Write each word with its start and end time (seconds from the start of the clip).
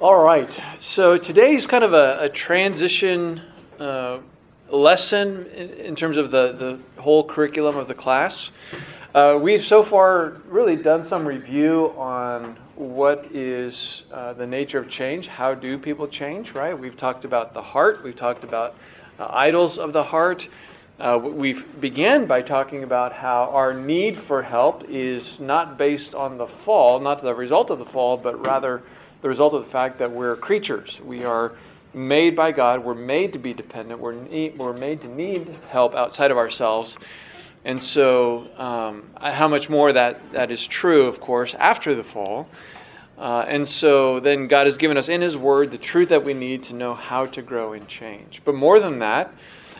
All 0.00 0.22
right. 0.22 0.48
So 0.80 1.18
today 1.18 1.56
is 1.56 1.66
kind 1.66 1.82
of 1.82 1.92
a, 1.92 2.20
a 2.20 2.28
transition 2.28 3.42
uh, 3.80 4.18
lesson 4.70 5.46
in, 5.46 5.70
in, 5.70 5.96
terms 5.96 6.16
of 6.16 6.30
the, 6.30 6.52
the 6.52 7.02
whole 7.02 7.24
curriculum 7.24 7.76
of 7.76 7.88
the 7.88 7.94
class. 7.94 8.50
Uh, 9.12 9.40
we've 9.42 9.66
so 9.66 9.82
far 9.82 10.36
really 10.46 10.76
done 10.76 11.04
some 11.04 11.26
review 11.26 11.92
on 11.96 12.56
what 12.76 13.26
is 13.34 14.02
uh, 14.12 14.34
the 14.34 14.46
nature 14.46 14.78
of 14.78 14.88
change. 14.88 15.26
How 15.26 15.52
do 15.52 15.76
people 15.76 16.06
change, 16.06 16.52
right? 16.52 16.78
We've 16.78 16.96
talked 16.96 17.24
about 17.24 17.52
the 17.52 17.62
heart, 17.62 18.04
we've 18.04 18.14
talked 18.14 18.44
about 18.44 18.76
idols 19.18 19.78
of 19.78 19.92
the 19.92 20.04
heart. 20.04 20.46
Uh, 21.00 21.18
we 21.20 21.54
began 21.80 22.26
by 22.26 22.42
talking 22.42 22.84
about 22.84 23.12
how 23.12 23.50
our 23.52 23.74
need 23.74 24.16
for 24.16 24.42
help 24.42 24.84
is 24.88 25.40
not 25.40 25.76
based 25.76 26.14
on 26.14 26.38
the 26.38 26.46
fall, 26.46 27.00
not 27.00 27.20
the 27.20 27.34
result 27.34 27.70
of 27.70 27.80
the 27.80 27.84
fall, 27.84 28.16
but 28.16 28.46
rather 28.46 28.80
the 29.22 29.28
result 29.28 29.54
of 29.54 29.64
the 29.64 29.70
fact 29.70 29.98
that 29.98 30.10
we're 30.10 30.36
creatures. 30.36 30.98
We 31.02 31.24
are 31.24 31.52
made 31.94 32.36
by 32.36 32.52
God. 32.52 32.84
We're 32.84 32.94
made 32.94 33.32
to 33.32 33.38
be 33.38 33.52
dependent. 33.52 34.00
We're, 34.00 34.14
we're 34.56 34.76
made 34.76 35.00
to 35.02 35.08
need 35.08 35.48
help 35.70 35.94
outside 35.94 36.30
of 36.30 36.36
ourselves. 36.36 36.98
And 37.64 37.82
so, 37.82 38.48
um, 38.56 39.10
how 39.20 39.48
much 39.48 39.68
more 39.68 39.92
that, 39.92 40.32
that 40.32 40.50
is 40.50 40.66
true, 40.66 41.06
of 41.06 41.20
course, 41.20 41.54
after 41.58 41.94
the 41.94 42.04
fall. 42.04 42.48
Uh, 43.18 43.44
and 43.48 43.66
so, 43.66 44.20
then 44.20 44.46
God 44.46 44.66
has 44.66 44.76
given 44.76 44.96
us 44.96 45.08
in 45.08 45.20
His 45.20 45.36
Word 45.36 45.72
the 45.72 45.78
truth 45.78 46.10
that 46.10 46.24
we 46.24 46.34
need 46.34 46.62
to 46.64 46.72
know 46.72 46.94
how 46.94 47.26
to 47.26 47.42
grow 47.42 47.72
and 47.72 47.88
change. 47.88 48.40
But 48.44 48.54
more 48.54 48.78
than 48.78 49.00
that, 49.00 49.34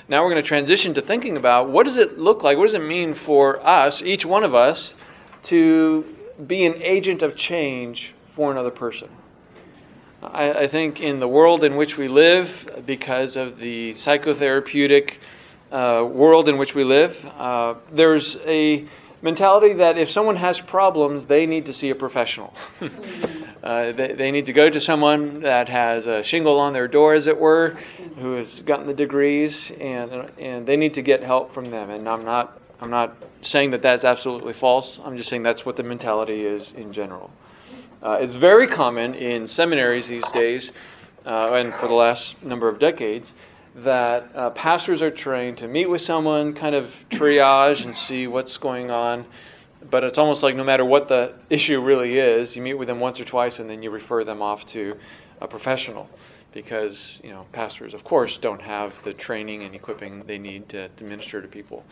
now 0.09 0.25
we're 0.25 0.31
going 0.31 0.43
to 0.43 0.49
transition 0.49 0.93
to 0.95 1.03
thinking 1.03 1.37
about 1.37 1.71
what 1.71 1.87
does 1.87 1.97
it 1.97 2.19
look 2.19 2.43
like, 2.43 2.59
what 2.59 2.65
does 2.65 2.75
it 2.75 2.83
mean 2.83 3.15
for 3.15 3.65
us, 3.65 4.03
each 4.03 4.25
one 4.25 4.43
of 4.43 4.55
us, 4.55 4.95
to 5.45 6.05
be 6.47 6.67
an 6.67 6.83
agent 6.83 7.23
of 7.23 7.37
change 7.37 8.13
for 8.35 8.51
another 8.51 8.71
person. 8.71 9.09
I, 10.23 10.53
I, 10.53 10.69
think 10.69 11.01
in 11.01 11.21
the 11.21 11.29
world 11.29 11.63
in 11.63 11.77
which 11.77 11.97
we 11.97 12.09
live, 12.09 12.83
because 12.85 13.37
of 13.37 13.59
the 13.59 13.93
psychotherapeutic 13.93 15.15
uh, 15.71 16.05
world 16.11 16.49
in 16.49 16.59
which 16.59 16.75
we 16.75 16.83
live, 16.83 17.17
uh, 17.39 17.75
there's 17.93 18.37
a 18.45 18.89
mentality 19.23 19.75
that 19.75 19.97
if 19.99 20.11
someone 20.11 20.35
has 20.35 20.61
problems, 20.61 21.27
they 21.27 21.47
need 21.47 21.67
to 21.67 21.73
see 21.73 21.91
a 21.91 21.95
professional. 21.95 22.53
uh, 23.63 23.93
they, 23.93 24.13
they 24.13 24.31
need 24.33 24.47
to 24.47 24.53
go 24.53 24.69
to 24.69 24.81
someone 24.81 25.41
that 25.43 25.69
has 25.69 26.07
a 26.07 26.25
shingle 26.25 26.59
on 26.59 26.73
their 26.73 26.89
door, 26.89 27.15
as 27.15 27.29
it 27.29 27.39
were, 27.39 27.79
who 28.19 28.35
has 28.35 28.49
gotten 28.63 28.89
the 28.89 28.95
degrees, 28.95 29.71
and, 29.81 30.33
and 30.37 30.67
they 30.67 30.77
need 30.77 30.95
to 30.95 31.03
get 31.03 31.23
help 31.23 31.55
from 31.55 31.71
them. 31.71 31.91
And 31.91 32.09
I'm 32.09 32.25
not, 32.25 32.61
I'm 32.81 32.91
not 32.91 33.17
saying 33.43 33.71
that 33.71 33.83
that's 33.83 34.03
absolutely 34.03 34.53
false, 34.53 34.99
I'm 35.05 35.17
just 35.17 35.31
saying 35.31 35.45
that's 35.45 35.65
what 35.65 35.77
the 35.77 35.85
mentality 35.85 36.45
is 36.45 36.67
in 36.75 36.93
general. 36.93 37.31
Uh, 38.01 38.19
it's 38.21 38.35
very 38.35 38.69
common 38.69 39.15
in 39.15 39.45
seminaries 39.47 40.07
these 40.07 40.25
days, 40.33 40.71
uh, 41.27 41.55
and 41.55 41.75
for 41.75 41.89
the 41.89 41.95
last 41.95 42.41
number 42.45 42.69
of 42.69 42.79
decades, 42.79 43.35
that 43.75 44.31
uh, 44.37 44.51
pastors 44.51 45.03
are 45.03 45.11
trained 45.11 45.59
to 45.59 45.67
meet 45.67 45.87
with 45.87 46.01
someone, 46.01 46.55
kind 46.55 46.77
of 46.77 46.93
triage 47.11 47.85
and 47.85 47.95
see 47.95 48.29
what's 48.29 48.57
going 48.57 48.91
on. 48.91 49.25
But 49.91 50.05
it's 50.05 50.19
almost 50.19 50.45
like 50.45 50.55
no 50.55 50.65
matter 50.65 50.85
what 50.85 51.09
the 51.09 51.35
issue 51.51 51.81
really 51.81 52.19
is, 52.19 52.55
you 52.55 52.63
meet 52.63 52.75
with 52.75 52.87
them 52.87 53.01
once 53.01 53.19
or 53.19 53.25
twice 53.25 53.59
and 53.59 53.69
then 53.69 53.83
you 53.83 53.91
refer 53.91 54.25
them 54.25 54.43
off 54.43 54.65
to 54.67 54.97
a 55.41 55.49
professional. 55.49 56.09
Because, 56.53 57.19
you 57.23 57.31
know, 57.31 57.47
pastors, 57.53 57.95
of 57.95 58.05
course, 58.05 58.37
don't 58.37 58.63
have 58.63 59.01
the 59.05 59.13
training 59.13 59.65
and 59.65 59.75
equipping 59.75 60.25
they 60.27 60.39
need 60.39 60.69
to, 60.71 60.89
to 60.89 61.05
minister 61.05 61.43
to 61.43 61.47
people. 61.47 61.85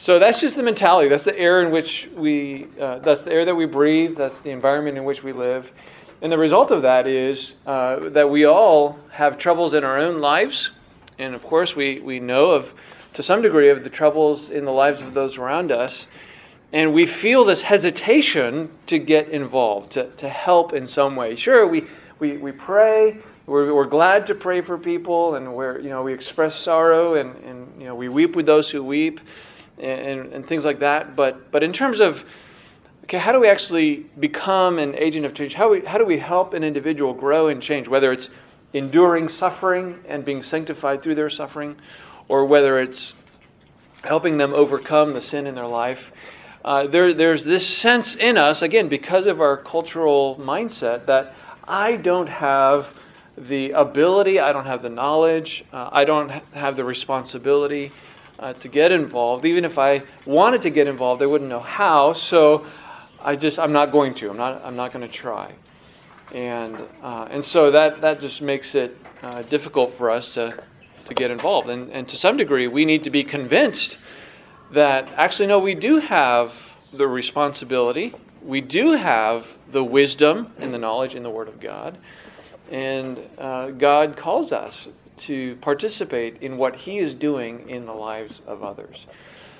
So 0.00 0.20
that's 0.20 0.40
just 0.40 0.54
the 0.54 0.62
mentality. 0.62 1.08
That's 1.08 1.24
the 1.24 1.36
air 1.36 1.60
in 1.60 1.72
which 1.72 2.08
we, 2.14 2.68
uh, 2.80 3.00
that's 3.00 3.22
the 3.22 3.32
air 3.32 3.44
that 3.44 3.54
we 3.56 3.66
breathe. 3.66 4.16
That's 4.16 4.38
the 4.38 4.50
environment 4.50 4.96
in 4.96 5.02
which 5.02 5.24
we 5.24 5.32
live. 5.32 5.72
And 6.22 6.30
the 6.30 6.38
result 6.38 6.70
of 6.70 6.82
that 6.82 7.08
is 7.08 7.54
uh, 7.66 8.08
that 8.10 8.30
we 8.30 8.44
all 8.44 9.00
have 9.10 9.38
troubles 9.38 9.74
in 9.74 9.82
our 9.82 9.98
own 9.98 10.20
lives. 10.20 10.70
And 11.18 11.34
of 11.34 11.42
course, 11.42 11.74
we, 11.74 11.98
we 11.98 12.20
know 12.20 12.52
of, 12.52 12.72
to 13.14 13.24
some 13.24 13.42
degree, 13.42 13.70
of 13.70 13.82
the 13.82 13.90
troubles 13.90 14.50
in 14.50 14.64
the 14.64 14.70
lives 14.70 15.02
of 15.02 15.14
those 15.14 15.36
around 15.36 15.72
us. 15.72 16.04
And 16.72 16.94
we 16.94 17.04
feel 17.04 17.44
this 17.44 17.62
hesitation 17.62 18.70
to 18.86 19.00
get 19.00 19.28
involved, 19.30 19.94
to, 19.94 20.10
to 20.18 20.28
help 20.28 20.74
in 20.74 20.86
some 20.86 21.16
way. 21.16 21.34
Sure, 21.34 21.66
we, 21.66 21.88
we, 22.20 22.36
we 22.36 22.52
pray, 22.52 23.18
we're, 23.46 23.74
we're 23.74 23.84
glad 23.84 24.28
to 24.28 24.36
pray 24.36 24.60
for 24.60 24.78
people, 24.78 25.34
and 25.34 25.52
we're, 25.56 25.80
you 25.80 25.88
know, 25.88 26.04
we 26.04 26.12
express 26.14 26.54
sorrow, 26.54 27.16
and, 27.16 27.34
and 27.44 27.68
you 27.80 27.86
know, 27.86 27.96
we 27.96 28.08
weep 28.08 28.36
with 28.36 28.46
those 28.46 28.70
who 28.70 28.84
weep 28.84 29.20
and, 29.80 30.32
and 30.32 30.46
things 30.46 30.64
like 30.64 30.80
that. 30.80 31.16
But, 31.16 31.50
but 31.50 31.62
in 31.62 31.72
terms 31.72 32.00
of, 32.00 32.24
okay, 33.04 33.18
how 33.18 33.32
do 33.32 33.40
we 33.40 33.48
actually 33.48 34.06
become 34.18 34.78
an 34.78 34.94
agent 34.94 35.26
of 35.26 35.34
change? 35.34 35.54
How, 35.54 35.70
we, 35.70 35.80
how 35.80 35.98
do 35.98 36.04
we 36.04 36.18
help 36.18 36.54
an 36.54 36.64
individual 36.64 37.14
grow 37.14 37.48
and 37.48 37.62
change, 37.62 37.88
whether 37.88 38.12
it's 38.12 38.28
enduring 38.72 39.28
suffering 39.28 39.98
and 40.06 40.24
being 40.24 40.42
sanctified 40.42 41.02
through 41.02 41.14
their 41.14 41.30
suffering, 41.30 41.76
or 42.28 42.44
whether 42.44 42.80
it's 42.80 43.14
helping 44.04 44.36
them 44.36 44.52
overcome 44.54 45.14
the 45.14 45.22
sin 45.22 45.46
in 45.46 45.54
their 45.54 45.66
life. 45.66 46.10
Uh, 46.64 46.86
there, 46.86 47.14
there's 47.14 47.44
this 47.44 47.66
sense 47.66 48.14
in 48.14 48.36
us, 48.36 48.62
again, 48.62 48.88
because 48.88 49.26
of 49.26 49.40
our 49.40 49.56
cultural 49.56 50.36
mindset, 50.36 51.06
that 51.06 51.34
I 51.66 51.96
don't 51.96 52.26
have 52.26 52.94
the 53.36 53.70
ability, 53.70 54.40
I 54.40 54.52
don't 54.52 54.66
have 54.66 54.82
the 54.82 54.88
knowledge, 54.88 55.64
uh, 55.72 55.88
I 55.92 56.04
don't 56.04 56.28
have 56.52 56.76
the 56.76 56.84
responsibility 56.84 57.92
uh, 58.38 58.52
to 58.54 58.68
get 58.68 58.92
involved. 58.92 59.44
Even 59.44 59.64
if 59.64 59.78
I 59.78 60.02
wanted 60.24 60.62
to 60.62 60.70
get 60.70 60.86
involved, 60.86 61.22
I 61.22 61.26
wouldn't 61.26 61.50
know 61.50 61.60
how. 61.60 62.12
So 62.12 62.66
I 63.20 63.36
just 63.36 63.58
I'm 63.58 63.72
not 63.72 63.92
going 63.92 64.14
to. 64.14 64.30
I'm 64.30 64.36
not 64.36 64.64
I'm 64.64 64.76
not 64.76 64.92
going 64.92 65.06
to 65.06 65.12
try. 65.12 65.54
And 66.32 66.76
uh, 67.02 67.28
and 67.30 67.44
so 67.44 67.70
that 67.70 68.00
that 68.00 68.20
just 68.20 68.40
makes 68.40 68.74
it 68.74 68.96
uh, 69.22 69.42
difficult 69.42 69.96
for 69.96 70.10
us 70.10 70.28
to 70.34 70.62
to 71.06 71.14
get 71.14 71.30
involved. 71.30 71.68
And 71.68 71.90
and 71.90 72.08
to 72.08 72.16
some 72.16 72.36
degree, 72.36 72.68
we 72.68 72.84
need 72.84 73.04
to 73.04 73.10
be 73.10 73.24
convinced 73.24 73.96
that 74.72 75.08
actually 75.16 75.46
no, 75.46 75.58
we 75.58 75.74
do 75.74 75.98
have 75.98 76.54
the 76.92 77.08
responsibility. 77.08 78.14
We 78.42 78.60
do 78.60 78.92
have 78.92 79.46
the 79.72 79.82
wisdom 79.82 80.52
and 80.58 80.72
the 80.72 80.78
knowledge 80.78 81.14
in 81.14 81.22
the 81.22 81.30
Word 81.30 81.48
of 81.48 81.60
God. 81.60 81.98
And 82.70 83.18
uh, 83.38 83.70
God 83.70 84.16
calls 84.16 84.52
us 84.52 84.86
to 85.20 85.56
participate 85.56 86.42
in 86.42 86.56
what 86.56 86.76
He 86.76 86.98
is 86.98 87.14
doing 87.14 87.68
in 87.68 87.86
the 87.86 87.92
lives 87.92 88.40
of 88.46 88.62
others. 88.62 89.06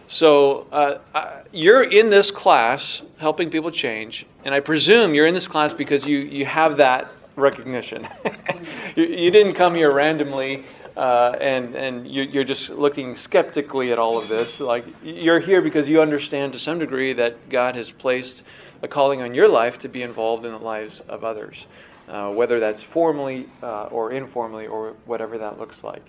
So 0.09 0.67
uh, 0.73 1.43
you're 1.53 1.83
in 1.83 2.09
this 2.09 2.31
class 2.31 3.03
helping 3.19 3.51
people 3.51 3.71
change, 3.71 4.25
and 4.45 4.55
I 4.55 4.61
presume 4.61 5.15
you're 5.15 5.27
in 5.27 5.35
this 5.35 5.47
class 5.47 5.75
because 5.75 6.07
you, 6.07 6.19
you 6.19 6.47
have 6.47 6.79
that 6.79 7.13
recognition. 7.37 8.09
you, 8.97 9.05
you, 9.05 9.31
didn't 9.31 9.55
come 9.55 9.75
here 9.75 9.93
randomly 9.93 10.65
uh, 10.97 11.37
and, 11.41 11.75
and 11.75 12.09
you, 12.09 12.41
are 12.41 12.45
just 12.45 12.71
looking 12.71 13.17
skeptically 13.17 13.93
at 13.93 13.99
all 13.99 14.19
of 14.19 14.29
this. 14.29 14.61
Like 14.61 14.85
you're 15.03 15.41
here 15.41 15.61
because 15.61 15.89
you 15.89 16.01
understand 16.01 16.55
to 16.55 16.59
some 16.59 16.79
degree 16.79 17.13
that 17.13 17.49
God 17.49 17.77
has 17.77 17.91
placed 17.91 18.43
a 18.83 18.89
calling 18.89 19.21
on 19.23 19.35
your 19.35 19.49
life 19.49 19.79
to 19.81 19.89
be 19.89 20.03
involved 20.03 20.45
in 20.45 20.53
the 20.53 20.59
lives 20.59 21.01
of 21.09 21.23
others 21.23 21.67
uh, 22.09 22.31
whether 22.31 22.59
that's 22.61 22.83
formally 22.83 23.49
uh, 23.63 23.85
or 23.85 24.13
informally 24.13 24.67
or 24.67 24.95
whatever 25.05 25.39
that 25.39 25.59
looks 25.59 25.83
like. 25.85 26.03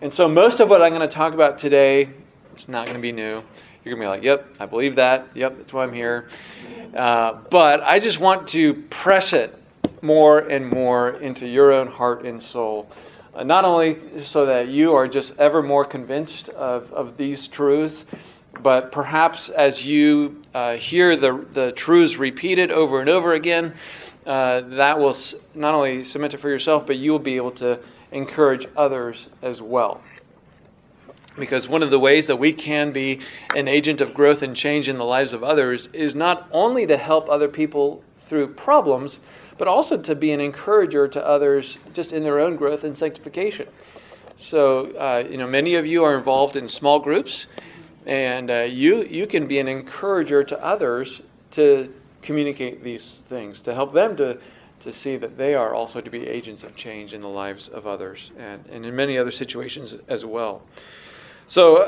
And 0.00 0.12
so, 0.12 0.28
most 0.28 0.60
of 0.60 0.68
what 0.68 0.82
I'm 0.82 0.92
going 0.92 1.08
to 1.08 1.14
talk 1.14 1.34
about 1.34 1.58
today, 1.58 2.10
it's 2.54 2.68
not 2.68 2.86
going 2.86 2.96
to 2.96 3.02
be 3.02 3.12
new. 3.12 3.42
You're 3.84 3.96
going 3.96 4.00
to 4.00 4.04
be 4.04 4.06
like, 4.06 4.22
yep, 4.22 4.46
I 4.60 4.66
believe 4.66 4.96
that. 4.96 5.28
Yep, 5.34 5.58
that's 5.58 5.72
why 5.72 5.84
I'm 5.84 5.92
here. 5.92 6.28
Uh, 6.94 7.34
but 7.50 7.82
I 7.82 7.98
just 7.98 8.18
want 8.18 8.48
to 8.48 8.74
press 8.90 9.32
it 9.32 9.58
more 10.02 10.40
and 10.40 10.68
more 10.70 11.10
into 11.20 11.46
your 11.46 11.72
own 11.72 11.88
heart 11.88 12.24
and 12.24 12.42
soul. 12.42 12.90
Uh, 13.34 13.42
not 13.42 13.64
only 13.64 14.24
so 14.24 14.46
that 14.46 14.68
you 14.68 14.94
are 14.94 15.08
just 15.08 15.38
ever 15.38 15.62
more 15.62 15.84
convinced 15.84 16.48
of, 16.50 16.92
of 16.92 17.16
these 17.16 17.46
truths, 17.46 18.04
but 18.60 18.92
perhaps 18.92 19.48
as 19.48 19.84
you 19.84 20.42
uh, 20.54 20.76
hear 20.76 21.16
the, 21.16 21.44
the 21.54 21.72
truths 21.72 22.16
repeated 22.16 22.70
over 22.70 23.00
and 23.00 23.08
over 23.08 23.32
again, 23.32 23.74
uh, 24.26 24.60
that 24.60 24.98
will 24.98 25.16
not 25.54 25.74
only 25.74 26.04
cement 26.04 26.34
it 26.34 26.40
for 26.40 26.48
yourself, 26.48 26.86
but 26.86 26.96
you 26.96 27.10
will 27.10 27.18
be 27.18 27.36
able 27.36 27.50
to 27.52 27.78
encourage 28.12 28.66
others 28.76 29.26
as 29.42 29.60
well. 29.60 30.00
Because 31.38 31.66
one 31.66 31.82
of 31.82 31.90
the 31.90 31.98
ways 31.98 32.26
that 32.26 32.36
we 32.36 32.52
can 32.52 32.92
be 32.92 33.20
an 33.56 33.66
agent 33.66 34.00
of 34.00 34.12
growth 34.12 34.42
and 34.42 34.54
change 34.54 34.86
in 34.86 34.98
the 34.98 35.04
lives 35.04 35.32
of 35.32 35.42
others 35.42 35.88
is 35.92 36.14
not 36.14 36.46
only 36.52 36.86
to 36.86 36.96
help 36.96 37.28
other 37.28 37.48
people 37.48 38.04
through 38.26 38.48
problems, 38.48 39.18
but 39.58 39.66
also 39.66 39.96
to 39.96 40.14
be 40.14 40.30
an 40.32 40.40
encourager 40.40 41.08
to 41.08 41.26
others 41.26 41.78
just 41.94 42.12
in 42.12 42.22
their 42.22 42.38
own 42.38 42.56
growth 42.56 42.84
and 42.84 42.96
sanctification. 42.96 43.66
So, 44.38 44.90
uh, 44.96 45.24
you 45.28 45.36
know, 45.36 45.46
many 45.46 45.74
of 45.76 45.86
you 45.86 46.04
are 46.04 46.16
involved 46.18 46.56
in 46.56 46.68
small 46.68 46.98
groups, 46.98 47.46
and 48.04 48.50
uh, 48.50 48.62
you 48.62 49.02
you 49.04 49.26
can 49.26 49.46
be 49.46 49.58
an 49.58 49.68
encourager 49.68 50.42
to 50.44 50.64
others 50.64 51.20
to 51.52 51.94
communicate 52.22 52.82
these 52.82 53.14
things, 53.28 53.60
to 53.60 53.74
help 53.74 53.92
them 53.92 54.16
to, 54.16 54.38
to 54.84 54.92
see 54.92 55.16
that 55.16 55.36
they 55.36 55.54
are 55.54 55.74
also 55.74 56.00
to 56.00 56.10
be 56.10 56.26
agents 56.26 56.64
of 56.64 56.74
change 56.76 57.12
in 57.12 57.20
the 57.20 57.28
lives 57.28 57.68
of 57.68 57.86
others 57.86 58.30
and, 58.38 58.64
and 58.70 58.86
in 58.86 58.96
many 58.96 59.18
other 59.18 59.30
situations 59.30 59.94
as 60.08 60.24
well. 60.24 60.62
So 61.46 61.80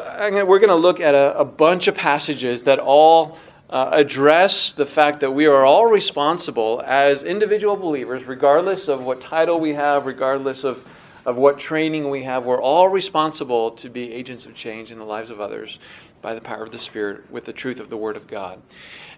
we're 0.47 0.59
going 0.59 0.69
to 0.69 0.75
look 0.75 1.01
at 1.01 1.15
a, 1.15 1.39
a, 1.39 1.45
bunch 1.45 1.87
of 1.87 1.95
passages 1.95 2.65
that 2.65 2.79
all 2.79 3.39
uh, 3.71 3.91
address 3.93 4.73
the 4.73 4.85
fact 4.85 5.21
that 5.21 5.31
we 5.31 5.47
are 5.47 5.65
all 5.65 5.87
responsible 5.87 6.83
as 6.85 7.23
individual 7.23 7.77
believers, 7.77 8.25
regardless 8.25 8.89
of 8.89 9.01
what 9.01 9.21
title 9.21 9.59
we 9.59 9.73
have, 9.73 10.07
regardless 10.07 10.65
of, 10.65 10.85
of 11.25 11.37
what 11.37 11.59
training 11.59 12.11
we 12.11 12.25
have. 12.25 12.45
We're 12.45 12.61
all 12.61 12.89
responsible 12.89 13.71
to 13.73 13.89
be 13.89 14.13
agents 14.13 14.45
of 14.45 14.55
change 14.55 14.91
in 14.91 14.99
the 14.99 15.05
lives 15.05 15.31
of 15.31 15.41
others 15.41 15.79
by 16.21 16.35
the 16.35 16.41
power 16.41 16.65
of 16.65 16.73
the 16.73 16.79
Spirit 16.79 17.31
with 17.31 17.45
the 17.45 17.53
truth 17.53 17.81
of 17.81 17.91
the 17.91 17.97
Word 17.97 18.17
of 18.17 18.27
God. 18.27 18.61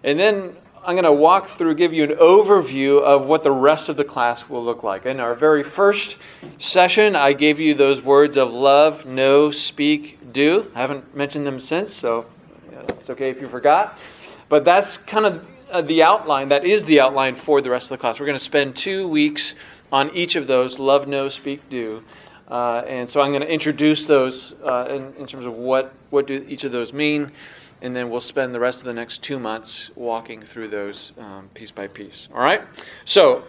And 0.03 0.19
then 0.19 0.55
I'm 0.87 0.93
going 0.93 1.03
to 1.03 1.11
walk 1.11 1.57
through, 1.57 1.75
give 1.75 1.91
you 1.91 2.05
an 2.05 2.11
overview 2.11 3.01
of 3.01 3.25
what 3.25 3.43
the 3.43 3.51
rest 3.51 3.89
of 3.89 3.97
the 3.97 4.05
class 4.05 4.47
will 4.47 4.63
look 4.63 4.83
like. 4.83 5.05
In 5.05 5.19
our 5.19 5.35
very 5.35 5.61
first 5.61 6.15
session, 6.59 7.13
I 7.13 7.33
gave 7.33 7.59
you 7.59 7.73
those 7.73 8.01
words 8.01 8.37
of 8.37 8.53
love, 8.53 9.05
know, 9.05 9.51
speak, 9.51 10.31
do. 10.31 10.71
I 10.73 10.79
haven't 10.79 11.13
mentioned 11.13 11.45
them 11.45 11.59
since, 11.59 11.93
so 11.93 12.25
it's 12.71 13.09
okay 13.09 13.29
if 13.29 13.41
you 13.41 13.49
forgot. 13.49 13.99
But 14.47 14.63
that's 14.63 14.95
kind 14.95 15.25
of 15.25 15.45
uh, 15.69 15.81
the 15.81 16.03
outline. 16.03 16.47
That 16.47 16.65
is 16.65 16.85
the 16.85 17.01
outline 17.01 17.35
for 17.35 17.59
the 17.59 17.69
rest 17.69 17.87
of 17.91 17.97
the 17.97 17.97
class. 17.97 18.17
We're 18.17 18.27
going 18.27 18.39
to 18.39 18.45
spend 18.45 18.77
two 18.77 19.09
weeks 19.09 19.55
on 19.91 20.09
each 20.15 20.37
of 20.37 20.47
those 20.47 20.79
love, 20.79 21.05
know, 21.05 21.27
speak, 21.27 21.67
do. 21.69 22.01
Uh, 22.49 22.83
and 22.87 23.09
so 23.09 23.19
I'm 23.19 23.31
going 23.31 23.41
to 23.41 23.51
introduce 23.51 24.05
those 24.05 24.55
uh, 24.63 24.85
in, 24.89 25.13
in 25.15 25.27
terms 25.27 25.45
of 25.45 25.51
what, 25.51 25.93
what 26.11 26.27
do 26.27 26.45
each 26.47 26.63
of 26.63 26.71
those 26.71 26.93
mean 26.93 27.33
and 27.81 27.95
then 27.95 28.09
we'll 28.09 28.21
spend 28.21 28.53
the 28.53 28.59
rest 28.59 28.79
of 28.79 28.85
the 28.85 28.93
next 28.93 29.21
two 29.21 29.39
months 29.39 29.91
walking 29.95 30.41
through 30.41 30.69
those 30.69 31.11
um, 31.17 31.49
piece 31.53 31.71
by 31.71 31.87
piece. 31.87 32.27
All 32.33 32.41
right? 32.41 32.61
So, 33.05 33.43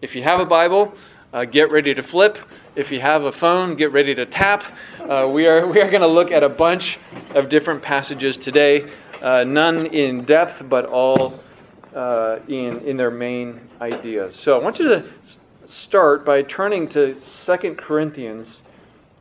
if 0.00 0.14
you 0.14 0.22
have 0.22 0.40
a 0.40 0.44
Bible, 0.44 0.94
uh, 1.32 1.44
get 1.44 1.70
ready 1.70 1.94
to 1.94 2.02
flip. 2.02 2.38
If 2.76 2.92
you 2.92 3.00
have 3.00 3.24
a 3.24 3.32
phone, 3.32 3.76
get 3.76 3.92
ready 3.92 4.14
to 4.14 4.26
tap. 4.26 4.64
Uh, 5.00 5.28
we 5.30 5.46
are, 5.46 5.66
we 5.66 5.80
are 5.80 5.90
going 5.90 6.02
to 6.02 6.06
look 6.06 6.30
at 6.30 6.42
a 6.42 6.48
bunch 6.48 6.98
of 7.34 7.48
different 7.48 7.82
passages 7.82 8.36
today, 8.36 8.90
uh, 9.20 9.44
none 9.44 9.86
in 9.86 10.24
depth, 10.24 10.62
but 10.68 10.86
all 10.86 11.40
uh, 11.94 12.38
in, 12.48 12.78
in 12.80 12.96
their 12.96 13.10
main 13.10 13.60
ideas. 13.80 14.36
So, 14.36 14.56
I 14.56 14.62
want 14.62 14.78
you 14.78 14.88
to 14.88 15.04
start 15.66 16.24
by 16.24 16.42
turning 16.42 16.88
to 16.88 17.14
2 17.46 17.74
Corinthians 17.74 18.58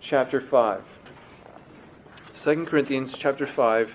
chapter 0.02 0.40
5. 0.40 0.84
2 2.44 2.66
Corinthians 2.66 3.16
chapter 3.18 3.48
5 3.48 3.92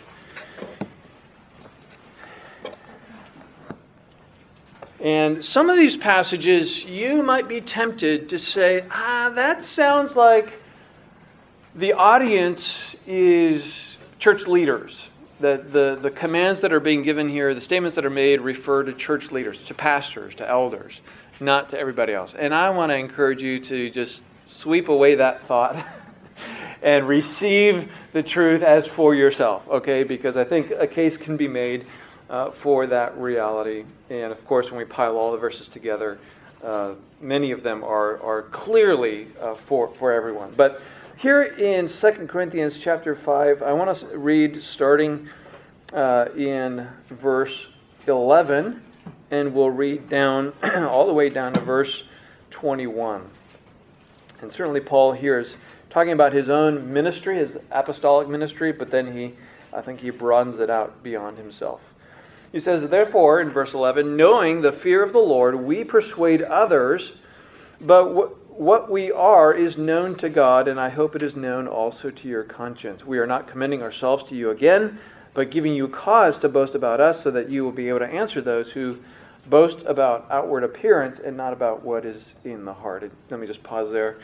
And 5.01 5.45
some 5.45 5.69
of 5.69 5.77
these 5.77 5.97
passages, 5.97 6.85
you 6.85 7.23
might 7.23 7.49
be 7.49 7.61
tempted 7.61 8.31
to 8.31 8.39
say, 8.39 8.85
ah, 8.91 9.31
that 9.35 9.63
sounds 9.63 10.17
like 10.17 10.55
the 11.75 11.93
audience 11.93 12.97
is 13.07 13.63
church 14.19 14.47
leaders. 14.47 15.03
That 15.41 15.71
the, 15.71 15.99
the 16.01 16.11
commands 16.11 16.63
that 16.63 16.73
are 16.73 16.81
being 16.81 17.03
given 17.03 17.29
here, 17.29 17.53
the 17.53 17.61
statements 17.61 17.97
that 17.97 18.07
are 18.07 18.11
made, 18.11 18.41
refer 18.41 18.85
to 18.85 18.95
church 18.95 19.31
leaders, 19.33 19.59
to 19.67 19.75
pastors, 19.75 20.35
to 20.37 20.49
elders, 20.49 21.03
not 21.41 21.69
to 21.71 21.79
everybody 21.79 22.15
else. 22.15 22.35
And 22.35 22.55
I 22.55 22.71
want 22.71 22.91
to 22.91 22.97
encourage 22.97 23.43
you 23.43 23.61
to 23.61 23.91
just 23.91 24.23
sweep 24.49 24.89
away 24.89 25.17
that 25.17 25.47
thought 25.47 25.87
and 26.83 27.07
receive 27.07 27.93
the 28.15 28.23
truth 28.23 28.63
as 28.63 28.87
for 28.87 29.15
yourself, 29.15 29.69
okay? 29.69 30.05
Because 30.05 30.39
I 30.39 30.45
think 30.45 30.71
a 30.71 30.87
case 30.87 31.19
can 31.19 31.37
be 31.37 31.49
made 31.49 31.87
uh, 32.29 32.51
for 32.51 32.87
that 32.87 33.17
reality. 33.19 33.85
And 34.11 34.33
of 34.33 34.45
course, 34.47 34.67
when 34.67 34.79
we 34.79 34.85
pile 34.85 35.17
all 35.17 35.33
the 35.33 35.39
verses 35.39 35.69
together, 35.69 36.19
uh, 36.63 36.95
many 37.21 37.53
of 37.53 37.63
them 37.63 37.85
are, 37.85 38.21
are 38.23 38.43
clearly 38.43 39.29
uh, 39.41 39.55
for, 39.55 39.93
for 39.95 40.13
everyone. 40.13 40.53
But 40.57 40.83
here 41.19 41.43
in 41.43 41.89
2 41.89 42.11
Corinthians 42.29 42.79
chapter 42.79 43.15
5, 43.15 43.63
I 43.63 43.73
want 43.73 43.99
to 43.99 44.19
read 44.19 44.63
starting 44.63 45.29
uh, 45.93 46.27
in 46.37 46.89
verse 47.09 47.67
11, 48.07 48.83
and 49.31 49.55
we'll 49.55 49.71
read 49.71 50.09
down 50.09 50.53
all 50.63 51.07
the 51.07 51.13
way 51.13 51.29
down 51.29 51.53
to 51.55 51.61
verse 51.61 52.05
21. 52.51 53.31
And 54.43 54.53
certainly, 54.53 54.81
Paul 54.81 55.13
here 55.13 55.39
is 55.39 55.57
talking 55.91 56.13
about 56.13 56.33
his 56.33 56.51
own 56.51 56.93
ministry, 56.93 57.39
his 57.39 57.57
apostolic 57.71 58.29
ministry, 58.29 58.73
but 58.73 58.91
then 58.91 59.17
he, 59.17 59.35
I 59.73 59.81
think 59.81 60.01
he 60.01 60.11
broadens 60.11 60.61
it 60.61 60.69
out 60.69 61.03
beyond 61.03 61.39
himself. 61.39 61.81
He 62.57 62.61
says, 62.61 62.89
Therefore, 62.89 63.39
in 63.43 63.51
verse 63.51 63.75
11, 63.75 64.17
knowing 64.17 64.63
the 64.63 64.73
fear 64.73 65.03
of 65.03 65.13
the 65.13 65.19
Lord, 65.19 65.57
we 65.57 65.85
persuade 65.85 66.41
others, 66.41 67.13
but 67.83 68.59
what 68.59 68.91
we 68.91 69.13
are 69.13 69.53
is 69.53 69.77
known 69.77 70.15
to 70.17 70.31
God, 70.31 70.67
and 70.67 70.81
I 70.81 70.89
hope 70.89 71.15
it 71.15 71.23
is 71.23 71.37
known 71.37 71.69
also 71.69 72.11
to 72.11 72.27
your 72.27 72.45
conscience. 72.45 73.05
We 73.05 73.19
are 73.19 73.27
not 73.27 73.47
commending 73.47 73.83
ourselves 73.83 74.25
to 74.31 74.35
you 74.35 74.49
again, 74.49 74.99
but 75.35 75.51
giving 75.51 75.75
you 75.75 75.87
cause 75.87 76.39
to 76.39 76.49
boast 76.49 76.75
about 76.75 76.99
us, 76.99 77.23
so 77.23 77.31
that 77.31 77.51
you 77.51 77.63
will 77.63 77.73
be 77.73 77.91
able 77.91 77.99
to 77.99 78.07
answer 78.07 78.41
those 78.41 78.71
who 78.71 79.01
boast 79.45 79.81
about 79.85 80.27
outward 80.31 80.65
appearance 80.65 81.19
and 81.19 81.37
not 81.37 81.53
about 81.53 81.85
what 81.85 82.07
is 82.07 82.33
in 82.43 82.65
the 82.65 82.73
heart. 82.73 83.13
Let 83.29 83.39
me 83.39 83.47
just 83.47 83.63
pause 83.65 83.93
there. 83.93 84.17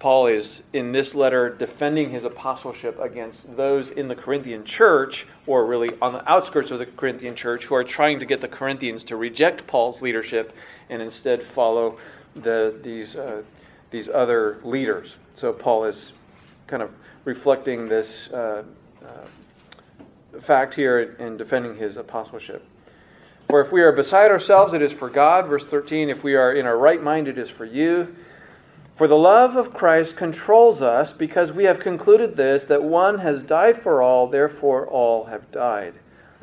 Paul 0.00 0.28
is 0.28 0.62
in 0.72 0.92
this 0.92 1.14
letter 1.14 1.50
defending 1.50 2.08
his 2.10 2.24
apostleship 2.24 2.98
against 2.98 3.54
those 3.56 3.90
in 3.90 4.08
the 4.08 4.14
Corinthian 4.14 4.64
church, 4.64 5.26
or 5.46 5.66
really 5.66 5.90
on 6.00 6.14
the 6.14 6.28
outskirts 6.28 6.70
of 6.70 6.78
the 6.78 6.86
Corinthian 6.86 7.36
church, 7.36 7.64
who 7.64 7.74
are 7.74 7.84
trying 7.84 8.18
to 8.18 8.24
get 8.24 8.40
the 8.40 8.48
Corinthians 8.48 9.04
to 9.04 9.16
reject 9.16 9.66
Paul's 9.66 10.00
leadership 10.00 10.56
and 10.88 11.02
instead 11.02 11.42
follow 11.42 11.98
the, 12.34 12.74
these, 12.82 13.14
uh, 13.14 13.42
these 13.90 14.08
other 14.08 14.58
leaders. 14.64 15.16
So 15.36 15.52
Paul 15.52 15.84
is 15.84 16.12
kind 16.66 16.82
of 16.82 16.90
reflecting 17.26 17.88
this 17.88 18.28
uh, 18.28 18.62
uh, 19.04 20.40
fact 20.40 20.74
here 20.74 21.14
in 21.18 21.36
defending 21.36 21.76
his 21.76 21.98
apostleship. 21.98 22.66
For 23.50 23.60
if 23.60 23.70
we 23.70 23.82
are 23.82 23.92
beside 23.92 24.30
ourselves, 24.30 24.72
it 24.72 24.80
is 24.80 24.92
for 24.92 25.10
God. 25.10 25.46
Verse 25.46 25.64
13, 25.64 26.08
if 26.08 26.24
we 26.24 26.36
are 26.36 26.54
in 26.54 26.64
our 26.64 26.78
right 26.78 27.02
mind, 27.02 27.28
it 27.28 27.36
is 27.36 27.50
for 27.50 27.66
you. 27.66 28.16
For 29.00 29.08
the 29.08 29.14
love 29.14 29.56
of 29.56 29.72
Christ 29.72 30.14
controls 30.14 30.82
us 30.82 31.10
because 31.10 31.52
we 31.52 31.64
have 31.64 31.80
concluded 31.80 32.36
this 32.36 32.64
that 32.64 32.82
one 32.82 33.20
has 33.20 33.42
died 33.42 33.82
for 33.82 34.02
all, 34.02 34.26
therefore 34.26 34.86
all 34.86 35.24
have 35.24 35.50
died. 35.50 35.94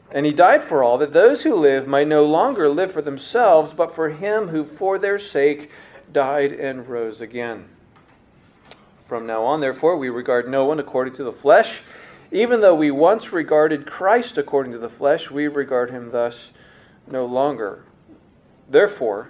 And 0.09 0.25
he 0.25 0.31
died 0.31 0.63
for 0.63 0.81
all, 0.81 0.97
that 0.97 1.13
those 1.13 1.43
who 1.43 1.53
live 1.53 1.87
might 1.87 2.07
no 2.07 2.25
longer 2.25 2.67
live 2.67 2.91
for 2.91 3.03
themselves, 3.03 3.73
but 3.73 3.93
for 3.93 4.09
him 4.09 4.47
who 4.47 4.65
for 4.65 4.97
their 4.97 5.19
sake 5.19 5.69
died 6.11 6.51
and 6.51 6.89
rose 6.89 7.21
again. 7.21 7.65
From 9.07 9.27
now 9.27 9.43
on, 9.43 9.61
therefore, 9.61 9.95
we 9.95 10.09
regard 10.09 10.49
no 10.49 10.65
one 10.65 10.79
according 10.79 11.13
to 11.17 11.23
the 11.23 11.31
flesh. 11.31 11.81
Even 12.31 12.61
though 12.61 12.73
we 12.73 12.89
once 12.89 13.31
regarded 13.31 13.85
Christ 13.85 14.35
according 14.35 14.71
to 14.71 14.79
the 14.79 14.89
flesh, 14.89 15.29
we 15.29 15.47
regard 15.47 15.91
him 15.91 16.09
thus 16.09 16.47
no 17.05 17.23
longer. 17.23 17.83
Therefore, 18.67 19.29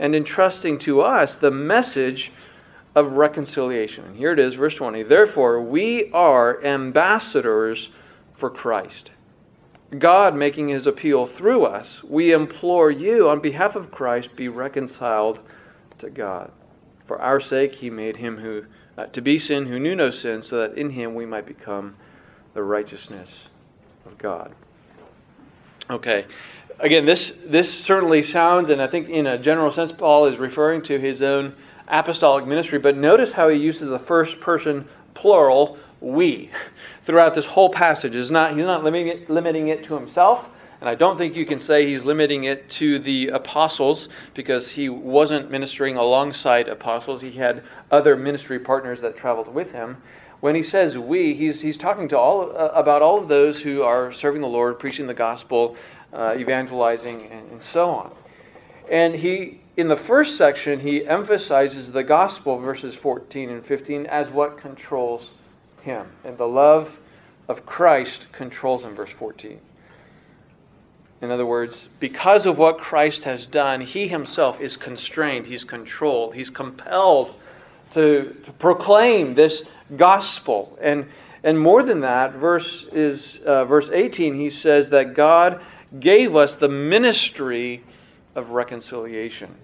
and 0.00 0.16
entrusting 0.16 0.78
to 0.80 1.02
us 1.02 1.36
the 1.36 1.50
message 1.50 2.32
of 2.96 3.12
reconciliation. 3.12 4.04
And 4.06 4.16
here 4.16 4.32
it 4.32 4.40
is, 4.40 4.54
verse 4.54 4.74
20. 4.74 5.04
Therefore, 5.04 5.60
we 5.60 6.10
are 6.12 6.64
ambassadors 6.64 7.90
for 8.36 8.50
Christ. 8.50 9.10
God 9.96 10.34
making 10.34 10.68
his 10.68 10.86
appeal 10.86 11.26
through 11.26 11.66
us, 11.66 12.02
we 12.02 12.32
implore 12.32 12.90
you, 12.90 13.28
on 13.28 13.40
behalf 13.40 13.76
of 13.76 13.90
Christ, 13.90 14.34
be 14.34 14.48
reconciled 14.48 15.38
to 15.98 16.10
God. 16.10 16.50
For 17.06 17.20
our 17.20 17.40
sake, 17.40 17.74
he 17.74 17.90
made 17.90 18.16
him 18.16 18.38
who 18.38 18.64
uh, 18.96 19.06
to 19.06 19.20
be 19.20 19.38
sin 19.38 19.66
who 19.66 19.78
knew 19.78 19.94
no 19.94 20.10
sin, 20.10 20.42
so 20.42 20.58
that 20.58 20.76
in 20.76 20.90
him 20.90 21.14
we 21.14 21.26
might 21.26 21.46
become 21.46 21.96
the 22.54 22.62
righteousness 22.62 23.34
of 24.06 24.18
God. 24.18 24.54
Okay, 25.88 26.26
again, 26.80 27.04
this, 27.04 27.32
this 27.44 27.72
certainly 27.72 28.22
sounds, 28.22 28.70
and 28.70 28.80
I 28.80 28.86
think 28.86 29.08
in 29.08 29.26
a 29.26 29.38
general 29.38 29.72
sense, 29.72 29.92
Paul 29.92 30.26
is 30.26 30.38
referring 30.38 30.82
to 30.82 30.98
his 30.98 31.22
own 31.22 31.54
apostolic 31.88 32.46
ministry, 32.46 32.78
but 32.78 32.96
notice 32.96 33.32
how 33.32 33.48
he 33.48 33.58
uses 33.58 33.88
the 33.88 33.98
first 33.98 34.40
person 34.40 34.88
plural, 35.14 35.78
we, 36.00 36.50
throughout 37.04 37.34
this 37.34 37.44
whole 37.44 37.70
passage. 37.70 38.14
Is 38.14 38.30
not, 38.30 38.56
he's 38.56 38.64
not 38.64 38.82
limiting 38.82 39.08
it, 39.08 39.30
limiting 39.30 39.68
it 39.68 39.84
to 39.84 39.94
himself, 39.94 40.50
and 40.80 40.88
I 40.88 40.94
don't 40.94 41.18
think 41.18 41.36
you 41.36 41.44
can 41.44 41.60
say 41.60 41.86
he's 41.86 42.04
limiting 42.04 42.44
it 42.44 42.70
to 42.70 42.98
the 42.98 43.28
apostles 43.28 44.08
because 44.34 44.68
he 44.68 44.88
wasn't 44.88 45.50
ministering 45.50 45.96
alongside 45.96 46.68
apostles. 46.68 47.20
He 47.20 47.32
had 47.32 47.62
other 47.90 48.16
ministry 48.16 48.58
partners 48.58 49.02
that 49.02 49.16
traveled 49.16 49.52
with 49.52 49.72
him. 49.72 49.98
When 50.40 50.54
he 50.54 50.62
says 50.62 50.96
we, 50.96 51.34
he's, 51.34 51.60
he's 51.60 51.76
talking 51.76 52.08
to 52.08 52.18
all 52.18 52.56
uh, 52.56 52.68
about 52.68 53.02
all 53.02 53.18
of 53.18 53.28
those 53.28 53.60
who 53.60 53.82
are 53.82 54.10
serving 54.10 54.40
the 54.40 54.48
Lord, 54.48 54.78
preaching 54.78 55.06
the 55.06 55.12
gospel, 55.12 55.76
uh, 56.12 56.34
evangelizing, 56.36 57.26
and, 57.30 57.50
and 57.52 57.62
so 57.62 57.90
on. 57.90 58.12
And 58.90 59.16
he, 59.16 59.60
in 59.76 59.88
the 59.88 59.96
first 59.96 60.36
section, 60.36 60.80
he 60.80 61.06
emphasizes 61.06 61.92
the 61.92 62.02
gospel, 62.02 62.58
verses 62.58 62.94
14 62.94 63.48
and 63.50 63.64
15, 63.64 64.06
as 64.06 64.28
what 64.28 64.58
controls 64.58 65.30
him. 65.82 66.08
And 66.24 66.36
the 66.36 66.48
love 66.48 66.98
of 67.48 67.64
Christ 67.66 68.26
controls 68.32 68.82
him, 68.82 68.94
verse 68.94 69.10
14. 69.10 69.60
In 71.22 71.30
other 71.30 71.44
words, 71.44 71.88
because 71.98 72.46
of 72.46 72.56
what 72.56 72.78
Christ 72.78 73.24
has 73.24 73.44
done, 73.44 73.82
he 73.82 74.08
himself 74.08 74.60
is 74.60 74.76
constrained, 74.76 75.46
he's 75.46 75.64
controlled, 75.64 76.34
he's 76.34 76.48
compelled 76.48 77.34
to, 77.92 78.36
to 78.46 78.52
proclaim 78.52 79.34
this 79.34 79.64
gospel. 79.96 80.78
And, 80.80 81.08
and 81.44 81.60
more 81.60 81.82
than 81.82 82.00
that, 82.00 82.32
verse, 82.34 82.86
is, 82.92 83.38
uh, 83.44 83.66
verse 83.66 83.90
18, 83.92 84.34
he 84.34 84.48
says 84.48 84.88
that 84.90 85.14
God 85.14 85.60
gave 85.98 86.36
us 86.36 86.54
the 86.54 86.68
ministry 86.68 87.82
of 88.34 88.50
reconciliation. 88.50 89.54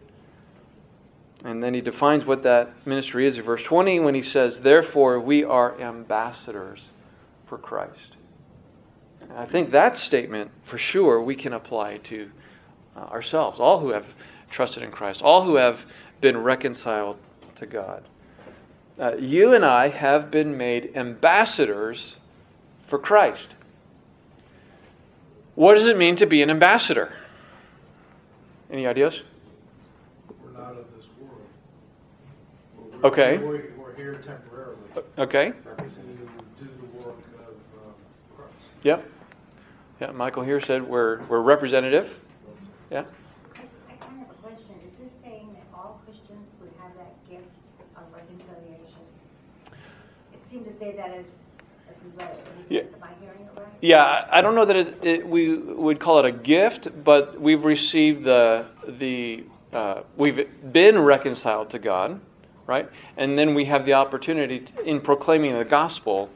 And 1.45 1.63
then 1.63 1.75
he 1.75 1.81
defines 1.81 2.25
what 2.25 2.43
that 2.43 2.87
ministry 2.87 3.29
is 3.29 3.39
in 3.39 3.45
verse 3.45 3.63
20 3.63 4.01
when 4.01 4.15
he 4.15 4.23
says, 4.23 4.61
Therefore, 4.61 5.21
we 5.21 5.45
are 5.45 5.81
ambassadors 5.81 6.81
for 7.47 7.59
Christ. 7.59 8.17
And 9.21 9.33
I 9.33 9.47
think 9.47 9.71
that 9.71 9.97
statement, 9.97 10.51
for 10.65 10.79
sure, 10.79 11.23
we 11.23 11.37
can 11.37 11.53
apply 11.53 11.99
to 11.99 12.31
uh, 12.97 13.01
ourselves, 13.01 13.61
all 13.61 13.79
who 13.79 13.91
have 13.91 14.07
trusted 14.51 14.83
in 14.83 14.91
Christ, 14.91 15.23
all 15.23 15.43
who 15.43 15.57
have 15.57 15.85
been 16.21 16.39
reconciled 16.39 17.19
to 17.57 17.67
God. 17.67 18.03
Uh, 18.99 19.15
you 19.17 19.53
and 19.53 19.65
I 19.65 19.89
have 19.89 20.31
been 20.31 20.57
made 20.57 20.97
ambassadors 20.97 22.17
for 22.87 22.99
Christ. 22.99 23.49
What 25.57 25.75
does 25.75 25.87
it 25.87 25.97
mean 25.97 26.17
to 26.17 26.27
be 26.27 26.43
an 26.43 26.51
ambassador? 26.51 27.13
Any 28.71 28.87
ideas? 28.87 29.23
We're 30.43 30.51
not 30.53 30.73
of 30.73 30.85
this 30.95 31.07
world. 31.21 31.41
We're- 32.93 33.01
Okay. 33.05 33.39
We're, 33.39 33.73
we're 33.79 33.95
here 33.97 34.15
temporarily, 34.17 34.77
Okay. 35.19 35.53
representing 35.65 36.19
to 36.19 36.65
do 36.65 36.71
the 36.81 36.99
work 36.99 37.17
of 37.39 37.55
uh, 37.75 38.37
Christ. 38.37 38.53
Yep. 38.83 39.11
Yeah, 40.03 40.11
Michael 40.13 40.43
here 40.43 40.61
said 40.61 40.83
we're, 40.87 41.23
we're 41.25 41.41
representative. 41.41 42.11
Yeah. 42.91 43.05
I, 43.55 43.61
I 43.91 43.97
kind 43.97 44.21
of 44.21 44.29
have 44.29 44.31
a 44.31 44.35
question. 44.47 44.75
Is 44.87 44.99
this 44.99 45.13
saying 45.25 45.49
that 45.55 45.65
all 45.75 46.03
Christians 46.05 46.47
would 46.61 46.71
have 46.83 46.93
that 46.97 47.15
gift 47.31 47.49
of 47.97 48.03
reconciliation? 48.13 49.01
It 50.35 50.41
seemed 50.51 50.67
to 50.67 50.75
say 50.79 50.93
that 50.97 51.09
as, 51.11 51.25
as 51.89 51.95
we 52.05 52.11
read 52.23 52.31
it. 52.37 52.47
Is 52.61 52.71
Yeah. 52.71 52.96
Yeah, 53.81 54.27
I 54.31 54.41
don't 54.41 54.55
know 54.55 54.65
that 54.65 54.77
it, 54.77 54.99
it, 55.03 55.29
we 55.29 55.57
would 55.57 56.01
call 56.01 56.19
it 56.21 56.25
a 56.25 56.33
gift, 56.33 56.89
but 57.05 57.41
we've 57.41 57.65
received 57.65 58.25
the 58.25 58.67
the 58.87 59.45
uh, 59.73 60.03
we've 60.17 60.49
been 60.73 60.99
reconciled 60.99 61.71
to 61.71 61.79
God, 61.79 62.21
right? 62.67 62.89
And 63.19 63.39
then 63.39 63.55
we 63.55 63.67
have 63.67 63.85
the 63.85 63.93
opportunity 63.93 64.61
to, 64.61 64.83
in 64.85 65.01
proclaiming 65.01 65.59
the 65.59 65.65
gospel. 65.65 66.31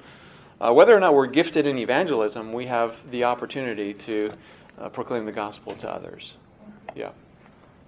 Uh, 0.61 0.73
whether 0.75 0.95
or 0.95 1.01
not 1.01 1.15
we're 1.15 1.27
gifted 1.27 1.67
in 1.67 1.79
evangelism, 1.79 2.53
we 2.53 2.67
have 2.67 2.95
the 3.11 3.25
opportunity 3.25 3.95
to 3.95 4.31
uh, 4.79 4.91
proclaim 4.91 5.25
the 5.25 5.33
gospel 5.33 5.75
to 5.77 5.89
others. 5.89 6.35
Yeah, 6.95 7.13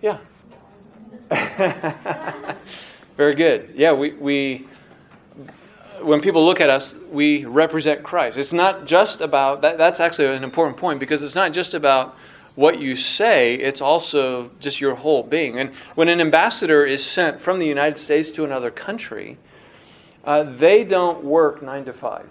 yeah. 0.01 0.19
Very 3.19 3.35
good. 3.35 3.75
Yeah, 3.77 3.93
we 3.93 4.13
we 4.15 4.67
when 6.05 6.21
people 6.21 6.45
look 6.45 6.61
at 6.61 6.71
us, 6.71 6.95
we 7.11 7.45
represent 7.45 8.03
Christ. 8.03 8.37
It's 8.37 8.53
not 8.53 8.87
just 8.87 9.21
about 9.21 9.63
that. 9.63 9.79
That's 9.79 10.01
actually 10.01 10.27
an 10.27 10.45
important 10.45 10.77
point 10.77 11.01
because 11.01 11.23
it's 11.23 11.35
not 11.35 11.53
just 11.53 11.75
about 11.75 12.17
what 12.55 12.81
you 12.81 12.97
say, 12.97 13.55
it's 13.55 13.81
also 13.81 14.51
just 14.61 14.81
your 14.81 14.95
whole 14.95 15.23
being. 15.23 15.59
And 15.59 15.73
when 15.95 16.09
an 16.09 16.21
ambassador 16.21 16.85
is 16.85 17.05
sent 17.05 17.41
from 17.41 17.59
the 17.59 17.67
United 17.67 18.03
States 18.03 18.31
to 18.33 18.45
another 18.45 18.71
country, 18.71 19.39
uh, 20.25 20.43
they 20.59 20.85
don't 20.85 21.25
work 21.25 21.63
nine 21.63 21.85
to 21.87 21.93
five. 21.93 22.29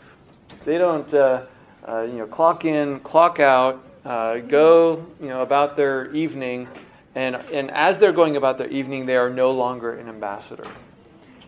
They 0.63 0.78
don't, 0.78 1.12
uh, 1.13 1.46
uh, 1.88 2.01
you 2.01 2.20
know, 2.20 2.28
clock 2.28 2.66
in, 2.66 3.00
clock 3.00 3.40
out, 3.40 3.84
uh, 4.06 4.38
go, 4.38 5.06
you 5.20 5.28
know, 5.28 5.42
about 5.42 5.75
their 5.75 6.13
evening, 6.13 6.68
and 7.16 7.36
and 7.36 7.70
as 7.72 8.00
they're 8.00 8.13
going 8.13 8.38
about 8.38 8.58
their 8.58 8.70
evening, 8.70 9.06
they 9.06 9.16
are 9.16 9.30
no 9.30 9.51
longer 9.51 9.94
an 9.94 10.08
ambassador. 10.08 10.68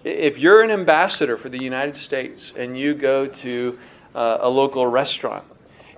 If 0.03 0.38
you're 0.38 0.62
an 0.62 0.72
ambassador 0.72 1.38
for 1.38 1.48
the 1.48 1.62
United 1.62 1.95
States 1.95 2.51
and 2.57 2.77
you 2.77 2.93
go 2.93 3.27
to 3.27 3.79
uh, 4.13 4.39
a 4.41 4.50
local 4.50 4.86
restaurant 4.86 5.45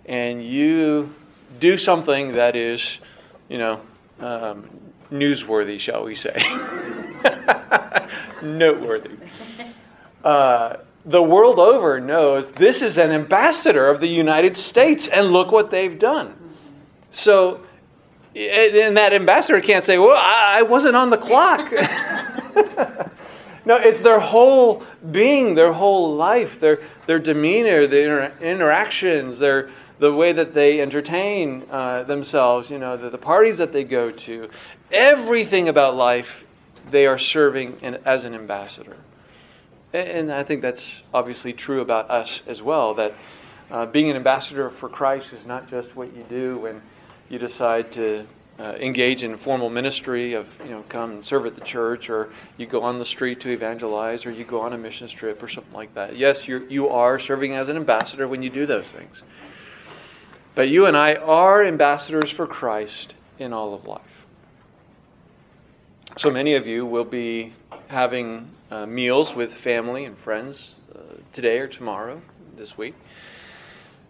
and 0.05 0.45
you 0.45 1.13
do 1.59 1.77
something 1.77 2.33
that 2.33 2.55
is, 2.55 2.99
you 3.49 3.57
know, 3.57 3.81
um, 4.19 4.69
newsworthy, 5.11 5.79
shall 5.79 6.03
we 6.03 6.15
say, 6.15 6.35
noteworthy, 8.43 9.11
uh, 10.23 10.77
the 11.03 11.21
world 11.21 11.57
over 11.57 11.99
knows 11.99 12.51
this 12.51 12.83
is 12.83 12.97
an 12.97 13.11
ambassador 13.11 13.89
of 13.89 14.01
the 14.01 14.07
United 14.07 14.55
States 14.55 15.07
and 15.07 15.31
look 15.31 15.51
what 15.51 15.71
they've 15.71 15.97
done. 15.97 16.35
So, 17.11 17.61
and 18.35 18.97
that 18.97 19.13
ambassador 19.13 19.61
can't 19.61 19.83
say, 19.83 19.97
well, 19.97 20.15
I 20.15 20.61
wasn't 20.61 20.95
on 20.95 21.09
the 21.09 21.17
clock. 21.17 21.71
No, 23.65 23.77
it's 23.77 24.01
their 24.01 24.19
whole 24.19 24.83
being, 25.11 25.55
their 25.55 25.73
whole 25.73 26.15
life, 26.15 26.59
their 26.59 26.81
their 27.07 27.19
demeanor, 27.19 27.87
their 27.87 28.25
inter- 28.25 28.45
interactions, 28.45 29.39
their 29.39 29.71
the 29.97 30.13
way 30.13 30.33
that 30.33 30.53
they 30.53 30.81
entertain 30.81 31.65
uh, 31.71 32.03
themselves. 32.03 32.69
You 32.69 32.77
know, 32.77 32.97
the, 32.97 33.09
the 33.09 33.17
parties 33.17 33.57
that 33.57 33.73
they 33.73 33.83
go 33.83 34.11
to, 34.11 34.49
everything 34.91 35.69
about 35.69 35.95
life, 35.95 36.27
they 36.91 37.07
are 37.07 37.17
serving 37.17 37.79
in, 37.81 37.95
as 38.05 38.23
an 38.23 38.35
ambassador. 38.35 38.97
And, 39.93 40.07
and 40.07 40.31
I 40.31 40.43
think 40.43 40.61
that's 40.61 40.83
obviously 41.13 41.53
true 41.53 41.81
about 41.81 42.11
us 42.11 42.41
as 42.45 42.61
well. 42.61 42.93
That 42.93 43.15
uh, 43.71 43.85
being 43.87 44.11
an 44.11 44.15
ambassador 44.15 44.69
for 44.69 44.89
Christ 44.89 45.33
is 45.33 45.45
not 45.45 45.69
just 45.69 45.95
what 45.95 46.15
you 46.15 46.23
do 46.29 46.59
when 46.59 46.81
you 47.29 47.39
decide 47.39 47.91
to 47.93 48.27
uh, 48.57 48.73
engage 48.79 49.23
in 49.23 49.35
formal 49.37 49.69
ministry 49.69 50.33
of 50.33 50.47
you 50.63 50.71
know 50.71 50.83
come 50.87 51.11
and 51.11 51.25
serve 51.25 51.45
at 51.45 51.55
the 51.55 51.61
church 51.61 52.09
or 52.09 52.31
you 52.57 52.65
go 52.65 52.81
on 52.81 52.99
the 52.99 53.05
street 53.05 53.39
to 53.41 53.49
evangelize 53.49 54.25
or 54.25 54.31
you 54.31 54.45
go 54.45 54.61
on 54.61 54.73
a 54.73 54.77
mission 54.77 55.07
trip 55.09 55.43
or 55.43 55.49
something 55.49 55.73
like 55.73 55.93
that. 55.93 56.17
Yes 56.17 56.47
you 56.47 56.65
you 56.69 56.87
are 56.87 57.19
serving 57.19 57.53
as 57.53 57.67
an 57.67 57.75
ambassador 57.75 58.27
when 58.27 58.41
you 58.41 58.49
do 58.49 58.65
those 58.65 58.85
things. 58.85 59.23
But 60.53 60.69
you 60.69 60.85
and 60.85 60.95
I 60.95 61.15
are 61.15 61.65
ambassadors 61.65 62.31
for 62.31 62.47
Christ 62.47 63.13
in 63.39 63.51
all 63.51 63.73
of 63.73 63.85
life. 63.85 64.01
So 66.17 66.29
many 66.29 66.55
of 66.55 66.65
you 66.65 66.85
will 66.85 67.03
be 67.03 67.53
having 67.87 68.49
uh, 68.71 68.85
meals 68.85 69.35
with 69.35 69.53
family 69.53 70.05
and 70.05 70.17
friends 70.17 70.75
uh, 70.95 70.99
today 71.33 71.59
or 71.59 71.67
tomorrow 71.67 72.21
this 72.55 72.77
week. 72.77 72.95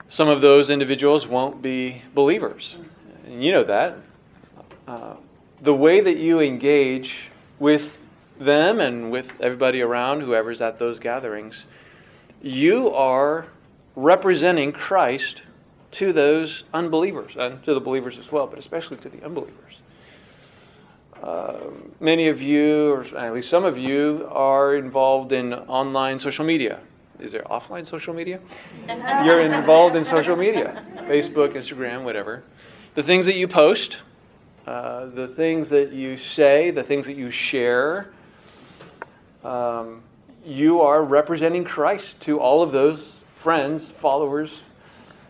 Some 0.08 0.28
of 0.28 0.42
those 0.42 0.70
individuals 0.70 1.26
won't 1.26 1.64
be 1.64 2.04
believers. 2.14 2.76
And 3.26 3.44
you 3.44 3.52
know 3.52 3.64
that 3.64 3.98
uh, 4.88 5.16
the 5.62 5.74
way 5.74 6.02
that 6.02 6.18
you 6.18 6.40
engage 6.40 7.16
with 7.60 7.98
them 8.40 8.80
and 8.80 9.12
with 9.12 9.32
everybody 9.40 9.82
around, 9.82 10.22
whoever's 10.22 10.62
at 10.62 10.80
those 10.80 11.00
gatherings, 11.00 11.64
you 12.42 12.90
are 12.90 13.48
representing 13.96 14.72
Christ 14.72 15.42
to 15.94 16.12
those 16.12 16.64
unbelievers 16.74 17.34
and 17.38 17.64
to 17.64 17.74
the 17.74 17.80
believers 17.80 18.18
as 18.20 18.32
well, 18.32 18.48
but 18.48 18.60
especially 18.60 18.98
to 18.98 19.10
the 19.10 19.24
unbelievers. 19.24 19.76
Uh, 21.24 21.72
many 22.00 22.28
of 22.28 22.42
you, 22.42 22.92
or 22.92 23.04
at 23.18 23.34
least 23.34 23.50
some 23.50 23.64
of 23.64 23.78
you, 23.78 24.28
are 24.30 24.76
involved 24.76 25.32
in 25.32 25.54
online 25.54 26.20
social 26.20 26.46
media. 26.46 26.82
Is 27.20 27.32
there 27.32 27.44
offline 27.44 27.90
social 27.90 28.14
media? 28.14 28.42
You're 28.88 29.40
involved 29.40 29.96
in 29.96 30.04
social 30.04 30.36
media 30.36 30.86
Facebook, 31.08 31.54
Instagram, 31.54 32.04
whatever. 32.04 32.44
The 32.96 33.04
things 33.04 33.26
that 33.28 33.36
you 33.36 33.48
post, 33.48 33.98
uh, 34.68 35.06
the 35.08 35.28
things 35.28 35.70
that 35.70 35.92
you 35.92 36.18
say, 36.18 36.72
the 36.72 36.84
things 36.84 37.06
that 37.06 37.16
you 37.16 37.30
share, 37.30 38.10
um, 39.44 40.02
you 40.44 40.82
are 40.82 41.04
representing 41.04 41.64
Christ 41.64 42.20
to 42.22 42.40
all 42.40 42.64
of 42.64 42.72
those 42.72 43.14
friends, 43.36 43.86
followers, 44.00 44.62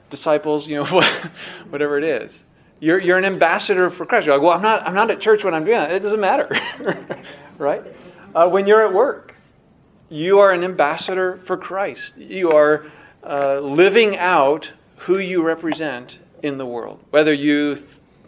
disciples, 0.09 0.67
you 0.67 0.75
know, 0.75 0.85
whatever 1.69 1.97
it 1.97 2.03
is. 2.03 2.31
You're, 2.79 3.01
you're 3.01 3.17
an 3.17 3.25
ambassador 3.25 3.89
for 3.89 4.05
Christ. 4.05 4.25
You're 4.25 4.35
like, 4.35 4.43
well, 4.43 4.53
I'm 4.53 4.61
not, 4.61 4.87
I'm 4.87 4.93
not 4.93 5.11
at 5.11 5.19
church 5.19 5.43
when 5.43 5.53
I'm 5.53 5.65
doing 5.65 5.79
that. 5.79 5.91
It 5.91 5.99
doesn't 5.99 6.19
matter, 6.19 6.49
right? 7.57 7.83
Uh, 8.33 8.47
when 8.49 8.67
you're 8.67 8.85
at 8.85 8.93
work, 8.93 9.35
you 10.09 10.39
are 10.39 10.51
an 10.51 10.63
ambassador 10.63 11.37
for 11.45 11.57
Christ. 11.57 12.15
You 12.15 12.51
are 12.51 12.85
uh, 13.23 13.59
living 13.59 14.17
out 14.17 14.69
who 14.97 15.17
you 15.17 15.41
represent 15.41 16.17
in 16.43 16.57
the 16.57 16.65
world. 16.65 16.99
Whether 17.09 17.33
you 17.33 17.85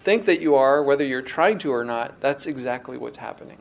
think 0.07 0.25
that 0.25 0.39
you 0.39 0.55
are, 0.55 0.81
whether 0.81 1.03
you're 1.03 1.21
trying 1.21 1.59
to 1.59 1.69
or 1.69 1.83
not, 1.83 2.21
that's 2.21 2.45
exactly 2.45 2.95
what's 2.95 3.17
happening. 3.17 3.57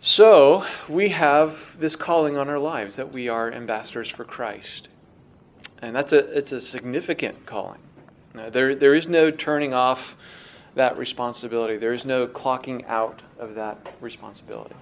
So, 0.00 0.66
we 0.88 1.10
have 1.10 1.78
this 1.78 1.94
calling 1.94 2.36
on 2.36 2.48
our 2.48 2.58
lives 2.58 2.96
that 2.96 3.12
we 3.12 3.28
are 3.28 3.52
ambassadors 3.52 4.10
for 4.10 4.24
Christ. 4.24 4.88
And 5.80 5.94
that's 5.94 6.12
a, 6.12 6.36
it's 6.36 6.50
a 6.50 6.60
significant 6.60 7.46
calling. 7.46 7.78
Uh, 8.36 8.50
there, 8.50 8.74
there 8.74 8.96
is 8.96 9.06
no 9.06 9.30
turning 9.30 9.72
off 9.72 10.16
that 10.74 10.98
responsibility. 10.98 11.76
There 11.76 11.94
is 11.94 12.04
no 12.04 12.26
clocking 12.26 12.84
out 12.88 13.22
of 13.38 13.54
that 13.54 13.94
responsibility. 14.00 14.74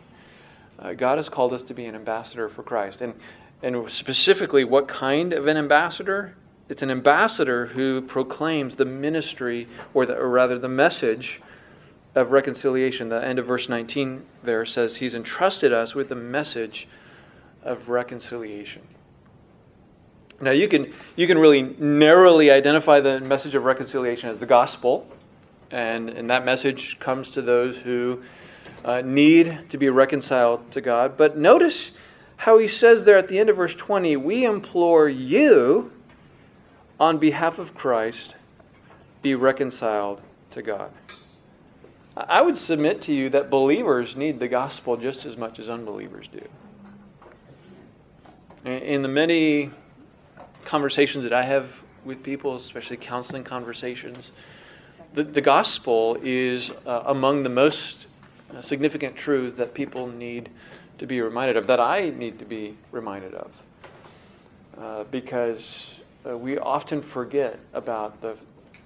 Uh, 0.79 0.95
God 0.95 1.19
has 1.19 1.29
called 1.29 1.53
us 1.53 1.61
to 1.65 1.75
be 1.75 1.85
an 1.85 1.95
ambassador 1.95 2.49
for 2.49 2.63
Christ. 2.63 3.03
And, 3.03 3.13
and 3.63 3.93
specifically, 3.93 4.65
what 4.65 4.89
kind 4.89 5.35
of 5.35 5.47
an 5.47 5.59
ambassador? 5.59 6.37
It's 6.69 6.83
an 6.83 6.91
ambassador 6.91 7.67
who 7.67 8.03
proclaims 8.03 8.77
the 8.77 8.85
ministry, 8.85 9.69
or, 9.95 10.05
the, 10.05 10.15
or 10.15 10.29
rather 10.29 10.59
the 10.59 10.69
message 10.69 11.41
of 12.15 12.31
reconciliation. 12.31 13.09
The 13.09 13.25
end 13.25 13.39
of 13.39 13.47
verse 13.47 13.69
19 13.69 14.23
there 14.43 14.67
says, 14.67 14.97
He's 14.97 15.15
entrusted 15.15 15.73
us 15.73 15.95
with 15.95 16.09
the 16.11 16.15
message 16.15 16.87
of 17.63 17.89
reconciliation. 17.89 18.83
Now 20.41 20.53
you 20.53 20.69
can 20.69 20.95
you 21.17 21.27
can 21.27 21.37
really 21.37 21.63
narrowly 21.63 22.53
identify 22.53 23.01
the 23.01 23.19
message 23.19 23.57
of 23.57 23.65
reconciliation 23.65 24.29
as 24.29 24.39
the 24.39 24.47
gospel, 24.47 25.05
and 25.73 26.09
and 26.09 26.31
that 26.31 26.45
message 26.45 26.97
comes 27.01 27.31
to 27.33 27.43
those 27.43 27.77
who 27.77 28.23
uh, 28.85 29.01
need 29.01 29.59
to 29.71 29.79
be 29.79 29.89
reconciled 29.89 30.71
to 30.73 30.81
God. 30.81 31.17
But 31.17 31.37
notice 31.37 31.91
how 32.37 32.59
he 32.59 32.69
says 32.69 33.03
there 33.03 33.19
at 33.19 33.27
the 33.27 33.37
end 33.37 33.51
of 33.51 33.57
verse 33.57 33.75
20, 33.75 34.17
we 34.17 34.45
implore 34.45 35.09
you 35.09 35.91
on 37.01 37.19
behalf 37.19 37.59
of 37.59 37.75
Christ 37.75 38.35
be 39.23 39.35
reconciled 39.35 40.21
to 40.53 40.63
God. 40.63 40.91
I 42.17 42.43
would 42.43 42.57
submit 42.57 43.03
to 43.03 43.15
you 43.15 43.31
that 43.31 43.49
believers 43.49 44.17
need 44.17 44.41
the 44.41 44.49
gospel 44.49 44.97
just 44.97 45.25
as 45.25 45.37
much 45.37 45.61
as 45.61 45.69
unbelievers 45.69 46.27
do. 46.33 46.43
In 48.69 49.03
the 49.03 49.09
many 49.09 49.71
conversations 50.65 51.23
that 51.23 51.33
I 51.33 51.45
have 51.45 51.71
with 52.05 52.23
people, 52.23 52.57
especially 52.57 52.97
counseling 52.97 53.45
conversations, 53.45 54.33
the, 55.15 55.23
the 55.23 55.41
gospel 55.41 56.19
is 56.23 56.71
uh, 56.87 57.05
among 57.07 57.45
the 57.45 57.49
most 57.49 58.07
significant 58.63 59.17
truths 59.17 59.57
that 59.59 59.75
people 59.75 60.09
need 60.09 60.49
to 60.99 61.07
be 61.07 61.21
reminded 61.21 61.57
of, 61.57 61.69
that 61.69 61.81
I 61.81 62.11
need 62.11 62.41
to 62.41 62.45
be 62.45 62.77
reminded 62.91 63.35
of. 63.35 63.51
Uh, 64.77 65.05
because 65.05 65.87
uh, 66.27 66.37
we 66.37 66.59
often 66.59 67.03
forget 67.03 67.59
about 67.75 68.21
the 68.21 68.37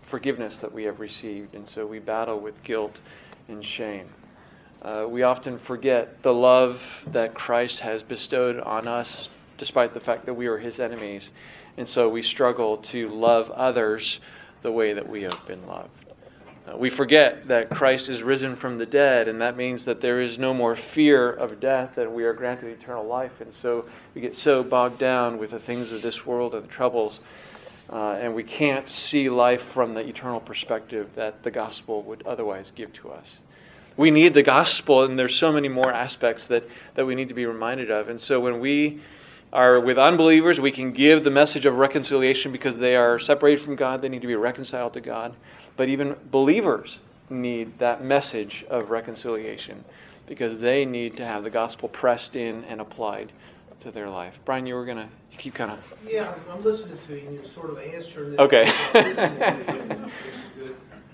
forgiveness 0.08 0.56
that 0.60 0.72
we 0.72 0.84
have 0.84 1.00
received, 1.00 1.54
and 1.54 1.68
so 1.68 1.86
we 1.86 1.98
battle 1.98 2.38
with 2.38 2.62
guilt 2.62 2.98
and 3.48 3.64
shame. 3.64 4.08
Uh, 4.82 5.06
we 5.08 5.22
often 5.22 5.58
forget 5.58 6.22
the 6.22 6.34
love 6.34 6.82
that 7.06 7.34
Christ 7.34 7.80
has 7.80 8.02
bestowed 8.02 8.58
on 8.60 8.88
us, 8.88 9.28
despite 9.56 9.94
the 9.94 10.00
fact 10.00 10.26
that 10.26 10.34
we 10.34 10.48
are 10.48 10.58
his 10.58 10.80
enemies. 10.80 11.30
And 11.76 11.88
so 11.88 12.08
we 12.08 12.22
struggle 12.22 12.78
to 12.78 13.08
love 13.08 13.50
others 13.52 14.20
the 14.62 14.72
way 14.72 14.92
that 14.92 15.08
we 15.08 15.22
have 15.22 15.46
been 15.46 15.66
loved. 15.66 16.01
Uh, 16.64 16.76
we 16.76 16.90
forget 16.90 17.48
that 17.48 17.70
Christ 17.70 18.08
is 18.08 18.22
risen 18.22 18.54
from 18.54 18.78
the 18.78 18.86
dead, 18.86 19.26
and 19.26 19.40
that 19.40 19.56
means 19.56 19.84
that 19.86 20.00
there 20.00 20.20
is 20.20 20.38
no 20.38 20.54
more 20.54 20.76
fear 20.76 21.28
of 21.28 21.58
death, 21.58 21.98
and 21.98 22.14
we 22.14 22.22
are 22.22 22.32
granted 22.32 22.68
eternal 22.68 23.04
life. 23.04 23.40
And 23.40 23.52
so 23.60 23.84
we 24.14 24.20
get 24.20 24.36
so 24.36 24.62
bogged 24.62 24.98
down 24.98 25.38
with 25.38 25.50
the 25.50 25.58
things 25.58 25.90
of 25.90 26.02
this 26.02 26.24
world 26.24 26.54
and 26.54 26.62
the 26.62 26.68
troubles, 26.68 27.18
uh, 27.90 28.12
and 28.12 28.34
we 28.34 28.44
can't 28.44 28.88
see 28.88 29.28
life 29.28 29.62
from 29.74 29.94
the 29.94 30.00
eternal 30.00 30.38
perspective 30.38 31.10
that 31.16 31.42
the 31.42 31.50
gospel 31.50 32.02
would 32.02 32.24
otherwise 32.24 32.70
give 32.76 32.92
to 32.92 33.10
us. 33.10 33.26
We 33.96 34.12
need 34.12 34.32
the 34.32 34.44
gospel, 34.44 35.02
and 35.02 35.18
there's 35.18 35.34
so 35.34 35.52
many 35.52 35.68
more 35.68 35.92
aspects 35.92 36.46
that, 36.46 36.64
that 36.94 37.04
we 37.04 37.16
need 37.16 37.28
to 37.28 37.34
be 37.34 37.44
reminded 37.44 37.90
of. 37.90 38.08
And 38.08 38.20
so 38.20 38.38
when 38.38 38.60
we 38.60 39.02
are 39.52 39.80
with 39.80 39.98
unbelievers, 39.98 40.60
we 40.60 40.70
can 40.70 40.92
give 40.92 41.24
the 41.24 41.30
message 41.30 41.66
of 41.66 41.74
reconciliation 41.74 42.52
because 42.52 42.78
they 42.78 42.96
are 42.96 43.18
separated 43.18 43.62
from 43.64 43.76
God. 43.76 44.00
They 44.00 44.08
need 44.08 44.22
to 44.22 44.28
be 44.28 44.36
reconciled 44.36 44.94
to 44.94 45.00
God. 45.00 45.34
But 45.76 45.88
even 45.88 46.16
believers 46.30 46.98
need 47.30 47.78
that 47.78 48.04
message 48.04 48.64
of 48.68 48.90
reconciliation 48.90 49.84
because 50.26 50.60
they 50.60 50.84
need 50.84 51.16
to 51.16 51.24
have 51.24 51.44
the 51.44 51.50
gospel 51.50 51.88
pressed 51.88 52.36
in 52.36 52.64
and 52.64 52.80
applied 52.80 53.32
to 53.80 53.90
their 53.90 54.08
life. 54.08 54.34
Brian, 54.44 54.66
you 54.66 54.74
were 54.74 54.84
going 54.84 54.98
to 54.98 55.08
keep 55.36 55.54
kind 55.54 55.72
of. 55.72 55.78
Yeah, 56.06 56.34
I'm 56.50 56.60
listening 56.62 56.98
to 57.06 57.14
you 57.14 57.26
and 57.26 57.34
you're 57.34 57.44
sort 57.44 57.70
of 57.70 57.78
answering. 57.78 58.38
Okay. 58.38 58.72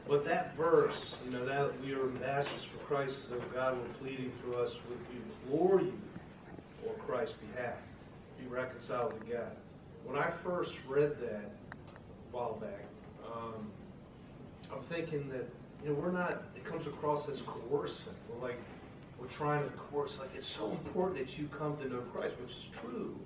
But 0.09 0.25
that 0.25 0.57
verse, 0.57 1.17
you 1.27 1.31
know, 1.31 1.45
that 1.45 1.79
we 1.83 1.93
are 1.93 2.01
ambassadors 2.01 2.65
for 2.65 2.79
Christ, 2.87 3.19
as 3.25 3.29
though 3.29 3.45
God 3.53 3.77
were 3.77 3.85
pleading 4.01 4.33
through 4.41 4.55
us, 4.55 4.75
would 4.89 4.99
implore 5.13 5.83
you 5.83 5.93
on 6.89 6.95
Christ's 7.07 7.35
behalf 7.55 7.75
be 8.39 8.47
reconciled 8.47 9.13
to 9.21 9.33
God. 9.33 9.51
When 10.05 10.17
I 10.19 10.31
first 10.43 10.79
read 10.89 11.21
that 11.21 11.51
a 11.51 12.37
while 12.37 12.55
back, 12.55 12.87
um, 13.27 13.71
I'm 14.73 14.83
thinking 14.89 15.29
that 15.31 15.49
you 15.83 15.91
know 15.91 15.95
we're 15.95 16.13
not. 16.13 16.43
It 16.57 16.65
comes 16.65 16.87
across 16.87 17.29
as 17.29 17.43
coercive. 17.43 18.13
We're 18.29 18.49
like 18.49 18.59
we're 19.21 19.27
trying 19.29 19.65
to 19.65 19.71
coerce. 19.77 20.19
Like 20.19 20.31
it's 20.35 20.47
so 20.47 20.71
important 20.71 21.19
that 21.19 21.39
you 21.39 21.49
come 21.49 21.77
to 21.79 21.89
know 21.89 22.01
Christ, 22.13 22.37
which 22.41 22.51
is 22.53 22.69
true. 22.81 23.17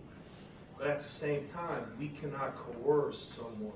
But 0.78 0.88
at 0.88 1.00
the 1.00 1.08
same 1.08 1.48
time, 1.48 1.86
we 1.98 2.08
cannot 2.08 2.54
coerce 2.56 3.34
someone 3.36 3.72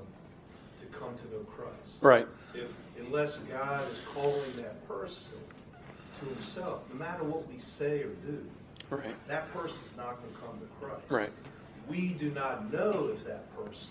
to 0.80 0.86
come 0.98 1.16
to 1.18 1.24
know 1.34 1.44
Christ. 1.56 1.98
Right. 2.00 2.26
If 2.54 2.68
unless 2.98 3.36
God 3.50 3.90
is 3.92 3.98
calling 4.14 4.56
that 4.56 4.86
person 4.88 5.38
to 6.20 6.26
Himself, 6.34 6.82
no 6.92 6.98
matter 6.98 7.24
what 7.24 7.46
we 7.48 7.58
say 7.58 8.00
or 8.02 8.08
do, 8.26 8.44
Right. 8.88 9.14
that 9.28 9.52
person's 9.52 9.96
not 9.96 10.20
going 10.22 10.32
to 10.32 10.40
come 10.40 10.58
to 10.60 10.66
Christ. 10.86 11.02
Right. 11.10 11.30
We 11.88 12.08
do 12.10 12.30
not 12.30 12.72
know 12.72 13.10
if 13.14 13.24
that 13.26 13.54
person. 13.56 13.88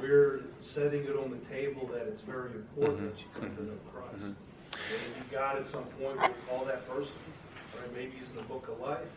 We're 0.00 0.42
setting 0.58 1.04
it 1.04 1.16
on 1.16 1.30
the 1.30 1.38
table 1.52 1.86
that 1.92 2.02
it's 2.06 2.22
very 2.22 2.52
important 2.52 3.14
that 3.14 3.20
you 3.20 3.26
come 3.34 3.56
to 3.56 3.62
know 3.64 3.78
Christ. 3.92 4.18
Mhm. 4.22 4.34
Maybe 4.90 5.26
God 5.30 5.56
at 5.58 5.66
some 5.66 5.84
point 6.00 6.16
will 6.20 6.34
call 6.48 6.64
that 6.66 6.86
person, 6.88 7.14
or 7.74 7.80
maybe 7.92 8.12
he's 8.18 8.28
in 8.30 8.36
the 8.36 8.42
book 8.42 8.68
of 8.68 8.78
life. 8.80 9.08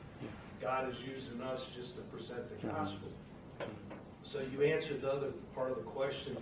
God 0.59 0.89
is 0.89 1.01
using 1.01 1.41
us 1.41 1.67
just 1.75 1.95
to 1.95 2.01
present 2.03 2.47
the 2.49 2.67
Mhm. 2.67 2.75
gospel. 2.75 3.09
So 4.23 4.39
you 4.41 4.61
answered 4.61 5.01
the 5.01 5.11
other 5.11 5.31
part 5.55 5.71
of 5.71 5.77
the 5.77 5.83
question 5.83 6.35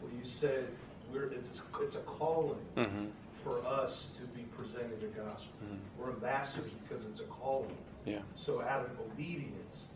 where 0.00 0.12
you 0.12 0.24
said 0.24 0.68
we're, 1.12 1.24
it's, 1.32 1.60
it's 1.80 1.94
a 1.96 2.00
calling 2.00 2.60
Mm-hmm. 2.76 3.06
for 3.42 3.64
us 3.66 4.10
to 4.18 4.26
be 4.28 4.42
presenting 4.56 4.98
the 5.00 5.06
gospel. 5.08 5.52
Mhm. 5.64 5.78
We're 5.98 6.10
ambassadors 6.10 6.70
because 6.72 7.04
it's 7.06 7.20
a 7.20 7.24
calling. 7.24 7.76
Yeah. 8.04 8.22
So 8.36 8.60
out 8.62 8.84
of 8.86 9.00
obedience, 9.00 9.86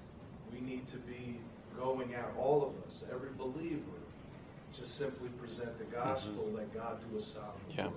we 0.53 0.61
need 0.61 0.89
to 0.89 0.97
be 0.99 1.41
going 1.79 2.15
out, 2.15 2.33
all 2.39 2.63
of 2.63 2.89
us, 2.89 3.05
every 3.13 3.31
believer, 3.39 3.81
to 4.79 4.87
simply 4.87 5.29
present 5.41 5.79
the 5.79 5.85
gospel, 5.85 6.51
let 6.55 6.73
God 6.75 6.99
do 7.11 7.19
a 7.19 7.23
sovereign 7.23 7.51
Mm-hmm. 7.71 7.79
Yeah. 7.79 7.87
work. 7.87 7.95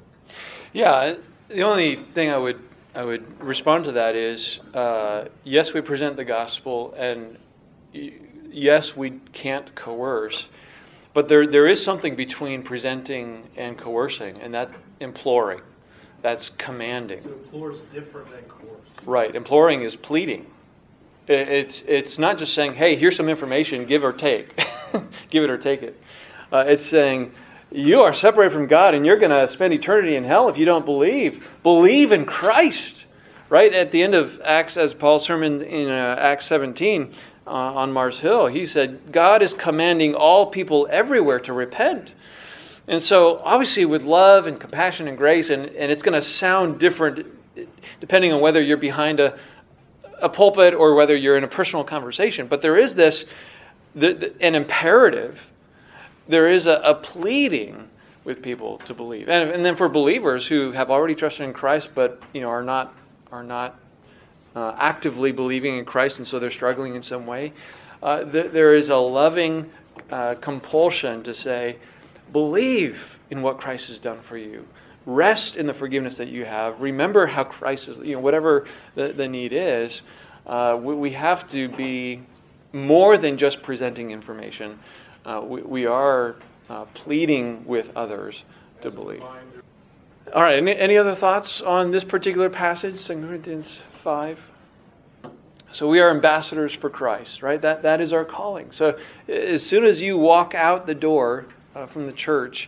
Yeah, 0.74 1.16
the 1.50 1.62
only 1.64 2.04
thing 2.14 2.30
I 2.30 2.38
would 2.38 2.60
I 2.94 3.04
would 3.04 3.40
respond 3.42 3.86
to 3.86 3.92
that 3.94 4.16
is 4.16 4.60
uh, 4.74 5.26
yes, 5.44 5.74
we 5.74 5.82
present 5.82 6.16
the 6.18 6.26
gospel, 6.26 6.94
and 6.98 7.38
yes, 7.94 8.96
we 8.96 9.12
can't 9.34 9.74
coerce, 9.76 10.48
but 11.14 11.30
there 11.30 11.48
there 11.48 11.68
is 11.68 11.84
something 11.84 12.16
between 12.16 12.64
presenting 12.64 13.50
and 13.56 13.78
coercing, 13.78 14.42
and 14.42 14.54
that 14.54 14.72
imploring, 15.00 15.62
that's 16.22 16.50
commanding. 16.58 17.24
To 17.24 17.34
implore 17.34 17.72
is 17.72 17.80
different 17.94 18.30
than 18.32 18.44
coerce. 18.44 18.88
Right, 19.06 19.34
imploring 19.36 19.84
is 19.84 19.96
pleading. 19.96 20.48
It's 21.28 21.84
it's 21.88 22.18
not 22.18 22.38
just 22.38 22.54
saying, 22.54 22.76
"Hey, 22.76 22.96
here's 22.96 23.18
some 23.18 23.28
information, 23.28 23.86
give 23.86 24.04
or 24.04 24.14
take, 24.14 24.56
give 25.30 25.44
it 25.44 25.50
or 25.50 25.58
take 25.58 25.84
it." 25.84 26.00
Uh, 26.52 26.64
it's 26.68 26.86
saying, 26.86 27.34
"You 27.72 28.02
are 28.02 28.14
separated 28.14 28.54
from 28.54 28.68
God, 28.68 28.94
and 28.94 29.06
you're 29.06 29.20
going 29.20 29.32
to 29.32 29.48
spend 29.52 29.74
eternity 29.74 30.16
in 30.16 30.24
hell 30.24 30.48
if 30.48 30.58
you 30.58 30.66
don't 30.66 30.86
believe. 30.86 31.48
Believe 31.64 32.12
in 32.12 32.26
Christ." 32.26 32.94
Right 33.50 33.74
at 33.74 33.92
the 33.92 34.04
end 34.04 34.14
of 34.14 34.42
Acts, 34.42 34.76
as 34.76 34.94
Paul's 34.94 35.24
sermon 35.24 35.62
in 35.62 35.88
uh, 35.88 36.18
Acts 36.20 36.48
17 36.48 37.16
uh, 37.46 37.50
on 37.50 37.94
Mars 37.94 38.20
Hill, 38.20 38.48
he 38.48 38.66
said, 38.66 39.12
"God 39.12 39.42
is 39.42 39.54
commanding 39.54 40.16
all 40.16 40.46
people 40.46 40.88
everywhere 40.90 41.40
to 41.42 41.54
repent." 41.54 42.12
And 42.90 43.04
so, 43.04 43.40
obviously, 43.44 43.84
with 43.84 44.04
love 44.04 44.48
and 44.48 44.60
compassion 44.60 45.10
and 45.10 45.18
grace, 45.18 45.50
and, 45.50 45.66
and 45.66 45.92
it's 45.92 46.04
going 46.04 46.22
to 46.22 46.26
sound 46.26 46.80
different 46.80 47.26
depending 48.00 48.32
on 48.32 48.42
whether 48.42 48.62
you're 48.62 48.78
behind 48.78 49.20
a, 49.20 49.38
a 50.22 50.30
pulpit 50.30 50.74
or 50.74 50.96
whether 50.96 51.16
you're 51.16 51.38
in 51.38 51.44
a 51.44 51.48
personal 51.48 51.84
conversation. 51.84 52.48
But 52.48 52.62
there 52.62 52.78
is 52.78 52.96
this, 52.96 53.26
the, 53.96 54.14
the, 54.14 54.34
an 54.42 54.56
imperative, 54.56 55.40
there 56.28 56.48
is 56.48 56.66
a, 56.66 56.82
a 56.84 56.96
pleading 56.96 57.90
with 58.24 58.42
people 58.42 58.80
to 58.80 58.94
believe. 58.94 59.30
And, 59.30 59.50
and 59.50 59.66
then 59.66 59.76
for 59.76 59.88
believers 59.88 60.46
who 60.46 60.72
have 60.72 60.90
already 60.90 61.16
trusted 61.16 61.46
in 61.46 61.54
Christ 61.54 61.90
but 61.96 62.22
you 62.34 62.42
know, 62.42 62.50
are 62.50 62.64
not, 62.64 62.94
are 63.32 63.44
not 63.44 63.80
uh, 64.56 64.76
actively 64.78 65.32
believing 65.32 65.78
in 65.78 65.86
Christ 65.86 66.18
and 66.18 66.28
so 66.28 66.40
they're 66.40 66.52
struggling 66.52 66.96
in 66.96 67.04
some 67.04 67.26
way, 67.26 67.54
uh, 68.04 68.24
th- 68.24 68.52
there 68.52 68.76
is 68.76 68.90
a 68.90 68.96
loving 68.96 69.72
uh, 70.12 70.36
compulsion 70.36 71.24
to 71.24 71.34
say, 71.34 71.78
believe 72.32 73.18
in 73.30 73.42
what 73.42 73.60
Christ 73.60 73.88
has 73.88 73.98
done 73.98 74.20
for 74.22 74.38
you. 74.38 74.66
Rest 75.08 75.56
in 75.56 75.68
the 75.68 75.74
forgiveness 75.74 76.18
that 76.18 76.28
you 76.28 76.44
have. 76.44 76.82
Remember 76.82 77.26
how 77.26 77.46
Christ 77.46 77.88
is, 77.88 77.98
you 78.06 78.16
know, 78.16 78.20
whatever 78.20 78.68
the, 78.94 79.14
the 79.14 79.26
need 79.26 79.54
is, 79.54 80.02
uh, 80.46 80.78
we, 80.78 80.94
we 80.94 81.12
have 81.12 81.50
to 81.52 81.70
be 81.70 82.22
more 82.74 83.18
than 83.18 83.38
just 83.38 83.64
presenting 83.64 84.12
information. 84.12 84.78
Uh, 85.26 85.42
we, 85.46 85.62
we 85.62 85.86
are 85.86 86.36
uh, 86.70 86.84
pleading 86.94 87.66
with 87.66 87.88
others 87.96 88.44
to 88.82 88.92
believe. 88.92 89.24
All 90.36 90.44
right, 90.44 90.58
any, 90.58 90.76
any 90.76 90.98
other 90.98 91.16
thoughts 91.16 91.62
on 91.62 91.92
this 91.92 92.04
particular 92.04 92.50
passage, 92.50 93.06
2 93.06 93.22
Corinthians 93.22 93.80
5? 94.04 94.38
So 95.72 95.88
we 95.88 96.02
are 96.02 96.10
ambassadors 96.10 96.74
for 96.74 96.90
Christ, 96.90 97.42
right? 97.42 97.62
That, 97.62 97.84
that 97.84 98.02
is 98.02 98.12
our 98.12 98.26
calling. 98.26 98.74
So 98.74 99.00
as 99.30 99.66
soon 99.66 99.86
as 99.86 100.02
you 100.02 100.18
walk 100.18 100.54
out 100.54 100.86
the 100.86 100.96
door 100.96 101.46
uh, 101.74 101.86
from 101.86 102.08
the 102.08 102.12
church, 102.12 102.68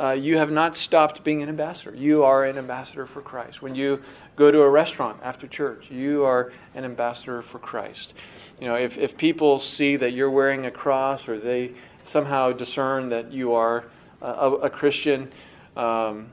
uh, 0.00 0.10
you 0.10 0.38
have 0.38 0.50
not 0.50 0.76
stopped 0.76 1.22
being 1.24 1.42
an 1.42 1.48
ambassador. 1.48 1.94
You 1.94 2.24
are 2.24 2.44
an 2.44 2.58
ambassador 2.58 3.06
for 3.06 3.22
Christ. 3.22 3.62
When 3.62 3.74
you 3.74 4.02
go 4.36 4.50
to 4.50 4.62
a 4.62 4.68
restaurant 4.68 5.20
after 5.22 5.46
church, 5.46 5.90
you 5.90 6.24
are 6.24 6.52
an 6.74 6.84
ambassador 6.84 7.42
for 7.42 7.58
Christ. 7.58 8.12
You 8.60 8.68
know, 8.68 8.74
if, 8.76 8.98
if 8.98 9.16
people 9.16 9.60
see 9.60 9.96
that 9.96 10.12
you're 10.12 10.30
wearing 10.30 10.66
a 10.66 10.70
cross 10.70 11.28
or 11.28 11.38
they 11.38 11.72
somehow 12.06 12.52
discern 12.52 13.08
that 13.10 13.32
you 13.32 13.52
are 13.54 13.84
a, 14.20 14.50
a 14.50 14.70
Christian, 14.70 15.30
um, 15.76 16.30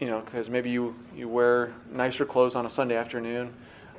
you 0.00 0.06
know, 0.06 0.20
because 0.20 0.48
maybe 0.48 0.70
you, 0.70 0.94
you 1.14 1.28
wear 1.28 1.74
nicer 1.90 2.24
clothes 2.24 2.54
on 2.54 2.66
a 2.66 2.70
Sunday 2.70 2.96
afternoon 2.96 3.52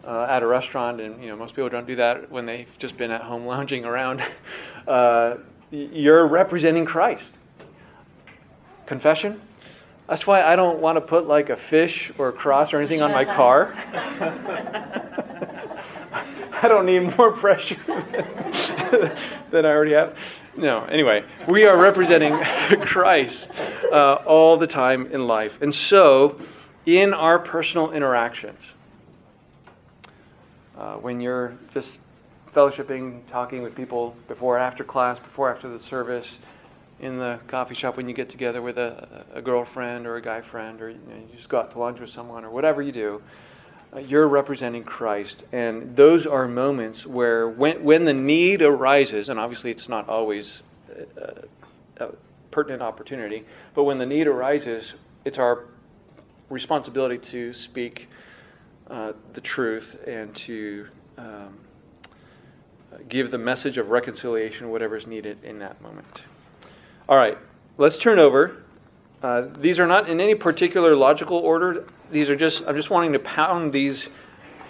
uh, 0.06 0.28
at 0.30 0.44
a 0.44 0.48
restaurant, 0.48 1.02
and 1.02 1.22
you 1.22 1.30
know 1.30 1.36
most 1.36 1.56
people 1.56 1.70
don't 1.70 1.88
do 1.88 1.96
that 1.96 2.30
when 2.32 2.46
they've 2.46 2.72
just 2.78 2.98
been 2.98 3.12
at 3.12 3.22
home 3.22 3.46
lounging 3.48 3.86
around. 3.86 4.24
Uh, 4.88 5.38
you're 5.72 6.28
representing 6.28 6.86
Christ. 6.86 7.26
Confession. 8.86 9.42
That's 10.08 10.28
why 10.28 10.44
I 10.44 10.56
don't 10.56 10.80
want 10.80 10.98
to 10.98 11.02
put 11.02 11.28
like 11.28 11.50
a 11.50 11.58
fish 11.58 12.12
or 12.18 12.30
a 12.30 12.34
cross 12.34 12.74
or 12.74 12.78
anything 12.78 13.02
on 13.02 13.12
my 13.12 13.26
car. 13.26 13.74
I 16.62 16.68
don't 16.68 16.86
need 16.86 17.18
more 17.18 17.32
pressure 17.32 17.78
than 19.52 19.66
I 19.66 19.70
already 19.70 19.94
have. 19.94 20.18
No, 20.58 20.86
anyway, 20.86 21.26
we 21.48 21.66
are 21.66 21.78
representing 21.78 22.34
Christ 22.82 23.48
uh, 23.92 24.14
all 24.26 24.58
the 24.58 24.68
time 24.68 25.08
in 25.12 25.28
life. 25.28 25.52
And 25.60 25.76
so, 25.76 26.40
in 26.86 27.14
our 27.14 27.40
personal 27.40 27.92
interactions, 27.92 28.60
uh, 30.78 30.96
when 30.96 31.20
you're 31.20 31.58
just 31.74 31.90
fellowshipping, 32.54 33.30
talking 33.30 33.64
with 33.64 33.76
people 33.76 34.16
before 34.30 34.58
after 34.58 34.84
class, 34.84 35.20
before 35.20 35.54
after 35.54 35.68
the 35.68 35.84
service, 35.84 36.28
in 37.06 37.18
the 37.20 37.40
coffee 37.48 37.76
shop 37.76 37.98
when 37.98 38.10
you 38.10 38.16
get 38.16 38.30
together 38.30 38.62
with 38.62 38.78
a, 38.78 39.26
a 39.34 39.42
girlfriend 39.42 40.08
or 40.08 40.16
a 40.16 40.22
guy 40.22 40.42
friend, 40.42 40.82
or 40.82 40.90
you, 40.90 40.96
know, 41.08 41.16
you 41.16 41.38
just 41.38 41.48
go 41.48 41.60
out 41.60 41.72
to 41.72 41.80
lunch 41.80 42.00
with 42.00 42.10
someone, 42.10 42.44
or 42.44 42.50
whatever 42.50 42.82
you 42.82 42.92
do, 42.92 43.22
uh, 43.96 44.00
you're 44.00 44.28
representing 44.28 44.84
Christ. 44.84 45.44
And 45.52 45.96
those 45.96 46.26
are 46.26 46.48
moments 46.48 47.06
where, 47.06 47.48
when, 47.48 47.84
when 47.84 48.06
the 48.06 48.14
need 48.14 48.62
arises, 48.62 49.30
and 49.30 49.40
obviously 49.40 49.72
it's 49.72 49.88
not 49.88 50.10
always 50.10 50.62
a, 51.18 52.04
a 52.04 52.10
pertinent 52.52 52.82
opportunity, 52.82 53.46
but 53.74 53.84
when 53.84 54.00
the 54.00 54.06
need 54.06 54.28
arises, 54.28 54.94
it's 55.24 55.38
our 55.38 55.66
responsibility 56.50 57.18
to 57.18 57.54
speak 57.54 58.08
uh, 58.90 59.14
the 59.34 59.42
truth 59.42 59.96
and 60.08 60.36
to 60.36 60.88
um, 61.18 61.58
give 63.10 63.32
the 63.32 63.38
message 63.38 63.78
of 63.78 63.90
reconciliation, 63.90 64.70
whatever 64.70 64.96
is 64.96 65.08
needed 65.08 65.44
in 65.44 65.60
that 65.60 65.82
moment. 65.82 66.22
All 67.08 67.18
right, 67.18 67.38
let's 67.78 68.00
turn 68.00 68.18
over. 68.18 68.64
Uh, 69.22 69.44
these 69.60 69.78
are 69.78 69.86
not 69.86 70.10
in 70.10 70.20
any 70.20 70.34
particular 70.34 70.96
logical 70.96 71.38
order. 71.38 71.86
These 72.10 72.30
are 72.30 72.36
just, 72.36 72.64
I'm 72.68 72.76
just 72.76 72.90
wanting 72.90 73.14
to 73.14 73.20
pound 73.20 73.74
these 73.74 74.08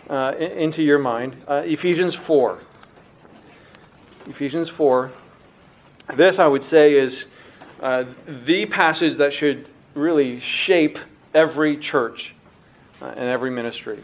uh, 0.10 0.34
into 0.38 0.84
your 0.84 1.00
mind. 1.00 1.38
Uh, 1.48 1.62
Ephesians 1.66 2.14
4. 2.14 2.60
Ephesians 4.28 4.68
4. 4.68 5.14
This, 6.16 6.38
I 6.38 6.48
would 6.48 6.66
say, 6.66 6.96
is 6.96 7.24
uh, 7.82 8.04
the 8.28 8.66
passage 8.66 9.16
that 9.16 9.32
should 9.32 9.70
really 9.94 10.42
shape 10.42 11.00
every 11.34 11.78
church 11.78 12.36
uh, 13.02 13.06
and 13.06 13.30
every 13.30 13.50
ministry. 13.50 14.04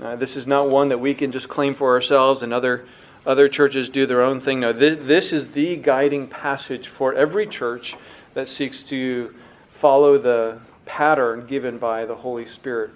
Uh, 0.00 0.16
this 0.16 0.34
is 0.34 0.44
not 0.44 0.70
one 0.70 0.88
that 0.88 0.98
we 0.98 1.14
can 1.14 1.30
just 1.30 1.48
claim 1.48 1.76
for 1.76 1.94
ourselves 1.94 2.42
and 2.42 2.52
other 2.52 2.84
other 3.26 3.48
churches 3.48 3.88
do 3.88 4.06
their 4.06 4.22
own 4.22 4.40
thing. 4.40 4.60
No, 4.60 4.72
this, 4.72 4.98
this 5.02 5.32
is 5.32 5.52
the 5.52 5.76
guiding 5.76 6.28
passage 6.28 6.88
for 6.88 7.14
every 7.14 7.46
church 7.46 7.94
that 8.34 8.48
seeks 8.48 8.82
to 8.84 9.34
follow 9.70 10.18
the 10.18 10.58
pattern 10.84 11.46
given 11.46 11.78
by 11.78 12.04
the 12.04 12.16
Holy 12.16 12.48
Spirit 12.48 12.90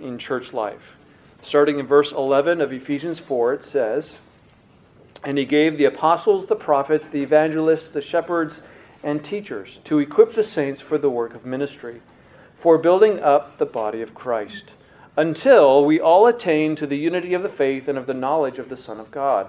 in 0.00 0.18
church 0.18 0.52
life. 0.52 0.96
Starting 1.42 1.78
in 1.78 1.86
verse 1.86 2.12
11 2.12 2.60
of 2.60 2.72
Ephesians 2.72 3.18
4, 3.18 3.54
it 3.54 3.64
says, 3.64 4.18
And 5.24 5.38
he 5.38 5.44
gave 5.44 5.78
the 5.78 5.84
apostles, 5.84 6.46
the 6.46 6.56
prophets, 6.56 7.06
the 7.06 7.22
evangelists, 7.22 7.90
the 7.90 8.00
shepherds, 8.00 8.62
and 9.02 9.24
teachers 9.24 9.78
to 9.84 9.98
equip 9.98 10.34
the 10.34 10.42
saints 10.42 10.80
for 10.80 10.98
the 10.98 11.10
work 11.10 11.34
of 11.34 11.46
ministry 11.46 12.00
for 12.58 12.76
building 12.76 13.20
up 13.20 13.58
the 13.58 13.66
body 13.66 14.02
of 14.02 14.14
Christ, 14.14 14.64
until 15.16 15.84
we 15.84 16.00
all 16.00 16.26
attain 16.26 16.74
to 16.76 16.86
the 16.86 16.96
unity 16.96 17.34
of 17.34 17.42
the 17.42 17.48
faith 17.48 17.88
and 17.88 17.96
of 17.96 18.06
the 18.06 18.14
knowledge 18.14 18.58
of 18.58 18.68
the 18.68 18.76
Son 18.76 18.98
of 18.98 19.10
God, 19.10 19.48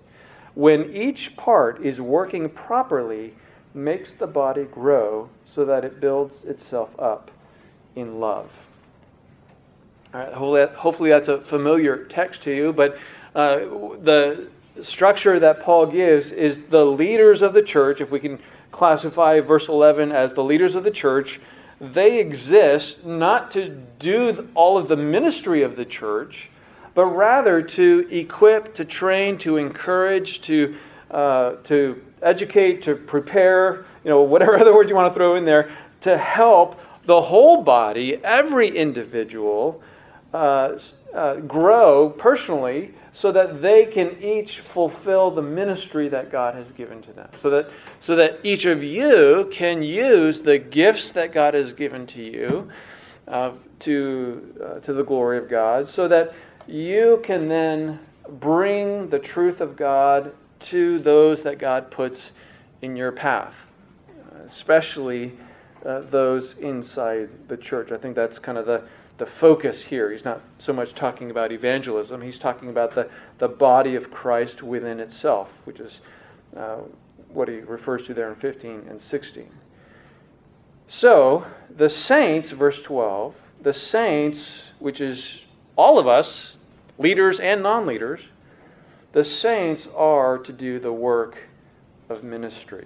when 0.55 0.95
each 0.95 1.35
part 1.37 1.85
is 1.85 1.99
working 2.01 2.49
properly, 2.49 3.33
makes 3.73 4.13
the 4.13 4.27
body 4.27 4.63
grow 4.65 5.29
so 5.45 5.65
that 5.65 5.85
it 5.85 5.99
builds 6.01 6.43
itself 6.43 6.97
up 6.99 7.31
in 7.95 8.19
love. 8.19 8.49
All 10.13 10.19
right, 10.19 10.73
hopefully 10.73 11.09
that's 11.09 11.29
a 11.29 11.39
familiar 11.41 12.05
text 12.05 12.43
to 12.43 12.51
you, 12.53 12.73
but 12.73 12.97
uh, 13.33 13.59
the 14.03 14.49
structure 14.81 15.39
that 15.39 15.63
Paul 15.63 15.85
gives 15.85 16.31
is 16.31 16.57
the 16.69 16.85
leaders 16.85 17.41
of 17.41 17.53
the 17.53 17.61
church, 17.61 18.01
if 18.01 18.11
we 18.11 18.19
can 18.19 18.39
classify 18.71 19.39
verse 19.39 19.67
11 19.67 20.11
as 20.11 20.33
the 20.33 20.43
leaders 20.43 20.75
of 20.75 20.83
the 20.83 20.91
church, 20.91 21.39
they 21.79 22.19
exist 22.19 23.05
not 23.05 23.51
to 23.51 23.69
do 23.99 24.49
all 24.53 24.77
of 24.77 24.87
the 24.87 24.95
ministry 24.95 25.63
of 25.63 25.75
the 25.75 25.85
church, 25.85 26.49
but 26.93 27.05
rather 27.05 27.61
to 27.61 28.07
equip, 28.11 28.75
to 28.75 28.85
train, 28.85 29.37
to 29.39 29.57
encourage, 29.57 30.41
to, 30.41 30.75
uh, 31.09 31.53
to 31.63 32.01
educate, 32.21 32.83
to 32.83 32.95
prepare, 32.95 33.85
you 34.03 34.09
know, 34.09 34.21
whatever 34.21 34.57
other 34.59 34.73
words 34.73 34.89
you 34.89 34.95
want 34.95 35.13
to 35.13 35.17
throw 35.17 35.35
in 35.35 35.45
there, 35.45 35.75
to 36.01 36.17
help 36.17 36.79
the 37.05 37.21
whole 37.21 37.63
body, 37.63 38.19
every 38.23 38.75
individual, 38.75 39.81
uh, 40.33 40.77
uh, 41.13 41.35
grow 41.35 42.09
personally 42.09 42.93
so 43.13 43.31
that 43.31 43.61
they 43.61 43.85
can 43.85 44.21
each 44.23 44.61
fulfill 44.61 45.31
the 45.31 45.41
ministry 45.41 46.07
that 46.07 46.31
God 46.31 46.55
has 46.55 46.71
given 46.71 47.01
to 47.01 47.13
them. 47.13 47.29
So 47.41 47.49
that, 47.49 47.69
so 47.99 48.15
that 48.15 48.39
each 48.43 48.65
of 48.65 48.81
you 48.83 49.49
can 49.51 49.83
use 49.83 50.41
the 50.41 50.57
gifts 50.57 51.11
that 51.11 51.33
God 51.33 51.53
has 51.53 51.73
given 51.73 52.07
to 52.07 52.21
you 52.21 52.71
uh, 53.27 53.51
to, 53.79 54.55
uh, 54.63 54.79
to 54.79 54.93
the 54.93 55.03
glory 55.03 55.37
of 55.37 55.49
God, 55.49 55.89
so 55.89 56.07
that 56.07 56.33
you 56.67 57.21
can 57.23 57.47
then 57.47 57.99
bring 58.27 59.09
the 59.09 59.19
truth 59.19 59.61
of 59.61 59.75
God 59.75 60.33
to 60.61 60.99
those 60.99 61.43
that 61.43 61.57
God 61.57 61.91
puts 61.91 62.31
in 62.81 62.95
your 62.95 63.11
path, 63.11 63.55
especially 64.47 65.33
uh, 65.85 66.01
those 66.01 66.55
inside 66.59 67.29
the 67.47 67.57
church. 67.57 67.91
I 67.91 67.97
think 67.97 68.15
that's 68.15 68.39
kind 68.39 68.57
of 68.57 68.65
the 68.65 68.83
the 69.21 69.27
focus 69.27 69.83
here. 69.83 70.11
He's 70.11 70.25
not 70.25 70.41
so 70.57 70.73
much 70.73 70.95
talking 70.95 71.29
about 71.29 71.51
evangelism, 71.51 72.23
he's 72.23 72.39
talking 72.39 72.69
about 72.69 72.95
the, 72.95 73.07
the 73.37 73.47
body 73.47 73.93
of 73.93 74.09
Christ 74.09 74.63
within 74.63 74.99
itself, 74.99 75.61
which 75.65 75.79
is 75.79 75.99
uh, 76.57 76.77
what 77.29 77.47
he 77.47 77.57
refers 77.57 78.07
to 78.07 78.15
there 78.15 78.29
in 78.29 78.35
15 78.35 78.87
and 78.89 78.99
16. 78.99 79.51
So, 80.87 81.45
the 81.69 81.87
saints, 81.87 82.49
verse 82.49 82.81
12, 82.81 83.35
the 83.61 83.73
saints, 83.73 84.63
which 84.79 84.99
is 84.99 85.40
all 85.81 85.97
of 85.97 86.07
us, 86.07 86.57
leaders 86.99 87.39
and 87.39 87.63
non 87.63 87.87
leaders, 87.87 88.21
the 89.13 89.25
saints 89.25 89.87
are 89.95 90.37
to 90.37 90.53
do 90.53 90.79
the 90.79 90.93
work 90.93 91.35
of 92.07 92.23
ministry. 92.23 92.85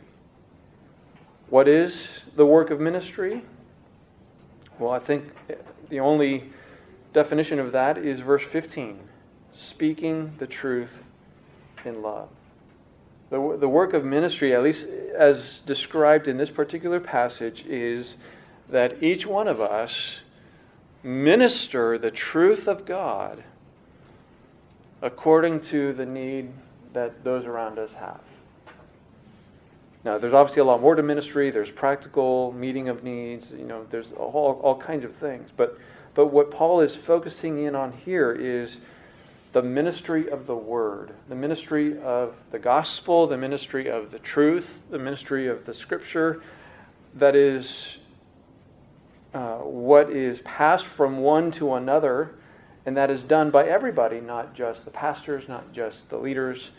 What 1.49 1.67
is 1.67 2.08
the 2.38 2.45
work 2.45 2.71
of 2.71 2.79
ministry? 2.79 3.43
Well, 4.79 4.91
I 4.91 4.99
think 4.99 5.25
the 5.89 5.99
only 5.99 6.51
definition 7.12 7.60
of 7.60 7.73
that 7.73 7.97
is 7.97 8.21
verse 8.21 8.45
15 8.45 8.99
speaking 9.51 10.34
the 10.38 10.47
truth 10.47 11.03
in 11.84 12.01
love. 12.01 12.29
The, 13.29 13.58
the 13.60 13.69
work 13.69 13.93
of 13.93 14.05
ministry, 14.05 14.55
at 14.55 14.63
least 14.63 14.86
as 15.17 15.60
described 15.65 16.29
in 16.29 16.38
this 16.38 16.49
particular 16.49 17.01
passage, 17.01 17.65
is 17.67 18.15
that 18.69 19.03
each 19.03 19.25
one 19.25 19.49
of 19.49 19.60
us 19.60 20.19
minister 21.06 22.00
the 22.00 22.10
truth 22.10 22.68
of 22.68 22.86
God 22.86 23.44
according 25.02 25.62
to 25.62 25.94
the 25.94 26.06
need 26.06 26.52
that 26.94 27.24
those 27.24 27.46
around 27.46 27.78
us 27.78 27.94
have. 27.94 28.22
Now, 30.04 30.18
there's 30.18 30.34
obviously 30.34 30.62
a 30.62 30.65
lot 30.65 30.82
more 30.82 30.96
to 30.96 31.04
ministry. 31.04 31.52
There's 31.52 31.70
practical 31.70 32.52
meeting 32.54 32.89
of 32.89 33.04
needs. 33.04 33.52
You 33.52 33.65
know, 33.65 33.86
there's 33.89 34.12
all, 34.13 34.60
all 34.63 34.78
kinds 34.80 35.06
of 35.06 35.15
things. 35.15 35.50
But, 35.56 35.80
but 36.15 36.28
what 36.28 36.52
Paul 36.52 36.82
is 36.82 36.96
focusing 36.96 37.63
in 37.63 37.76
on 37.76 37.91
here 37.91 38.32
is 38.32 38.78
the 39.54 39.62
ministry 39.62 40.30
of 40.30 40.48
the 40.48 40.56
Word, 40.56 41.12
the 41.30 41.36
ministry 41.36 42.00
of 42.02 42.36
the 42.52 42.60
gospel, 42.60 43.28
the 43.28 43.38
ministry 43.38 43.89
of 43.89 44.12
the 44.12 44.20
truth, 44.20 44.80
the 44.89 45.00
ministry 45.00 45.48
of 45.48 45.65
the 45.65 45.74
Scripture. 45.74 46.41
That 47.15 47.36
is 47.36 47.98
uh, 49.36 49.58
what 49.58 50.10
is 50.10 50.41
passed 50.41 50.86
from 50.86 51.17
one 51.17 51.52
to 51.52 51.74
another, 51.74 52.36
and 52.86 52.95
that 52.95 53.12
is 53.12 53.21
done 53.21 53.52
by 53.52 53.67
everybody, 53.67 54.21
not 54.21 54.56
just 54.56 54.86
the 54.86 54.91
pastors, 54.91 55.50
not 55.50 55.74
just 55.74 56.10
the 56.10 56.17
leaders 56.17 56.69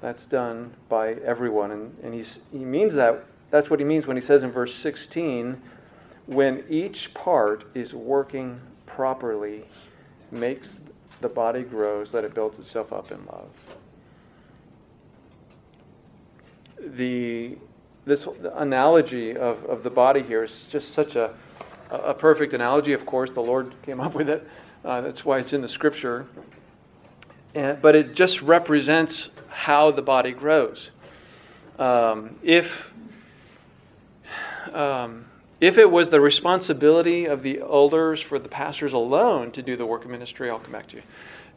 that's 0.00 0.24
done 0.24 0.72
by 0.88 1.12
everyone. 1.24 1.70
And, 1.70 1.94
and 2.02 2.14
he's, 2.14 2.40
he 2.50 2.64
means 2.64 2.94
that. 2.94 3.24
That's 3.50 3.68
what 3.68 3.80
he 3.80 3.84
means 3.84 4.06
when 4.06 4.16
he 4.16 4.22
says 4.22 4.42
in 4.42 4.50
verse 4.50 4.74
16 4.76 5.60
when 6.26 6.62
each 6.70 7.12
part 7.12 7.64
is 7.74 7.92
working 7.92 8.60
properly, 8.86 9.64
makes 10.30 10.78
the 11.20 11.28
body 11.28 11.62
grows, 11.62 12.12
that 12.12 12.24
it 12.24 12.34
builds 12.34 12.58
itself 12.58 12.92
up 12.92 13.10
in 13.10 13.18
love. 13.26 13.50
The 16.96 17.58
this 18.06 18.26
analogy 18.54 19.36
of, 19.36 19.62
of 19.64 19.82
the 19.82 19.90
body 19.90 20.22
here 20.22 20.42
is 20.42 20.66
just 20.70 20.94
such 20.94 21.16
a, 21.16 21.34
a 21.90 22.14
perfect 22.14 22.52
analogy. 22.54 22.92
Of 22.92 23.04
course, 23.06 23.30
the 23.30 23.40
Lord 23.40 23.74
came 23.82 24.00
up 24.00 24.14
with 24.14 24.28
it. 24.28 24.46
Uh, 24.84 25.00
that's 25.00 25.24
why 25.24 25.38
it's 25.38 25.52
in 25.52 25.60
the 25.60 25.68
scripture. 25.68 26.26
And, 27.54 27.80
but 27.82 27.96
it 27.96 28.14
just 28.14 28.40
represents 28.42 29.28
how 29.48 29.90
the 29.90 30.02
body 30.02 30.32
grows. 30.32 30.90
Um, 31.78 32.36
if 32.42 32.70
um, 34.72 35.26
if 35.60 35.76
it 35.76 35.90
was 35.90 36.08
the 36.10 36.20
responsibility 36.20 37.26
of 37.26 37.42
the 37.42 37.60
elders 37.60 38.20
for 38.20 38.38
the 38.38 38.48
pastors 38.48 38.92
alone 38.92 39.52
to 39.52 39.62
do 39.62 39.76
the 39.76 39.84
work 39.84 40.04
of 40.04 40.10
ministry, 40.10 40.48
I'll 40.48 40.58
come 40.58 40.72
back 40.72 40.88
to 40.88 40.96
you, 40.96 41.02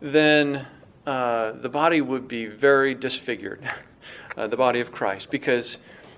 then 0.02 0.68
uh, 1.08 1.54
the 1.54 1.70
body 1.70 2.02
would 2.02 2.28
be 2.28 2.48
very 2.48 2.96
disfigured, 2.96 3.72
uh, 4.38 4.48
the 4.48 4.58
body 4.58 4.82
of 4.82 4.92
Christ, 4.92 5.30
because 5.32 5.78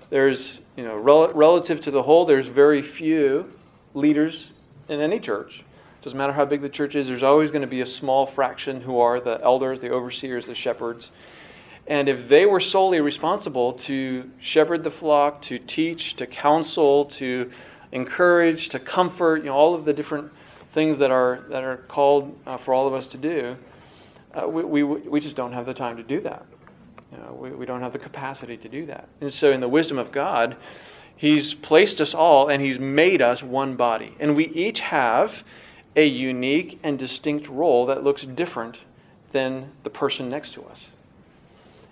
there's, 0.10 0.60
you 0.76 0.84
know, 0.84 0.96
rel- 0.96 1.32
relative 1.34 1.82
to 1.82 1.92
the 1.92 2.02
whole, 2.02 2.26
there's 2.26 2.48
very 2.48 2.82
few 2.82 3.52
leaders 3.96 4.48
in 4.88 5.02
any 5.02 5.20
church. 5.20 5.64
Doesn't 6.04 6.18
matter 6.18 6.34
how 6.34 6.46
big 6.46 6.62
the 6.62 6.70
church 6.70 6.94
is, 6.94 7.08
there's 7.08 7.24
always 7.24 7.50
going 7.50 7.64
to 7.64 7.68
be 7.68 7.82
a 7.82 7.86
small 7.88 8.28
fraction 8.28 8.82
who 8.82 9.00
are 9.00 9.20
the 9.20 9.40
elders, 9.42 9.80
the 9.80 9.90
overseers, 9.90 10.46
the 10.46 10.54
shepherds. 10.54 11.10
And 11.88 12.08
if 12.08 12.28
they 12.30 12.46
were 12.46 12.60
solely 12.60 13.00
responsible 13.00 13.74
to 13.74 14.30
shepherd 14.40 14.84
the 14.84 14.92
flock, 14.92 15.42
to 15.44 15.58
teach, 15.58 16.16
to 16.18 16.28
counsel, 16.28 17.06
to 17.06 17.52
encourage, 17.92 18.70
to 18.70 18.80
comfort, 18.80 19.38
you 19.38 19.46
know, 19.46 19.56
all 19.56 19.74
of 19.74 19.86
the 19.86 19.94
different 19.94 20.32
things 20.74 21.00
that 21.00 21.10
are 21.10 21.46
that 21.50 21.64
are 21.64 21.78
called 21.78 22.38
uh, 22.46 22.58
for 22.58 22.74
all 22.74 22.88
of 22.88 22.94
us 22.94 23.08
to 23.08 23.18
do, 23.18 23.56
uh, 24.34 24.48
we, 24.48 24.64
we, 24.64 24.84
we 24.84 25.20
just 25.20 25.36
don't 25.36 25.54
have 25.54 25.66
the 25.66 25.74
time 25.74 25.98
to 25.98 26.04
do 26.04 26.22
that. 26.22 26.46
You 27.12 27.18
know, 27.20 27.34
we, 27.34 27.52
we 27.52 27.66
don't 27.66 27.82
have 27.82 27.94
the 27.94 28.00
capacity 28.00 28.58
to 28.58 28.70
do 28.70 28.86
that. 28.88 29.08
And 29.22 29.32
so, 29.32 29.52
in 29.52 29.62
the 29.62 29.70
wisdom 29.70 29.98
of 29.98 30.12
God, 30.12 30.58
He's 31.18 31.54
placed 31.54 32.02
us 32.02 32.14
all 32.14 32.50
and 32.50 32.62
He's 32.62 32.80
made 32.80 33.22
us 33.22 33.42
one 33.42 33.76
body. 33.76 34.16
And 34.20 34.36
we 34.36 34.48
each 34.48 34.82
have 34.82 35.44
a 35.96 36.06
unique 36.06 36.80
and 36.84 37.00
distinct 37.00 37.48
role 37.48 37.86
that 37.86 38.04
looks 38.04 38.24
different 38.24 38.78
than 39.32 39.72
the 39.84 39.90
person 39.90 40.30
next 40.30 40.54
to 40.54 40.64
us. 40.66 40.80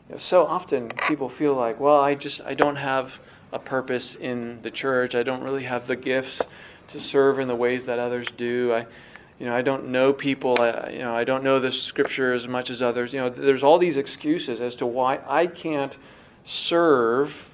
You 0.10 0.16
know, 0.16 0.20
so 0.20 0.46
often 0.46 0.90
people 1.08 1.30
feel 1.30 1.56
like, 1.56 1.80
well, 1.80 2.00
I 2.00 2.16
just 2.16 2.42
I 2.42 2.54
don't 2.54 2.76
have 2.76 3.14
a 3.52 3.60
purpose 3.60 4.16
in 4.16 4.62
the 4.62 4.72
church. 4.72 5.16
I 5.16 5.24
don't 5.24 5.44
really 5.44 5.64
have 5.64 5.88
the 5.88 5.96
gifts 5.96 6.42
to 6.90 7.00
serve 7.00 7.40
in 7.40 7.48
the 7.48 7.56
ways 7.56 7.86
that 7.86 8.00
others 8.00 8.28
do. 8.38 8.74
I 8.74 8.86
you 9.40 9.48
know, 9.48 9.56
I 9.56 9.62
don't 9.62 9.88
know 9.88 10.14
people, 10.14 10.56
I, 10.60 10.92
you 10.92 11.00
know, 11.00 11.16
I 11.16 11.24
don't 11.24 11.44
know 11.44 11.60
the 11.60 11.72
scripture 11.72 12.34
as 12.34 12.48
much 12.48 12.70
as 12.70 12.82
others. 12.82 13.14
You 13.14 13.20
know, 13.20 13.30
there's 13.30 13.64
all 13.64 13.78
these 13.78 13.98
excuses 13.98 14.62
as 14.62 14.76
to 14.76 14.86
why 14.86 15.20
I 15.28 15.48
can't 15.48 15.94
serve 16.46 17.50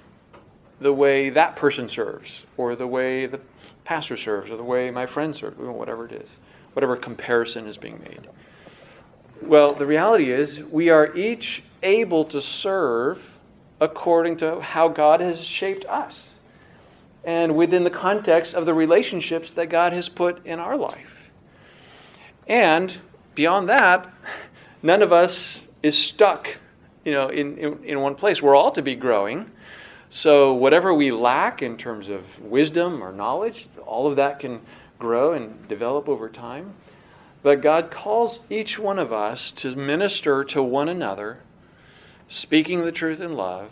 the 0.79 0.93
way 0.93 1.29
that 1.29 1.55
person 1.55 1.89
serves, 1.89 2.29
or 2.57 2.75
the 2.75 2.87
way 2.87 3.25
the 3.25 3.39
pastor 3.83 4.17
serves, 4.17 4.49
or 4.49 4.57
the 4.57 4.63
way 4.63 4.91
my 4.91 5.05
friend 5.05 5.35
serves, 5.35 5.57
whatever 5.57 6.05
it 6.05 6.13
is, 6.13 6.29
whatever 6.73 6.95
comparison 6.95 7.67
is 7.67 7.77
being 7.77 7.99
made. 7.99 8.27
Well, 9.41 9.73
the 9.73 9.85
reality 9.85 10.31
is 10.31 10.59
we 10.59 10.89
are 10.89 11.15
each 11.15 11.63
able 11.81 12.25
to 12.25 12.41
serve 12.41 13.21
according 13.81 14.37
to 14.37 14.59
how 14.59 14.89
God 14.89 15.21
has 15.21 15.39
shaped 15.39 15.85
us 15.85 16.19
and 17.23 17.55
within 17.55 17.83
the 17.83 17.89
context 17.89 18.53
of 18.53 18.65
the 18.65 18.73
relationships 18.73 19.53
that 19.53 19.67
God 19.67 19.93
has 19.93 20.09
put 20.09 20.45
in 20.45 20.59
our 20.59 20.77
life. 20.77 21.29
And 22.47 22.93
beyond 23.35 23.69
that, 23.69 24.11
none 24.81 25.01
of 25.01 25.13
us 25.13 25.59
is 25.83 25.97
stuck, 25.97 26.49
you 27.05 27.11
know, 27.11 27.29
in, 27.29 27.57
in, 27.57 27.83
in 27.83 27.99
one 27.99 28.15
place. 28.15 28.41
We're 28.41 28.55
all 28.55 28.71
to 28.71 28.81
be 28.81 28.95
growing. 28.95 29.49
So 30.09 30.53
whatever 30.53 30.93
we 30.93 31.11
lack 31.11 31.61
in 31.61 31.77
terms 31.77 32.09
of 32.09 32.23
wisdom 32.39 33.03
or 33.03 33.11
knowledge, 33.11 33.67
all 33.85 34.07
of 34.07 34.15
that 34.15 34.39
can 34.39 34.61
grow 34.97 35.33
and 35.33 35.67
develop 35.67 36.09
over 36.09 36.29
time. 36.29 36.73
But 37.41 37.61
God 37.61 37.91
calls 37.91 38.39
each 38.49 38.79
one 38.79 38.99
of 38.99 39.13
us 39.13 39.51
to 39.57 39.75
minister 39.75 40.43
to 40.45 40.61
one 40.61 40.89
another, 40.89 41.39
speaking 42.27 42.83
the 42.83 42.91
truth 42.91 43.21
in 43.21 43.35
love, 43.35 43.71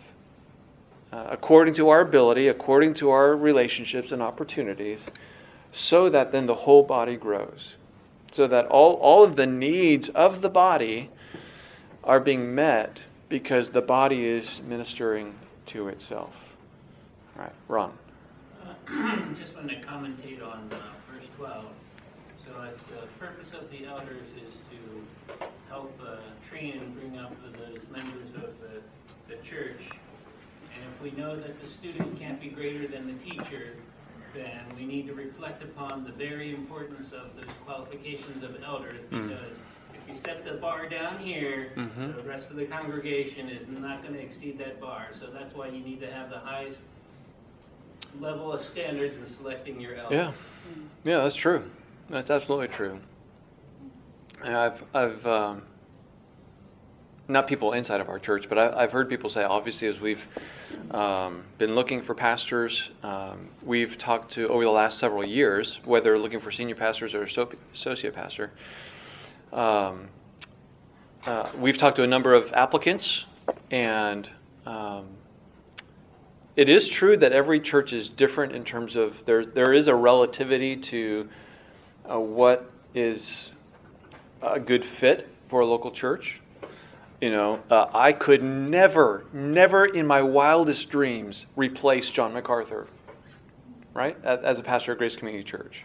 uh, 1.11 1.27
according 1.29 1.73
to 1.75 1.89
our 1.89 2.01
ability, 2.01 2.47
according 2.47 2.93
to 2.95 3.09
our 3.09 3.35
relationships 3.35 4.11
and 4.11 4.21
opportunities, 4.21 4.99
so 5.71 6.09
that 6.09 6.31
then 6.31 6.45
the 6.45 6.55
whole 6.55 6.83
body 6.83 7.17
grows 7.17 7.73
so 8.37 8.47
that 8.47 8.67
all, 8.67 8.93
all 8.93 9.23
of 9.23 9.35
the 9.35 9.47
needs 9.47 10.09
of 10.09 10.41
the 10.41 10.49
body 10.49 11.09
are 12.03 12.19
being 12.19 12.53
met 12.53 12.99
because 13.29 13.69
the 13.69 13.81
body 13.81 14.25
is 14.25 14.61
ministering 14.63 15.33
to 15.67 15.89
itself. 15.89 16.33
All 17.35 17.43
right, 17.43 17.53
Ron. 17.67 17.93
Uh, 18.65 19.33
just 19.39 19.53
want 19.53 19.69
to 19.69 19.75
commentate 19.75 20.43
on 20.43 20.69
uh, 20.71 20.77
verse 21.11 21.27
12. 21.37 21.65
So 22.45 22.53
the 22.89 23.07
purpose 23.19 23.51
of 23.53 23.69
the 23.69 23.85
elders 23.85 24.27
is 24.47 24.55
to 24.71 25.37
help 25.69 25.93
uh, 26.01 26.17
train 26.49 26.77
and 26.77 26.95
bring 26.95 27.17
up 27.17 27.33
the 27.51 27.79
members 27.91 28.29
of 28.35 28.55
the, 28.61 28.81
the 29.27 29.41
church. 29.43 29.81
And 30.73 30.83
if 30.95 31.01
we 31.01 31.11
know 31.11 31.35
that 31.35 31.61
the 31.61 31.67
student 31.67 32.17
can't 32.17 32.39
be 32.39 32.47
greater 32.47 32.87
than 32.87 33.07
the 33.07 33.29
teacher, 33.29 33.75
then 34.33 34.61
we 34.77 34.85
need 34.85 35.07
to 35.07 35.13
reflect 35.13 35.61
upon 35.63 36.05
the 36.05 36.11
very 36.11 36.53
importance 36.53 37.11
of 37.11 37.35
those 37.35 37.53
qualifications 37.65 38.43
of 38.43 38.55
elders 38.63 39.01
mm. 39.11 39.27
because 39.27 39.57
mm. 39.57 39.61
If 40.07 40.15
you 40.15 40.21
set 40.21 40.45
the 40.45 40.53
bar 40.53 40.87
down 40.87 41.19
here, 41.19 41.71
mm-hmm. 41.75 42.13
the 42.13 42.23
rest 42.23 42.49
of 42.49 42.55
the 42.55 42.65
congregation 42.65 43.49
is 43.49 43.63
not 43.67 44.01
going 44.01 44.13
to 44.13 44.21
exceed 44.21 44.57
that 44.59 44.79
bar. 44.79 45.07
So 45.13 45.27
that's 45.27 45.53
why 45.53 45.67
you 45.67 45.81
need 45.81 45.99
to 46.01 46.11
have 46.11 46.29
the 46.29 46.39
highest 46.39 46.79
level 48.19 48.53
of 48.53 48.61
standards 48.61 49.15
in 49.15 49.25
selecting 49.25 49.81
your 49.81 49.95
elders. 49.95 50.33
Yeah, 51.03 51.11
yeah, 51.11 51.23
that's 51.23 51.35
true. 51.35 51.69
That's 52.09 52.29
absolutely 52.29 52.69
true. 52.69 52.99
I've 54.43 54.81
I've 54.93 55.25
um, 55.25 55.63
not 57.27 57.47
people 57.47 57.73
inside 57.73 57.99
of 57.99 58.07
our 58.07 58.19
church, 58.19 58.47
but 58.47 58.57
I, 58.57 58.81
have 58.81 58.91
heard 58.91 59.09
people 59.09 59.29
say, 59.29 59.43
obviously, 59.43 59.89
as 59.89 59.99
we've 59.99 60.23
um, 60.91 61.43
been 61.57 61.75
looking 61.75 62.01
for 62.01 62.13
pastors, 62.13 62.89
um, 63.03 63.49
we've 63.61 63.97
talked 63.97 64.31
to 64.33 64.47
over 64.47 64.63
the 64.63 64.69
last 64.69 64.99
several 64.99 65.25
years, 65.25 65.79
whether 65.83 66.17
looking 66.17 66.39
for 66.39 66.51
senior 66.51 66.75
pastors 66.75 67.13
or 67.13 67.23
associate 67.23 68.15
pastor. 68.15 68.51
Um, 69.57 70.09
uh, 71.25 71.49
we've 71.57 71.79
talked 71.79 71.95
to 71.95 72.03
a 72.03 72.07
number 72.07 72.35
of 72.35 72.53
applicants, 72.53 73.23
and 73.71 74.29
um, 74.67 75.07
it 76.55 76.69
is 76.69 76.87
true 76.87 77.17
that 77.17 77.31
every 77.31 77.59
church 77.59 77.91
is 77.91 78.07
different 78.07 78.53
in 78.53 78.63
terms 78.63 78.95
of 78.95 79.15
there. 79.25 79.43
There 79.47 79.73
is 79.73 79.87
a 79.87 79.95
relativity 79.95 80.75
to 80.75 81.27
uh, 82.09 82.19
what 82.19 82.69
is 82.93 83.49
a 84.43 84.59
good 84.59 84.85
fit 84.85 85.27
for 85.49 85.61
a 85.61 85.65
local 85.65 85.89
church. 85.89 86.39
You 87.19 87.31
know, 87.31 87.59
uh, 87.71 87.87
I 87.95 88.13
could 88.13 88.43
never, 88.43 89.25
never 89.33 89.87
in 89.87 90.05
my 90.05 90.21
wildest 90.21 90.87
dreams 90.91 91.47
replace 91.55 92.11
John 92.11 92.31
MacArthur, 92.31 92.85
right, 93.95 94.23
as 94.23 94.59
a 94.59 94.63
pastor 94.63 94.91
at 94.91 94.99
Grace 94.99 95.15
Community 95.15 95.43
Church. 95.43 95.81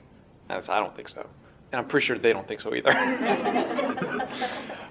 I 0.51 0.61
don't 0.61 0.95
think 0.95 1.09
so. 1.09 1.27
And 1.73 1.81
I'm 1.81 1.89
pretty 1.89 2.07
sure 2.07 2.19
they 2.19 2.33
don't 2.33 2.47
think 2.47 2.61
so 2.61 2.75
either. 2.75 2.93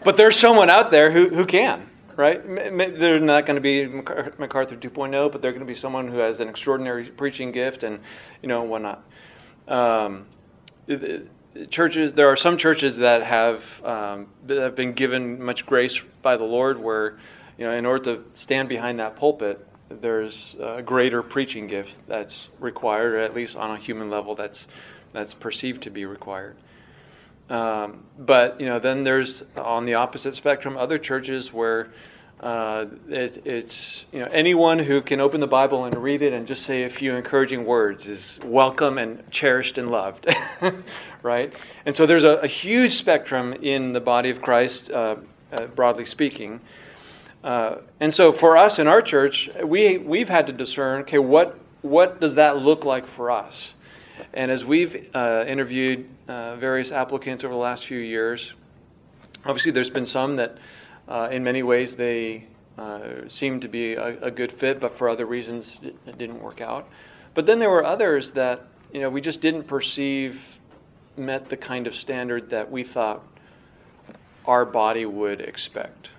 but 0.03 0.17
there's 0.17 0.37
someone 0.37 0.69
out 0.69 0.89
there 0.89 1.11
who, 1.11 1.29
who 1.29 1.45
can, 1.45 1.87
right? 2.15 2.41
They're 2.43 3.19
not 3.19 3.45
going 3.45 3.55
to 3.55 3.61
be 3.61 3.85
MacArthur 3.85 4.75
2.0, 4.75 5.31
but 5.31 5.41
they're 5.41 5.51
going 5.51 5.65
to 5.65 5.71
be 5.71 5.79
someone 5.79 6.07
who 6.07 6.17
has 6.17 6.39
an 6.39 6.49
extraordinary 6.49 7.05
preaching 7.05 7.51
gift 7.51 7.83
and, 7.83 7.99
you 8.41 8.49
know, 8.49 8.63
whatnot. 8.63 9.03
Um, 9.67 10.25
churches, 11.69 12.13
there 12.13 12.27
are 12.27 12.35
some 12.35 12.57
churches 12.57 12.97
that 12.97 13.23
have, 13.23 13.63
um, 13.85 14.27
have 14.49 14.75
been 14.75 14.93
given 14.93 15.41
much 15.41 15.67
grace 15.67 16.01
by 16.23 16.35
the 16.35 16.43
Lord 16.43 16.79
where, 16.79 17.19
you 17.59 17.65
know, 17.65 17.73
in 17.73 17.85
order 17.85 18.15
to 18.15 18.23
stand 18.33 18.69
behind 18.69 18.99
that 18.99 19.15
pulpit, 19.15 19.67
there's 19.89 20.55
a 20.59 20.81
greater 20.81 21.21
preaching 21.21 21.67
gift 21.67 21.93
that's 22.07 22.47
required, 22.59 23.13
or 23.13 23.19
at 23.19 23.35
least 23.35 23.55
on 23.55 23.71
a 23.71 23.77
human 23.77 24.09
level, 24.09 24.35
that's 24.35 24.65
that's 25.13 25.33
perceived 25.33 25.83
to 25.83 25.89
be 25.89 26.05
required. 26.05 26.55
Um, 27.51 28.05
but 28.17 28.61
you 28.61 28.65
know, 28.65 28.79
then 28.79 29.03
there's 29.03 29.43
on 29.57 29.85
the 29.85 29.95
opposite 29.95 30.37
spectrum 30.37 30.77
other 30.77 30.97
churches 30.97 31.51
where 31.51 31.91
uh, 32.39 32.85
it, 33.09 33.45
it's 33.45 34.05
you 34.13 34.19
know 34.19 34.27
anyone 34.31 34.79
who 34.79 35.01
can 35.01 35.19
open 35.19 35.41
the 35.41 35.47
Bible 35.47 35.83
and 35.83 35.93
read 36.01 36.21
it 36.21 36.31
and 36.31 36.47
just 36.47 36.65
say 36.65 36.83
a 36.83 36.89
few 36.89 37.13
encouraging 37.13 37.65
words 37.65 38.05
is 38.05 38.21
welcome 38.45 38.97
and 38.97 39.29
cherished 39.31 39.77
and 39.77 39.91
loved, 39.91 40.33
right? 41.23 41.51
And 41.85 41.93
so 41.93 42.05
there's 42.05 42.23
a, 42.23 42.37
a, 42.37 42.47
huge 42.47 42.97
spectrum 42.97 43.51
in 43.51 43.91
the 43.91 43.99
body 43.99 44.29
of 44.29 44.41
Christ, 44.41 44.89
uh, 44.89 45.17
uh, 45.51 45.65
broadly 45.67 46.05
speaking. 46.05 46.61
Uh, 47.43 47.79
and 47.99 48.13
so 48.13 48.31
for 48.31 48.55
us 48.55 48.79
in 48.79 48.87
our 48.87 49.01
church, 49.01 49.49
we 49.61 49.97
we've 49.97 50.29
had 50.29 50.47
to 50.47 50.53
discern, 50.53 51.01
okay, 51.01 51.19
what 51.19 51.59
what 51.81 52.21
does 52.21 52.35
that 52.35 52.59
look 52.59 52.85
like 52.85 53.07
for 53.07 53.29
us? 53.29 53.73
And 54.33 54.51
as 54.51 54.63
we've 54.63 55.09
uh, 55.13 55.45
interviewed 55.47 56.09
uh, 56.27 56.55
various 56.55 56.91
applicants 56.91 57.43
over 57.43 57.53
the 57.53 57.59
last 57.59 57.85
few 57.85 57.99
years, 57.99 58.51
obviously 59.45 59.71
there's 59.71 59.89
been 59.89 60.05
some 60.05 60.37
that, 60.37 60.57
uh, 61.07 61.29
in 61.31 61.43
many 61.43 61.63
ways, 61.63 61.95
they 61.95 62.45
uh, 62.77 63.27
seemed 63.27 63.61
to 63.61 63.67
be 63.67 63.93
a, 63.93 64.23
a, 64.23 64.31
good 64.31 64.51
fit, 64.53 64.79
but 64.79 64.97
for 64.97 65.09
other 65.09 65.25
reasons 65.25 65.79
it 65.83 66.17
didn't 66.17 66.41
work 66.41 66.61
out. 66.61 66.87
But 67.33 67.45
then 67.45 67.59
there 67.59 67.69
were 67.69 67.83
others 67.83 68.31
that 68.31 68.65
you 68.93 69.01
know 69.01 69.09
we 69.09 69.21
just 69.21 69.41
didn't 69.41 69.63
perceive 69.63 70.39
met 71.17 71.49
the 71.49 71.57
kind 71.57 71.87
of 71.87 71.95
standard 71.95 72.49
that 72.51 72.71
we 72.71 72.83
thought 72.83 73.23
our 74.45 74.65
body 74.65 75.05
would 75.05 75.41
expect. 75.41 76.09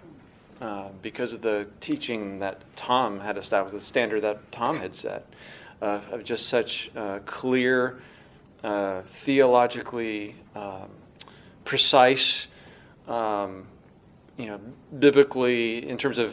Uh, 0.61 0.91
because 1.03 1.33
of 1.33 1.43
the 1.43 1.67
teaching 1.81 2.39
that 2.39 2.63
Tom 2.77 3.19
had 3.19 3.37
established, 3.37 3.77
the 3.77 3.85
standard 3.85 4.21
that 4.23 4.53
Tom 4.53 4.77
had 4.77 4.95
set, 4.95 5.27
uh, 5.83 6.01
of 6.13 6.23
just 6.23 6.47
such 6.47 6.91
uh, 6.97 7.19
clear, 7.27 8.01
uh, 8.63 9.03
theologically 9.25 10.37
um, 10.55 10.89
precise, 11.65 12.47
um, 13.09 13.67
you 14.39 14.47
know, 14.47 14.61
biblically 15.01 15.89
in 15.89 15.99
terms 15.99 16.19
of 16.19 16.33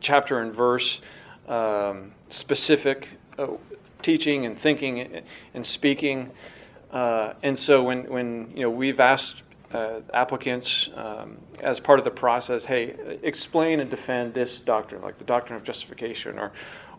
chapter 0.00 0.40
and 0.40 0.54
verse, 0.54 1.00
um, 1.48 2.12
specific 2.28 3.08
uh, 3.38 3.46
teaching 4.02 4.44
and 4.44 4.60
thinking 4.60 5.22
and 5.54 5.66
speaking. 5.66 6.30
and 6.92 7.58
so 7.58 7.82
when, 7.82 8.04
when 8.04 8.52
you 8.54 8.62
know 8.62 8.70
we've 8.70 9.00
asked 9.00 9.42
uh, 9.72 10.00
applicants 10.12 10.88
um, 10.94 11.38
as 11.60 11.80
part 11.80 11.98
of 11.98 12.04
the 12.04 12.10
process, 12.10 12.64
hey, 12.64 12.94
explain 13.22 13.80
and 13.80 13.88
defend 13.88 14.34
this 14.34 14.60
doctrine, 14.60 15.00
like 15.00 15.16
the 15.18 15.24
doctrine 15.24 15.56
of 15.56 15.64
justification, 15.64 16.38
or, 16.38 16.52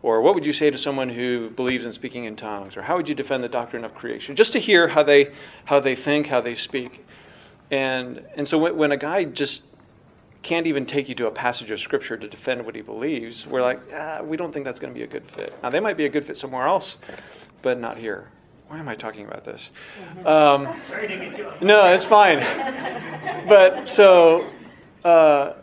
or 0.03 0.21
what 0.21 0.35
would 0.35 0.45
you 0.45 0.53
say 0.53 0.69
to 0.69 0.77
someone 0.77 1.09
who 1.09 1.49
believes 1.51 1.85
in 1.85 1.93
speaking 1.93 2.25
in 2.25 2.35
tongues, 2.35 2.75
or 2.75 2.81
how 2.81 2.95
would 2.97 3.07
you 3.07 3.15
defend 3.15 3.43
the 3.43 3.49
doctrine 3.49 3.83
of 3.83 3.93
creation? 3.93 4.35
Just 4.35 4.53
to 4.53 4.59
hear 4.59 4.87
how 4.87 5.03
they, 5.03 5.31
how 5.65 5.79
they 5.79 5.95
think, 5.95 6.27
how 6.27 6.41
they 6.41 6.55
speak. 6.55 7.05
And, 7.69 8.21
and 8.35 8.47
so 8.47 8.57
when, 8.57 8.75
when 8.75 8.91
a 8.91 8.97
guy 8.97 9.23
just 9.23 9.63
can't 10.43 10.65
even 10.65 10.85
take 10.85 11.07
you 11.07 11.15
to 11.15 11.27
a 11.27 11.31
passage 11.31 11.69
of 11.69 11.79
scripture 11.79 12.17
to 12.17 12.27
defend 12.27 12.65
what 12.65 12.75
he 12.75 12.81
believes, 12.81 13.45
we're 13.45 13.61
like, 13.61 13.79
ah, 13.93 14.21
we 14.23 14.37
don't 14.37 14.51
think 14.51 14.65
that's 14.65 14.79
going 14.79 14.91
to 14.91 14.97
be 14.97 15.03
a 15.03 15.07
good 15.07 15.23
fit. 15.35 15.53
Now, 15.61 15.69
they 15.69 15.79
might 15.79 15.97
be 15.97 16.05
a 16.05 16.09
good 16.09 16.25
fit 16.25 16.37
somewhere 16.37 16.65
else, 16.65 16.95
but 17.61 17.79
not 17.79 17.97
here 17.97 18.27
why 18.71 18.79
am 18.79 18.87
I 18.87 18.95
talking 18.95 19.25
about 19.25 19.43
this? 19.43 19.69
Um, 20.25 20.79
Sorry 20.87 21.05
to 21.05 21.17
get 21.17 21.37
you 21.37 21.45
off. 21.45 21.61
No, 21.61 21.93
it's 21.93 22.05
fine. 22.05 22.39
but 23.49 23.85
so, 23.89 24.47
uh, 25.03 25.55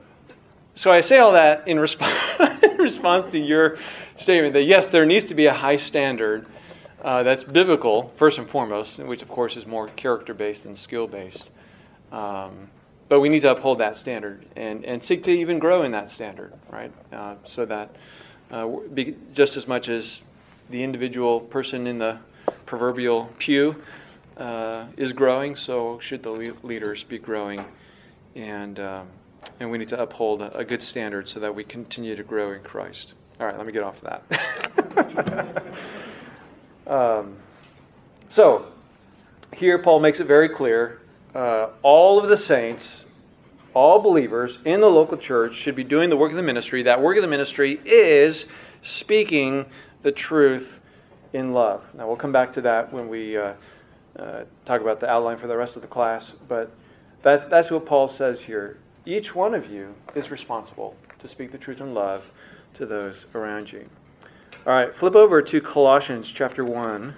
so 0.75 0.93
I 0.93 1.01
say 1.01 1.17
all 1.17 1.33
that 1.33 1.67
in, 1.67 1.79
resp- 1.79 2.63
in, 2.63 2.77
response 2.77 3.25
to 3.33 3.39
your 3.39 3.79
statement 4.19 4.53
that 4.55 4.65
yes, 4.65 4.87
there 4.87 5.07
needs 5.07 5.25
to 5.27 5.35
be 5.35 5.47
a 5.47 5.55
high 5.55 5.77
standard 5.77 6.47
uh, 7.03 7.23
that's 7.23 7.45
biblical 7.45 8.13
first 8.17 8.39
and 8.39 8.49
foremost, 8.49 8.99
which 8.99 9.23
of 9.23 9.29
course 9.29 9.57
is 9.57 9.67
more 9.67 9.89
character 9.89 10.35
based 10.35 10.65
than 10.65 10.77
skill 10.77 11.07
based. 11.07 11.45
Um, 12.13 12.69
but 13.09 13.21
we 13.21 13.29
need 13.29 13.41
to 13.41 13.51
uphold 13.51 13.79
that 13.79 13.97
standard 13.97 14.45
and, 14.57 14.85
and 14.85 15.03
seek 15.03 15.25
to 15.25 15.31
even 15.31 15.59
grow 15.59 15.83
in 15.85 15.93
that 15.93 16.11
standard, 16.11 16.53
right? 16.71 16.93
Uh, 17.13 17.37
so 17.45 17.65
that 17.65 17.95
uh, 18.51 18.67
be, 18.93 19.17
just 19.33 19.57
as 19.57 19.67
much 19.67 19.89
as 19.89 20.21
the 20.71 20.83
individual 20.83 21.41
person 21.41 21.87
in 21.87 21.99
the 21.99 22.19
proverbial 22.67 23.31
pew 23.39 23.75
uh, 24.37 24.85
is 24.97 25.13
growing, 25.13 25.57
so 25.57 25.99
should 26.01 26.23
the 26.23 26.31
le- 26.31 26.55
leaders 26.63 27.05
be 27.05 27.19
growing. 27.19 27.65
And, 28.35 28.79
um, 28.79 29.09
and 29.59 29.71
we 29.71 29.79
need 29.79 29.89
to 29.89 30.01
uphold 30.01 30.43
a, 30.43 30.57
a, 30.59 30.65
good 30.65 30.83
standard 30.83 31.29
so 31.29 31.41
that 31.41 31.55
we 31.55 31.65
continue 31.65 32.15
to 32.15 32.23
grow 32.23 32.53
in 32.53 32.63
Christ. 32.63 33.15
All 33.41 33.47
right, 33.47 33.57
let 33.57 33.67
me 33.67 33.73
get 33.73 33.85
off 33.85 33.95
of 34.03 34.23
that. 34.29 35.63
um, 36.93 37.37
so, 38.31 38.67
here 39.55 39.79
Paul 39.79 40.01
makes 40.01 40.19
it 40.19 40.27
very 40.27 40.49
clear 40.49 41.01
uh, 41.37 41.69
all 41.83 42.21
of 42.21 42.29
the 42.29 42.37
saints, 42.37 43.05
all 43.75 44.01
believers 44.01 44.59
in 44.65 44.81
the 44.81 44.89
local 44.89 45.17
church 45.17 45.55
should 45.55 45.77
be 45.77 45.85
doing 45.85 46.11
the 46.11 46.17
work 46.17 46.33
of 46.33 46.37
the 46.37 46.43
ministry. 46.43 46.83
That 46.83 47.01
work 47.01 47.17
of 47.17 47.23
the 47.23 47.29
ministry 47.29 47.81
is 47.85 48.47
speaking 48.83 49.67
the 50.03 50.11
truth 50.11 50.81
in 51.33 51.53
love. 51.53 51.85
Now, 51.95 52.09
we'll 52.09 52.17
come 52.17 52.33
back 52.33 52.55
to 52.55 52.61
that 52.63 52.93
when 52.93 53.09
we 53.09 53.37
uh, 53.37 53.53
uh, 54.19 54.45
talk 54.67 54.81
about 54.81 54.99
the 54.99 55.09
outline 55.09 55.39
for 55.39 55.47
the 55.47 55.57
rest 55.57 55.77
of 55.77 55.83
the 55.83 55.89
class, 55.89 56.25
but 56.49 56.73
that's, 57.23 57.49
that's 57.49 57.71
what 57.71 57.87
Paul 57.87 58.09
says 58.09 58.41
here. 58.41 58.79
Each 59.07 59.33
one 59.33 59.55
of 59.55 59.71
you 59.71 59.95
is 60.17 60.33
responsible 60.33 60.97
to 61.21 61.29
speak 61.29 61.53
the 61.53 61.59
truth 61.59 61.81
in 61.81 61.95
love 61.95 62.25
to 62.79 62.87
those 62.87 63.17
around 63.35 63.73
you. 63.73 63.89
All 64.67 64.73
right, 64.73 64.95
flip 64.95 65.17
over 65.17 65.43
to 65.43 65.61
Colossians 65.61 66.31
chapter 66.33 66.65
1, 66.65 67.15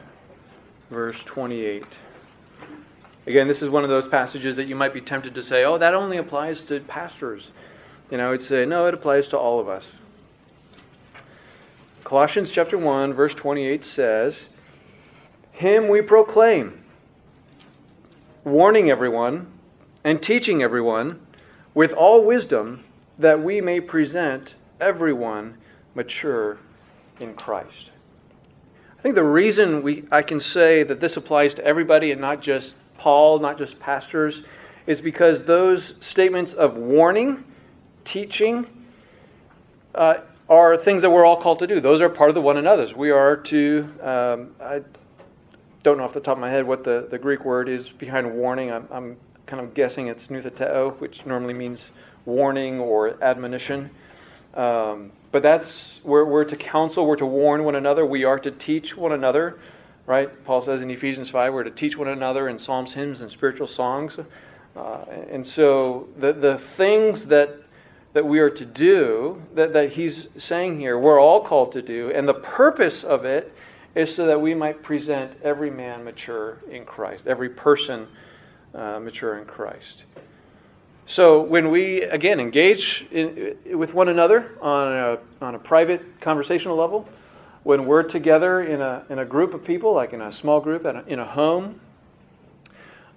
verse 0.90 1.18
28. 1.26 1.84
Again, 3.26 3.46
this 3.46 3.60
is 3.60 3.68
one 3.68 3.84
of 3.84 3.90
those 3.90 4.08
passages 4.08 4.56
that 4.56 4.64
you 4.64 4.74
might 4.74 4.94
be 4.94 5.02
tempted 5.02 5.34
to 5.34 5.42
say, 5.42 5.64
oh, 5.64 5.76
that 5.76 5.94
only 5.94 6.16
applies 6.16 6.62
to 6.62 6.80
pastors. 6.80 7.50
You 8.10 8.16
know, 8.16 8.28
I 8.28 8.30
would 8.30 8.40
uh, 8.40 8.48
say, 8.48 8.66
no, 8.66 8.86
it 8.86 8.94
applies 8.94 9.28
to 9.28 9.38
all 9.38 9.60
of 9.60 9.68
us. 9.68 9.84
Colossians 12.04 12.50
chapter 12.50 12.78
1 12.78 13.12
verse 13.12 13.34
28 13.34 13.84
says, 13.84 14.34
"Him 15.52 15.88
we 15.88 16.00
proclaim, 16.00 16.82
warning 18.42 18.90
everyone 18.90 19.46
and 20.02 20.22
teaching 20.22 20.62
everyone 20.62 21.20
with 21.74 21.92
all 21.92 22.24
wisdom 22.24 22.82
that 23.18 23.42
we 23.42 23.60
may 23.60 23.78
present 23.78 24.54
everyone 24.80 25.56
mature 25.94 26.58
in 27.20 27.34
Christ." 27.34 27.90
I 28.98 29.02
think 29.02 29.14
the 29.14 29.24
reason 29.24 29.82
we 29.82 30.04
I 30.10 30.22
can 30.22 30.40
say 30.40 30.82
that 30.82 31.00
this 31.00 31.16
applies 31.16 31.54
to 31.54 31.64
everybody 31.64 32.12
and 32.12 32.20
not 32.20 32.42
just 32.42 32.74
Paul, 32.98 33.38
not 33.38 33.56
just 33.56 33.80
pastors, 33.80 34.42
is 34.86 35.00
because 35.00 35.44
those 35.44 35.94
statements 36.00 36.52
of 36.52 36.76
warning, 36.76 37.44
teaching, 38.04 38.66
uh, 39.94 40.14
are 40.50 40.76
things 40.76 41.02
that 41.02 41.10
we're 41.10 41.24
all 41.24 41.40
called 41.40 41.60
to 41.60 41.66
do. 41.66 41.80
Those 41.80 42.00
are 42.00 42.08
part 42.08 42.28
of 42.28 42.34
the 42.34 42.40
one 42.40 42.56
another's. 42.56 42.92
We 42.92 43.10
are 43.10 43.36
to, 43.36 43.88
um, 44.02 44.50
I 44.60 44.82
don't 45.84 45.96
know 45.96 46.04
off 46.04 46.12
the 46.12 46.20
top 46.20 46.36
of 46.36 46.40
my 46.40 46.50
head 46.50 46.66
what 46.66 46.82
the, 46.82 47.06
the 47.08 47.18
Greek 47.18 47.44
word 47.44 47.68
is 47.68 47.88
behind 47.88 48.34
warning. 48.34 48.72
I'm, 48.72 48.88
I'm 48.90 49.16
kind 49.46 49.62
of 49.62 49.74
guessing 49.74 50.08
it's 50.08 50.24
noutheteo, 50.24 50.98
which 50.98 51.24
normally 51.24 51.54
means 51.54 51.80
warning 52.26 52.80
or 52.80 53.22
admonition. 53.22 53.90
Um, 54.54 55.12
but 55.32 55.42
that's, 55.42 56.00
we're, 56.02 56.24
we're 56.24 56.44
to 56.44 56.56
counsel, 56.56 57.06
we're 57.06 57.16
to 57.16 57.26
warn 57.26 57.64
one 57.64 57.76
another, 57.76 58.04
we 58.04 58.24
are 58.24 58.38
to 58.38 58.50
teach 58.50 58.96
one 58.96 59.12
another, 59.12 59.60
right? 60.06 60.44
Paul 60.44 60.64
says 60.64 60.82
in 60.82 60.90
Ephesians 60.90 61.30
5, 61.30 61.55
we're 61.55 61.64
to 61.64 61.70
teach 61.70 61.96
one 61.96 62.09
another 62.09 62.48
in 62.48 62.59
psalms, 62.59 62.92
hymns, 62.92 63.20
and 63.20 63.30
spiritual 63.30 63.68
songs. 63.68 64.18
Uh, 64.76 65.05
and 65.30 65.46
so 65.46 66.09
the, 66.18 66.32
the 66.32 66.61
things 66.76 67.26
that 67.26 67.61
that 68.12 68.26
we 68.26 68.40
are 68.40 68.51
to 68.51 68.64
do, 68.64 69.40
that, 69.55 69.72
that 69.72 69.92
he's 69.92 70.26
saying 70.38 70.80
here, 70.80 70.98
we're 70.98 71.20
all 71.20 71.44
called 71.44 71.72
to 71.72 71.82
do. 71.82 72.11
And 72.11 72.26
the 72.26 72.34
purpose 72.34 73.05
of 73.05 73.24
it 73.24 73.55
is 73.94 74.14
so 74.14 74.26
that 74.26 74.40
we 74.40 74.55
might 74.55 74.82
present 74.82 75.32
every 75.42 75.70
man 75.70 76.05
mature 76.05 76.59
in 76.70 76.84
Christ, 76.84 77.26
every 77.26 77.51
person 77.51 78.09
uh, 78.74 78.98
mature 79.01 79.38
in 79.38 79.44
Christ. 79.44 80.05
So 81.11 81.42
when 81.42 81.72
we, 81.72 82.02
again, 82.02 82.38
engage 82.38 83.04
in, 83.11 83.56
with 83.76 83.92
one 83.94 84.08
another 84.08 84.56
on 84.62 84.92
a, 84.92 85.18
on 85.44 85.56
a 85.56 85.58
private 85.58 86.20
conversational 86.20 86.76
level, 86.76 87.08
when 87.64 87.84
we're 87.84 88.04
together 88.04 88.62
in 88.62 88.80
a, 88.80 89.04
in 89.11 89.18
a 89.18 89.24
group 89.24 89.52
of 89.52 89.64
people, 89.64 89.92
like 89.92 90.12
in 90.12 90.20
a 90.20 90.32
small 90.32 90.61
group, 90.61 90.84
a, 90.84 91.02
in 91.08 91.18
a 91.18 91.26
home, 91.26 91.80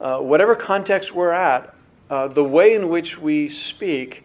uh, 0.01 0.17
whatever 0.17 0.55
context 0.55 1.13
we're 1.13 1.31
at, 1.31 1.75
uh, 2.09 2.29
the 2.29 2.43
way 2.43 2.73
in 2.73 2.89
which 2.89 3.19
we 3.19 3.47
speak 3.47 4.23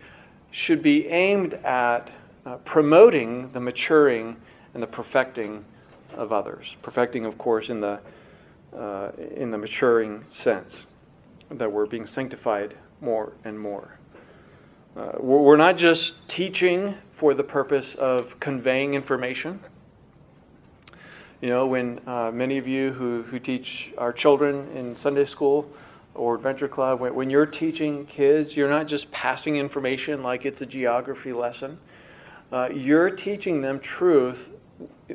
should 0.50 0.82
be 0.82 1.06
aimed 1.08 1.52
at 1.52 2.10
uh, 2.46 2.56
promoting 2.64 3.52
the 3.52 3.60
maturing 3.60 4.34
and 4.72 4.82
the 4.82 4.86
perfecting 4.86 5.62
of 6.14 6.32
others. 6.32 6.74
Perfecting, 6.80 7.26
of 7.26 7.36
course, 7.36 7.68
in 7.68 7.82
the 7.82 8.00
uh, 8.74 9.10
in 9.36 9.50
the 9.50 9.58
maturing 9.58 10.24
sense 10.42 10.72
that 11.50 11.70
we're 11.70 11.86
being 11.86 12.06
sanctified 12.06 12.74
more 13.01 13.32
and 13.44 13.59
more. 13.59 13.99
Uh, 14.96 15.12
we're 15.20 15.57
not 15.57 15.76
just 15.76 16.28
teaching 16.28 16.94
for 17.12 17.34
the 17.34 17.44
purpose 17.44 17.94
of 17.94 18.38
conveying 18.40 18.94
information. 18.94 19.61
You 21.40 21.51
know, 21.51 21.66
when 21.66 22.01
uh, 22.07 22.32
many 22.32 22.59
of 22.59 22.66
you 22.66 22.92
who, 22.92 23.22
who 23.22 23.38
teach 23.38 23.92
our 23.96 24.12
children 24.12 24.68
in 24.76 24.96
Sunday 24.96 25.24
school 25.24 25.70
or 26.14 26.34
Adventure 26.34 26.66
Club, 26.66 26.99
when, 26.99 27.14
when 27.14 27.30
you're 27.30 27.46
teaching 27.46 28.07
kids, 28.07 28.57
you're 28.57 28.70
not 28.70 28.88
just 28.88 29.11
passing 29.12 29.57
information 29.57 30.22
like 30.24 30.44
it's 30.44 30.61
a 30.62 30.66
geography 30.66 31.32
lesson. 31.32 31.78
Uh, 32.51 32.68
you're 32.70 33.11
teaching 33.11 33.61
them 33.61 33.78
truth 33.78 34.49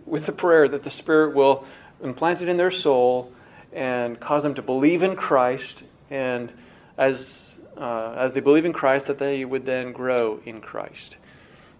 with 0.05 0.25
the 0.25 0.31
prayer 0.31 0.67
that 0.67 0.83
the 0.83 0.91
Spirit 0.91 1.35
will 1.35 1.65
implant 2.01 2.41
it 2.41 2.47
in 2.47 2.57
their 2.57 2.71
soul 2.71 3.33
and 3.73 4.19
cause 4.19 4.43
them 4.43 4.53
to 4.55 4.61
believe 4.61 5.03
in 5.03 5.15
Christ, 5.15 5.83
and 6.09 6.53
as 6.97 7.25
uh, 7.77 8.15
as 8.17 8.33
they 8.33 8.39
believe 8.39 8.65
in 8.65 8.73
Christ, 8.73 9.07
that 9.07 9.19
they 9.19 9.45
would 9.45 9.65
then 9.65 9.91
grow 9.91 10.39
in 10.45 10.61
Christ. 10.61 11.15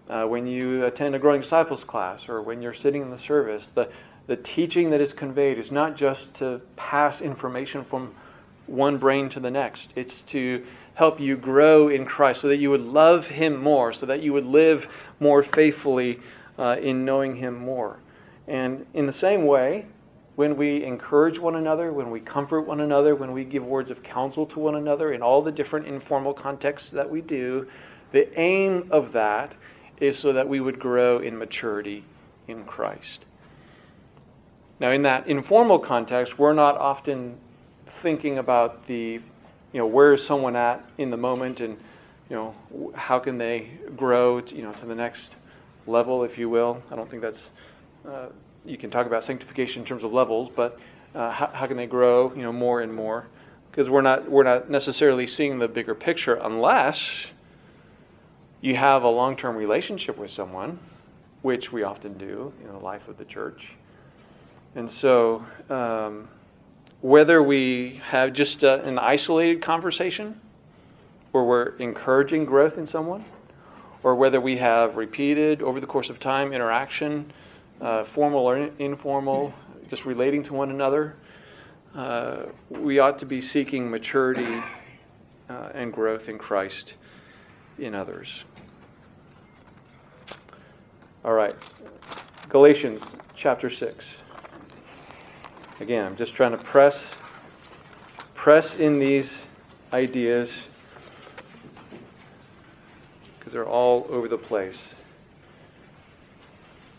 Uh, 0.08 0.24
when 0.24 0.46
you 0.46 0.84
attend 0.84 1.14
a 1.14 1.18
growing 1.18 1.40
disciples 1.40 1.82
class, 1.84 2.28
or 2.28 2.42
when 2.42 2.60
you're 2.60 2.74
sitting 2.74 3.02
in 3.02 3.10
the 3.10 3.18
service, 3.18 3.64
the 3.74 3.88
the 4.26 4.36
teaching 4.36 4.90
that 4.90 5.00
is 5.00 5.12
conveyed 5.12 5.58
is 5.58 5.70
not 5.70 5.96
just 5.96 6.34
to 6.34 6.60
pass 6.76 7.20
information 7.20 7.84
from 7.84 8.14
one 8.66 8.96
brain 8.96 9.28
to 9.30 9.40
the 9.40 9.50
next. 9.50 9.90
It's 9.94 10.22
to 10.22 10.64
help 10.94 11.20
you 11.20 11.36
grow 11.36 11.88
in 11.88 12.06
Christ 12.06 12.40
so 12.40 12.48
that 12.48 12.56
you 12.56 12.70
would 12.70 12.80
love 12.80 13.26
Him 13.26 13.62
more, 13.62 13.92
so 13.92 14.06
that 14.06 14.22
you 14.22 14.32
would 14.32 14.46
live 14.46 14.86
more 15.20 15.42
faithfully 15.42 16.20
uh, 16.58 16.76
in 16.80 17.04
knowing 17.04 17.36
Him 17.36 17.58
more. 17.58 17.98
And 18.48 18.86
in 18.94 19.06
the 19.06 19.12
same 19.12 19.44
way, 19.44 19.86
when 20.36 20.56
we 20.56 20.82
encourage 20.84 21.38
one 21.38 21.56
another, 21.56 21.92
when 21.92 22.10
we 22.10 22.20
comfort 22.20 22.62
one 22.62 22.80
another, 22.80 23.14
when 23.14 23.32
we 23.32 23.44
give 23.44 23.64
words 23.64 23.90
of 23.90 24.02
counsel 24.02 24.46
to 24.46 24.58
one 24.58 24.74
another 24.74 25.12
in 25.12 25.22
all 25.22 25.42
the 25.42 25.52
different 25.52 25.86
informal 25.86 26.34
contexts 26.34 26.90
that 26.90 27.08
we 27.08 27.20
do, 27.20 27.66
the 28.12 28.38
aim 28.38 28.88
of 28.90 29.12
that 29.12 29.52
is 30.00 30.18
so 30.18 30.32
that 30.32 30.48
we 30.48 30.60
would 30.60 30.78
grow 30.78 31.18
in 31.18 31.38
maturity 31.38 32.04
in 32.48 32.64
Christ. 32.64 33.24
Now, 34.80 34.90
in 34.90 35.02
that 35.02 35.28
informal 35.28 35.78
context, 35.78 36.38
we're 36.38 36.52
not 36.52 36.76
often 36.76 37.36
thinking 38.02 38.38
about 38.38 38.86
the, 38.88 39.20
you 39.72 39.80
know, 39.80 39.86
where 39.86 40.14
is 40.14 40.26
someone 40.26 40.56
at 40.56 40.84
in 40.98 41.10
the 41.10 41.16
moment 41.16 41.60
and, 41.60 41.76
you 42.28 42.36
know, 42.36 42.92
how 42.94 43.20
can 43.20 43.38
they 43.38 43.70
grow, 43.96 44.40
to, 44.40 44.54
you 44.54 44.62
know, 44.62 44.72
to 44.72 44.86
the 44.86 44.94
next 44.94 45.30
level, 45.86 46.24
if 46.24 46.36
you 46.38 46.48
will. 46.48 46.82
I 46.90 46.96
don't 46.96 47.08
think 47.08 47.22
that's 47.22 47.50
uh, 48.08 48.26
you 48.64 48.76
can 48.76 48.90
talk 48.90 49.06
about 49.06 49.24
sanctification 49.24 49.82
in 49.82 49.86
terms 49.86 50.04
of 50.04 50.12
levels, 50.12 50.50
but 50.54 50.78
uh, 51.14 51.30
how, 51.30 51.46
how, 51.52 51.66
can 51.66 51.76
they 51.76 51.86
grow, 51.86 52.32
you 52.34 52.42
know, 52.42 52.52
more 52.52 52.80
and 52.80 52.92
more? 52.92 53.26
Because 53.70 53.88
we're 53.90 54.02
not 54.02 54.30
we're 54.30 54.44
not 54.44 54.70
necessarily 54.70 55.26
seeing 55.26 55.58
the 55.58 55.68
bigger 55.68 55.94
picture 55.94 56.34
unless 56.34 57.26
you 58.60 58.76
have 58.76 59.02
a 59.02 59.08
long-term 59.08 59.56
relationship 59.56 60.16
with 60.16 60.30
someone, 60.30 60.78
which 61.42 61.72
we 61.72 61.82
often 61.82 62.16
do 62.16 62.52
in 62.62 62.68
the 62.68 62.78
life 62.78 63.06
of 63.08 63.18
the 63.18 63.24
church. 63.24 63.72
And 64.74 64.90
so, 64.90 65.44
um, 65.68 66.28
whether 67.00 67.42
we 67.42 68.00
have 68.06 68.32
just 68.32 68.62
a, 68.62 68.82
an 68.84 68.98
isolated 68.98 69.60
conversation 69.60 70.40
where 71.32 71.44
we're 71.44 71.76
encouraging 71.76 72.44
growth 72.44 72.78
in 72.78 72.88
someone, 72.88 73.24
or 74.02 74.14
whether 74.14 74.40
we 74.40 74.56
have 74.56 74.96
repeated 74.96 75.62
over 75.62 75.80
the 75.80 75.86
course 75.86 76.08
of 76.08 76.18
time 76.18 76.52
interaction 76.52 77.32
uh, 77.80 78.04
formal 78.04 78.40
or 78.40 78.70
informal, 78.78 79.52
just 79.90 80.04
relating 80.04 80.42
to 80.44 80.54
one 80.54 80.70
another. 80.70 81.16
Uh, 81.94 82.46
we 82.70 82.98
ought 82.98 83.18
to 83.20 83.26
be 83.26 83.40
seeking 83.40 83.90
maturity 83.90 84.62
uh, 85.48 85.68
and 85.74 85.92
growth 85.92 86.28
in 86.28 86.38
Christ 86.38 86.94
in 87.78 87.94
others. 87.94 88.28
All 91.24 91.32
right, 91.32 91.54
Galatians 92.48 93.02
chapter 93.36 93.70
6. 93.70 94.04
Again, 95.80 96.06
I'm 96.06 96.16
just 96.16 96.34
trying 96.34 96.52
to 96.52 96.58
press 96.58 97.16
press 98.34 98.78
in 98.78 98.98
these 98.98 99.30
ideas 99.94 100.50
because 103.38 103.54
they're 103.54 103.66
all 103.66 104.06
over 104.10 104.28
the 104.28 104.36
place. 104.36 104.76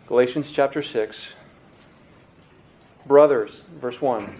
Galatians 0.08 0.52
chapter 0.52 0.84
6. 0.84 1.20
Brothers, 3.08 3.64
verse 3.82 4.00
1. 4.00 4.36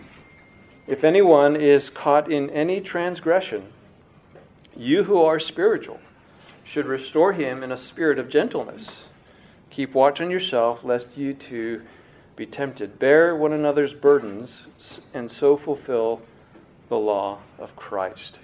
If 0.86 1.04
anyone 1.04 1.56
is 1.56 1.90
caught 1.90 2.32
in 2.32 2.52
any 2.52 2.82
transgression, 2.82 3.74
you 4.78 5.06
who 5.06 5.20
are 5.24 5.40
spiritual 5.40 6.00
should 6.64 6.86
restore 6.86 7.34
him 7.34 7.64
in 7.64 7.72
a 7.72 7.80
spirit 7.80 8.20
of 8.20 8.30
gentleness. 8.30 8.86
Keep 9.72 9.96
watch 9.96 10.22
on 10.22 10.30
yourself, 10.30 10.84
lest 10.84 11.08
you 11.16 11.34
too 11.34 11.82
be 12.36 12.46
tempted. 12.46 13.00
Bear 13.00 13.36
one 13.36 13.52
another's 13.52 13.96
burdens, 13.96 14.68
and 15.16 15.32
so 15.32 15.58
fulfill 15.58 16.22
the 16.90 16.98
law 16.98 17.40
of 17.58 17.76
Christ. 17.76 18.38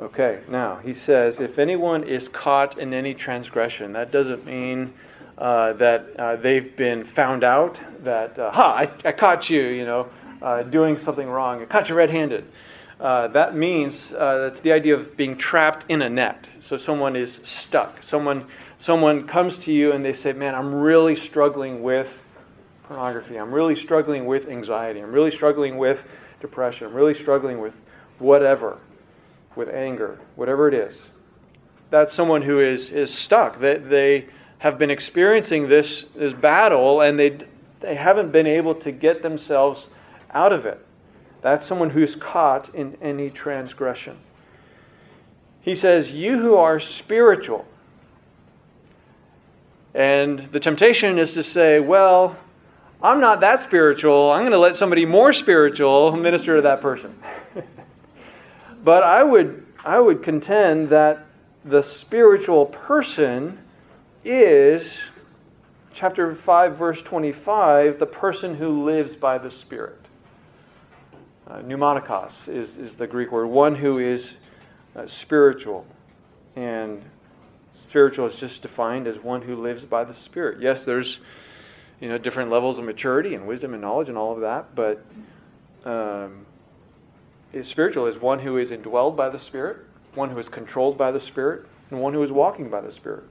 Okay, 0.00 0.40
now 0.48 0.76
he 0.76 0.94
says, 0.94 1.38
if 1.38 1.58
anyone 1.58 2.02
is 2.02 2.30
caught 2.30 2.78
in 2.78 2.94
any 2.94 3.12
transgression, 3.12 3.92
that 3.92 4.10
doesn't 4.10 4.46
mean 4.46 4.94
uh, 5.38 5.72
that 5.74 6.18
uh, 6.18 6.34
they've 6.34 6.76
been 6.76 7.04
found 7.04 7.44
out, 7.44 7.78
that, 8.02 8.36
uh, 8.36 8.50
ha, 8.50 8.74
I, 8.74 8.90
I, 9.04 9.12
caught 9.12 9.48
you, 9.48 9.62
you 9.62 9.86
know, 9.86 10.08
uh, 10.42 10.64
doing 10.64 10.98
something 10.98 11.28
wrong. 11.28 11.62
I 11.62 11.64
caught 11.64 11.88
you 11.88 11.94
red 11.94 12.10
handed. 12.10 12.44
That 12.98 13.54
means 13.54 14.08
that's 14.08 14.58
the 14.60 14.72
idea 14.72 14.96
of 14.96 15.16
being 15.16 15.38
trapped 15.38 15.86
in 15.88 16.02
a 16.02 16.10
net. 16.10 16.46
So 16.68 16.76
someone 16.76 17.14
is 17.14 17.40
stuck. 17.44 18.02
Someone, 18.02 18.46
someone 18.80 19.28
comes 19.28 19.56
to 19.58 19.72
you 19.72 19.92
and 19.92 20.04
they 20.04 20.12
say, 20.12 20.32
Man, 20.32 20.56
I'm 20.56 20.74
really 20.74 21.14
struggling 21.14 21.84
with 21.84 22.08
pornography. 22.82 23.36
I'm 23.36 23.54
really 23.54 23.76
struggling 23.76 24.26
with 24.26 24.48
anxiety. 24.48 24.98
I'm 24.98 25.12
really 25.12 25.30
struggling 25.30 25.78
with 25.78 26.02
depression. 26.40 26.88
I'm 26.88 26.94
really 26.94 27.14
struggling 27.14 27.60
with 27.60 27.74
whatever, 28.18 28.78
with 29.54 29.68
anger, 29.68 30.18
whatever 30.34 30.66
it 30.66 30.74
is. 30.74 30.96
That's 31.90 32.12
someone 32.12 32.42
who 32.42 32.60
is, 32.60 32.90
is 32.90 33.14
stuck. 33.14 33.60
They, 33.60 33.76
they, 33.76 34.26
have 34.58 34.78
been 34.78 34.90
experiencing 34.90 35.68
this, 35.68 36.04
this 36.14 36.34
battle 36.34 37.00
and 37.00 37.18
they, 37.18 37.38
they 37.80 37.94
haven't 37.94 38.32
been 38.32 38.46
able 38.46 38.74
to 38.74 38.92
get 38.92 39.22
themselves 39.22 39.86
out 40.32 40.52
of 40.52 40.66
it. 40.66 40.84
That's 41.40 41.66
someone 41.66 41.90
who's 41.90 42.16
caught 42.16 42.74
in 42.74 42.98
any 43.00 43.30
transgression. 43.30 44.18
He 45.60 45.74
says, 45.74 46.10
You 46.10 46.40
who 46.40 46.56
are 46.56 46.80
spiritual. 46.80 47.64
And 49.94 50.48
the 50.52 50.60
temptation 50.60 51.18
is 51.18 51.34
to 51.34 51.44
say, 51.44 51.78
Well, 51.78 52.36
I'm 53.00 53.20
not 53.20 53.40
that 53.40 53.64
spiritual. 53.64 54.32
I'm 54.32 54.42
going 54.42 54.52
to 54.52 54.58
let 54.58 54.74
somebody 54.74 55.06
more 55.06 55.32
spiritual 55.32 56.16
minister 56.16 56.56
to 56.56 56.62
that 56.62 56.80
person. 56.80 57.16
but 58.84 59.04
I 59.04 59.22
would, 59.22 59.66
I 59.84 60.00
would 60.00 60.24
contend 60.24 60.88
that 60.90 61.26
the 61.64 61.82
spiritual 61.82 62.66
person 62.66 63.58
is, 64.28 64.86
chapter 65.94 66.34
5, 66.34 66.76
verse 66.76 67.02
25, 67.02 67.98
the 67.98 68.06
person 68.06 68.56
who 68.56 68.84
lives 68.84 69.14
by 69.14 69.38
the 69.38 69.50
Spirit. 69.50 69.98
Uh, 71.46 71.60
pneumatikos 71.60 72.46
is, 72.46 72.76
is 72.76 72.94
the 72.94 73.06
Greek 73.06 73.32
word, 73.32 73.46
one 73.46 73.74
who 73.74 73.98
is 73.98 74.34
uh, 74.94 75.06
spiritual. 75.06 75.86
And 76.56 77.02
spiritual 77.74 78.26
is 78.26 78.36
just 78.36 78.60
defined 78.60 79.06
as 79.06 79.16
one 79.16 79.42
who 79.42 79.56
lives 79.56 79.84
by 79.84 80.04
the 80.04 80.14
Spirit. 80.14 80.60
Yes, 80.60 80.84
there's 80.84 81.20
you 82.00 82.08
know 82.08 82.18
different 82.18 82.50
levels 82.50 82.78
of 82.78 82.84
maturity 82.84 83.34
and 83.34 83.46
wisdom 83.46 83.72
and 83.72 83.82
knowledge 83.82 84.08
and 84.08 84.18
all 84.18 84.32
of 84.34 84.40
that, 84.40 84.74
but 84.74 85.04
um, 85.84 86.44
spiritual 87.62 88.06
is 88.06 88.20
one 88.20 88.40
who 88.40 88.58
is 88.58 88.70
indwelled 88.70 89.16
by 89.16 89.28
the 89.30 89.40
Spirit, 89.40 89.78
one 90.14 90.30
who 90.30 90.38
is 90.38 90.48
controlled 90.48 90.98
by 90.98 91.10
the 91.10 91.20
Spirit, 91.20 91.66
and 91.90 92.00
one 92.00 92.12
who 92.12 92.22
is 92.22 92.30
walking 92.30 92.68
by 92.68 92.80
the 92.80 92.92
Spirit. 92.92 93.24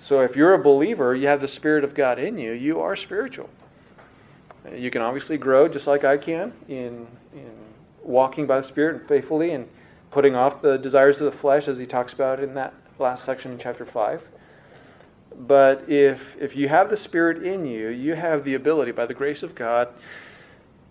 So 0.00 0.20
if 0.20 0.36
you're 0.36 0.54
a 0.54 0.62
believer, 0.62 1.14
you 1.14 1.28
have 1.28 1.40
the 1.40 1.48
Spirit 1.48 1.84
of 1.84 1.94
God 1.94 2.18
in 2.18 2.38
you, 2.38 2.52
you 2.52 2.80
are 2.80 2.96
spiritual. 2.96 3.50
You 4.72 4.90
can 4.90 5.02
obviously 5.02 5.38
grow 5.38 5.68
just 5.68 5.86
like 5.86 6.04
I 6.04 6.18
can 6.18 6.52
in, 6.68 7.06
in 7.32 7.52
walking 8.02 8.46
by 8.46 8.60
the 8.60 8.66
Spirit 8.66 8.96
and 8.96 9.08
faithfully 9.08 9.52
and 9.52 9.68
putting 10.10 10.34
off 10.34 10.62
the 10.62 10.76
desires 10.76 11.18
of 11.18 11.24
the 11.24 11.38
flesh, 11.38 11.68
as 11.68 11.78
he 11.78 11.86
talks 11.86 12.12
about 12.12 12.42
in 12.42 12.54
that 12.54 12.74
last 12.98 13.24
section 13.24 13.52
in 13.52 13.58
chapter 13.58 13.84
5. 13.84 14.22
But 15.36 15.84
if, 15.88 16.20
if 16.38 16.56
you 16.56 16.68
have 16.68 16.90
the 16.90 16.96
Spirit 16.96 17.44
in 17.44 17.66
you, 17.66 17.88
you 17.88 18.14
have 18.14 18.44
the 18.44 18.54
ability, 18.54 18.92
by 18.92 19.06
the 19.06 19.14
grace 19.14 19.42
of 19.42 19.54
God, 19.54 19.88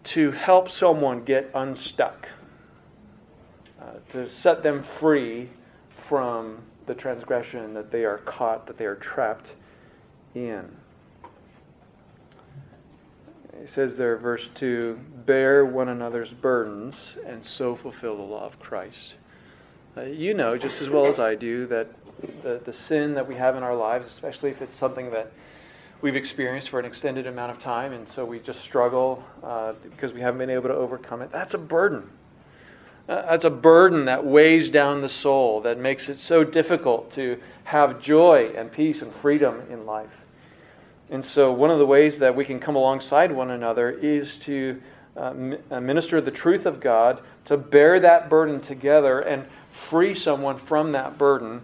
to 0.05 0.31
help 0.31 0.69
someone 0.69 1.23
get 1.23 1.49
unstuck, 1.53 2.29
uh, 3.81 3.85
to 4.11 4.29
set 4.29 4.63
them 4.63 4.83
free 4.83 5.49
from 5.89 6.59
the 6.87 6.95
transgression 6.95 7.73
that 7.73 7.91
they 7.91 8.05
are 8.05 8.17
caught, 8.19 8.65
that 8.67 8.77
they 8.77 8.85
are 8.85 8.95
trapped 8.95 9.51
in. 10.33 10.75
He 13.59 13.67
says 13.67 13.97
there, 13.97 14.17
verse 14.17 14.49
2 14.55 14.99
bear 15.25 15.65
one 15.65 15.89
another's 15.89 16.31
burdens 16.31 16.95
and 17.25 17.43
so 17.45 17.75
fulfill 17.75 18.15
the 18.15 18.23
law 18.23 18.45
of 18.45 18.59
Christ. 18.59 19.15
Uh, 19.95 20.03
you 20.03 20.33
know 20.33 20.57
just 20.57 20.81
as 20.81 20.89
well 20.89 21.07
as 21.07 21.19
I 21.19 21.35
do 21.35 21.65
that 21.67 21.87
the, 22.43 22.61
the 22.63 22.73
sin 22.73 23.15
that 23.15 23.27
we 23.27 23.35
have 23.35 23.55
in 23.55 23.63
our 23.63 23.75
lives, 23.75 24.07
especially 24.07 24.51
if 24.51 24.61
it's 24.61 24.77
something 24.77 25.11
that 25.11 25.31
we've 26.01 26.15
experienced 26.15 26.69
for 26.69 26.79
an 26.79 26.85
extended 26.85 27.27
amount 27.27 27.51
of 27.51 27.59
time, 27.59 27.93
and 27.93 28.07
so 28.07 28.25
we 28.25 28.39
just 28.39 28.61
struggle 28.61 29.23
uh, 29.43 29.73
because 29.83 30.13
we 30.13 30.21
haven't 30.21 30.39
been 30.39 30.49
able 30.49 30.69
to 30.69 30.75
overcome 30.75 31.21
it, 31.21 31.31
that's 31.31 31.53
a 31.53 31.57
burden. 31.57 32.09
Uh, 33.07 33.21
that's 33.21 33.45
a 33.45 33.49
burden 33.49 34.05
that 34.05 34.25
weighs 34.25 34.69
down 34.69 35.01
the 35.01 35.09
soul, 35.09 35.61
that 35.61 35.79
makes 35.79 36.09
it 36.09 36.19
so 36.19 36.43
difficult 36.43 37.09
to 37.13 37.39
have 37.63 38.01
joy 38.01 38.51
and 38.55 38.71
peace 38.71 39.01
and 39.01 39.13
freedom 39.13 39.61
in 39.69 39.85
life. 39.85 40.11
And 41.09 41.25
so, 41.25 41.53
one 41.53 41.71
of 41.71 41.79
the 41.79 41.85
ways 41.85 42.19
that 42.19 42.35
we 42.35 42.43
can 42.43 42.59
come 42.59 42.75
alongside 42.75 43.31
one 43.31 43.51
another 43.51 43.91
is 43.91 44.35
to 44.39 44.81
uh, 45.15 45.33
uh, 45.71 45.79
minister 45.79 46.21
the 46.21 46.31
truth 46.31 46.65
of 46.65 46.79
God, 46.79 47.21
to 47.45 47.55
bear 47.55 47.99
that 48.01 48.29
burden 48.29 48.59
together 48.59 49.21
and 49.21 49.45
free 49.89 50.13
someone 50.13 50.59
from 50.59 50.91
that 50.91 51.17
burden. 51.17 51.61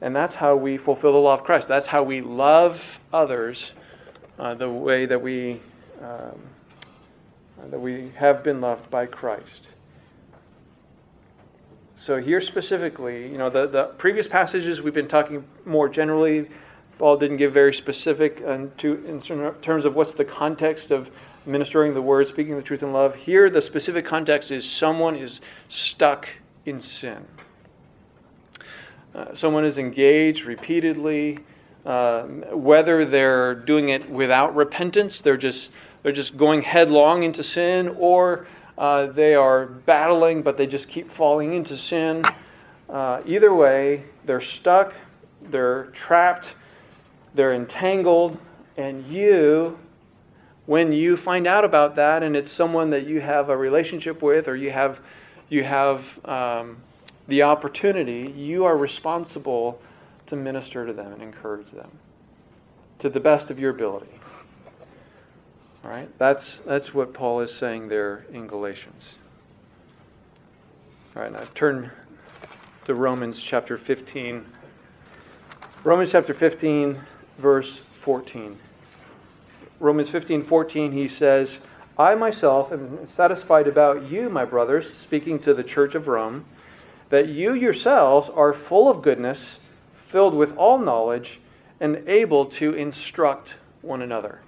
And 0.00 0.16
that's 0.16 0.34
how 0.34 0.56
we 0.56 0.78
fulfill 0.78 1.12
the 1.12 1.18
law 1.18 1.34
of 1.34 1.44
Christ. 1.44 1.68
That's 1.68 1.86
how 1.86 2.02
we 2.02 2.22
love 2.22 2.98
others 3.12 3.72
uh, 4.38 4.54
the 4.54 4.68
way 4.68 5.06
that 5.06 5.20
we, 5.20 5.60
um, 6.02 6.40
that 7.70 7.78
we 7.78 8.10
have 8.16 8.42
been 8.42 8.60
loved 8.60 8.90
by 8.90 9.06
Christ. 9.06 9.67
So, 11.98 12.22
here 12.22 12.40
specifically, 12.40 13.28
you 13.28 13.36
know, 13.36 13.50
the, 13.50 13.66
the 13.66 13.84
previous 13.98 14.26
passages 14.26 14.80
we've 14.80 14.94
been 14.94 15.08
talking 15.08 15.44
more 15.66 15.88
generally 15.88 16.48
Paul 16.98 17.16
didn't 17.16 17.36
give 17.36 17.52
very 17.52 17.72
specific 17.72 18.38
to, 18.38 19.04
in 19.06 19.20
terms 19.62 19.84
of 19.84 19.94
what's 19.94 20.12
the 20.12 20.24
context 20.24 20.90
of 20.90 21.08
ministering 21.46 21.94
the 21.94 22.02
word, 22.02 22.28
speaking 22.28 22.56
the 22.56 22.62
truth 22.62 22.82
in 22.82 22.92
love. 22.92 23.14
Here, 23.14 23.48
the 23.48 23.62
specific 23.62 24.04
context 24.04 24.50
is 24.50 24.68
someone 24.68 25.14
is 25.14 25.40
stuck 25.68 26.28
in 26.66 26.80
sin. 26.80 27.24
Uh, 29.14 29.34
someone 29.34 29.64
is 29.64 29.78
engaged 29.78 30.44
repeatedly, 30.44 31.38
uh, 31.86 32.22
whether 32.52 33.06
they're 33.06 33.54
doing 33.54 33.88
it 33.88 34.10
without 34.10 34.54
repentance, 34.54 35.20
they're 35.20 35.36
just 35.36 35.70
they're 36.02 36.12
just 36.12 36.36
going 36.36 36.62
headlong 36.62 37.22
into 37.22 37.42
sin, 37.42 37.96
or 37.98 38.46
uh, 38.78 39.06
they 39.06 39.34
are 39.34 39.66
battling, 39.66 40.42
but 40.42 40.56
they 40.56 40.66
just 40.66 40.88
keep 40.88 41.10
falling 41.10 41.52
into 41.52 41.76
sin. 41.76 42.24
Uh, 42.88 43.20
either 43.26 43.52
way, 43.52 44.04
they're 44.24 44.40
stuck, 44.40 44.94
they're 45.42 45.86
trapped, 45.86 46.48
they're 47.34 47.52
entangled, 47.52 48.38
and 48.76 49.04
you, 49.06 49.76
when 50.66 50.92
you 50.92 51.16
find 51.16 51.46
out 51.46 51.64
about 51.64 51.96
that, 51.96 52.22
and 52.22 52.36
it's 52.36 52.52
someone 52.52 52.90
that 52.90 53.06
you 53.06 53.20
have 53.20 53.48
a 53.48 53.56
relationship 53.56 54.22
with, 54.22 54.46
or 54.46 54.56
you 54.56 54.70
have 54.70 55.00
you 55.50 55.64
have 55.64 56.04
um, 56.24 56.76
the 57.26 57.42
opportunity, 57.42 58.32
you 58.36 58.64
are 58.64 58.76
responsible 58.76 59.80
to 60.26 60.36
minister 60.36 60.86
to 60.86 60.92
them 60.92 61.12
and 61.12 61.22
encourage 61.22 61.70
them 61.72 61.90
to 62.98 63.08
the 63.08 63.20
best 63.20 63.50
of 63.50 63.58
your 63.58 63.70
ability. 63.70 64.10
All 65.84 65.90
right, 65.90 66.10
that's 66.18 66.44
that's 66.66 66.92
what 66.92 67.14
Paul 67.14 67.40
is 67.40 67.54
saying 67.54 67.88
there 67.88 68.26
in 68.32 68.46
Galatians. 68.46 69.14
All 71.14 71.22
right, 71.22 71.32
now 71.32 71.44
turn 71.54 71.92
to 72.86 72.94
Romans 72.94 73.40
chapter 73.40 73.78
15. 73.78 74.44
Romans 75.84 76.10
chapter 76.10 76.34
15 76.34 77.00
verse 77.38 77.80
14. 78.02 78.58
Romans 79.80 80.10
15 80.10 80.44
14, 80.44 80.92
he 80.92 81.06
says, 81.06 81.58
I 81.96 82.14
myself 82.14 82.72
am 82.72 83.06
satisfied 83.06 83.68
about 83.68 84.10
you, 84.10 84.28
my 84.28 84.44
brothers, 84.44 84.92
speaking 84.94 85.38
to 85.40 85.54
the 85.54 85.62
church 85.62 85.94
of 85.94 86.08
Rome, 86.08 86.44
that 87.10 87.28
you 87.28 87.54
yourselves 87.54 88.28
are 88.34 88.52
full 88.52 88.90
of 88.90 89.02
goodness, 89.02 89.38
filled 90.10 90.34
with 90.34 90.56
all 90.56 90.78
knowledge, 90.78 91.40
and 91.80 92.08
able 92.08 92.46
to 92.46 92.74
instruct 92.74 93.54
one 93.82 94.02
another. 94.02 94.40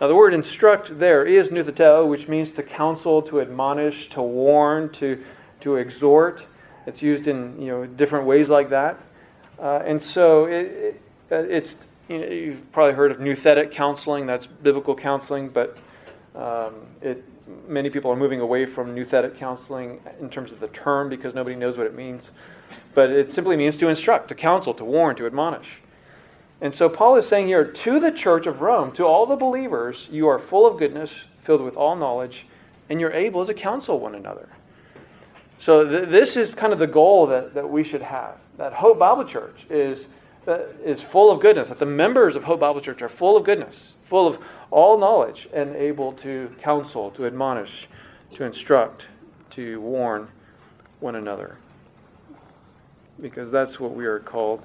Now, 0.00 0.08
the 0.08 0.14
word 0.14 0.34
instruct 0.34 0.98
there 0.98 1.24
is 1.24 1.48
noutheteo, 1.48 2.08
which 2.08 2.26
means 2.28 2.50
to 2.52 2.62
counsel, 2.62 3.22
to 3.22 3.40
admonish, 3.40 4.10
to 4.10 4.22
warn, 4.22 4.90
to, 4.94 5.22
to 5.60 5.76
exhort. 5.76 6.46
It's 6.86 7.02
used 7.02 7.28
in 7.28 7.60
you 7.60 7.68
know 7.68 7.86
different 7.86 8.26
ways 8.26 8.48
like 8.48 8.70
that. 8.70 8.98
Uh, 9.58 9.82
and 9.84 10.02
so 10.02 10.46
it, 10.46 11.00
it, 11.30 11.50
it's 11.50 11.76
you 12.08 12.18
know, 12.18 12.26
you've 12.26 12.72
probably 12.72 12.94
heard 12.94 13.12
of 13.12 13.18
nouthetic 13.18 13.70
counseling. 13.70 14.26
That's 14.26 14.46
biblical 14.46 14.96
counseling, 14.96 15.50
but 15.50 15.76
um, 16.34 16.74
it, 17.00 17.22
many 17.68 17.90
people 17.90 18.10
are 18.10 18.16
moving 18.16 18.40
away 18.40 18.66
from 18.66 18.94
nouthetic 18.94 19.38
counseling 19.38 20.00
in 20.20 20.28
terms 20.28 20.50
of 20.50 20.60
the 20.60 20.68
term 20.68 21.08
because 21.08 21.34
nobody 21.34 21.54
knows 21.54 21.76
what 21.76 21.86
it 21.86 21.94
means. 21.94 22.24
But 22.94 23.10
it 23.10 23.32
simply 23.32 23.56
means 23.56 23.76
to 23.78 23.88
instruct, 23.88 24.28
to 24.28 24.34
counsel, 24.34 24.74
to 24.74 24.84
warn, 24.84 25.16
to 25.16 25.26
admonish. 25.26 25.66
And 26.62 26.72
so 26.72 26.88
Paul 26.88 27.16
is 27.16 27.26
saying 27.26 27.48
here 27.48 27.64
to 27.64 27.98
the 27.98 28.12
church 28.12 28.46
of 28.46 28.60
Rome, 28.60 28.92
to 28.92 29.04
all 29.04 29.26
the 29.26 29.34
believers, 29.34 30.06
you 30.08 30.28
are 30.28 30.38
full 30.38 30.64
of 30.64 30.78
goodness, 30.78 31.10
filled 31.42 31.60
with 31.60 31.74
all 31.74 31.96
knowledge, 31.96 32.46
and 32.88 33.00
you're 33.00 33.12
able 33.12 33.44
to 33.44 33.52
counsel 33.52 33.98
one 33.98 34.14
another. 34.14 34.48
So 35.58 35.84
th- 35.84 36.08
this 36.08 36.36
is 36.36 36.54
kind 36.54 36.72
of 36.72 36.78
the 36.78 36.86
goal 36.86 37.26
that, 37.26 37.54
that 37.54 37.68
we 37.68 37.82
should 37.82 38.02
have. 38.02 38.38
That 38.58 38.72
Hope 38.72 39.00
Bible 39.00 39.24
Church 39.24 39.66
is 39.68 40.06
that 40.44 40.74
is 40.84 41.02
full 41.02 41.32
of 41.32 41.40
goodness, 41.40 41.68
that 41.68 41.80
the 41.80 41.86
members 41.86 42.36
of 42.36 42.44
Hope 42.44 42.60
Bible 42.60 42.80
Church 42.80 43.02
are 43.02 43.08
full 43.08 43.36
of 43.36 43.44
goodness, 43.44 43.94
full 44.04 44.28
of 44.28 44.38
all 44.70 44.98
knowledge, 44.98 45.48
and 45.52 45.74
able 45.74 46.12
to 46.14 46.54
counsel, 46.62 47.10
to 47.12 47.26
admonish, 47.26 47.88
to 48.34 48.44
instruct, 48.44 49.06
to 49.50 49.80
warn 49.80 50.28
one 51.00 51.16
another. 51.16 51.58
Because 53.20 53.50
that's 53.50 53.80
what 53.80 53.94
we 53.94 54.04
are 54.06 54.20
called 54.20 54.64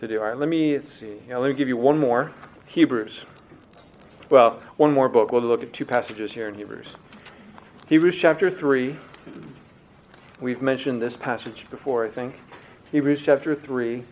to 0.00 0.08
do. 0.08 0.18
All 0.18 0.26
right, 0.26 0.36
let 0.36 0.48
me 0.48 0.76
let's 0.76 0.92
see. 0.92 1.18
Let 1.28 1.42
me 1.42 1.54
give 1.54 1.68
you 1.68 1.76
one 1.76 1.98
more. 1.98 2.32
Hebrews. 2.66 3.20
Well, 4.28 4.60
one 4.76 4.92
more 4.92 5.08
book. 5.08 5.32
We'll 5.32 5.42
look 5.42 5.62
at 5.62 5.72
two 5.72 5.84
passages 5.84 6.32
here 6.32 6.48
in 6.48 6.54
Hebrews. 6.54 6.86
Hebrews 7.88 8.16
chapter 8.16 8.50
3. 8.50 8.96
We've 10.40 10.62
mentioned 10.62 11.02
this 11.02 11.16
passage 11.16 11.66
before, 11.70 12.06
I 12.06 12.08
think. 12.08 12.40
Hebrews 12.90 13.22
chapter 13.24 13.54
3 13.54 14.04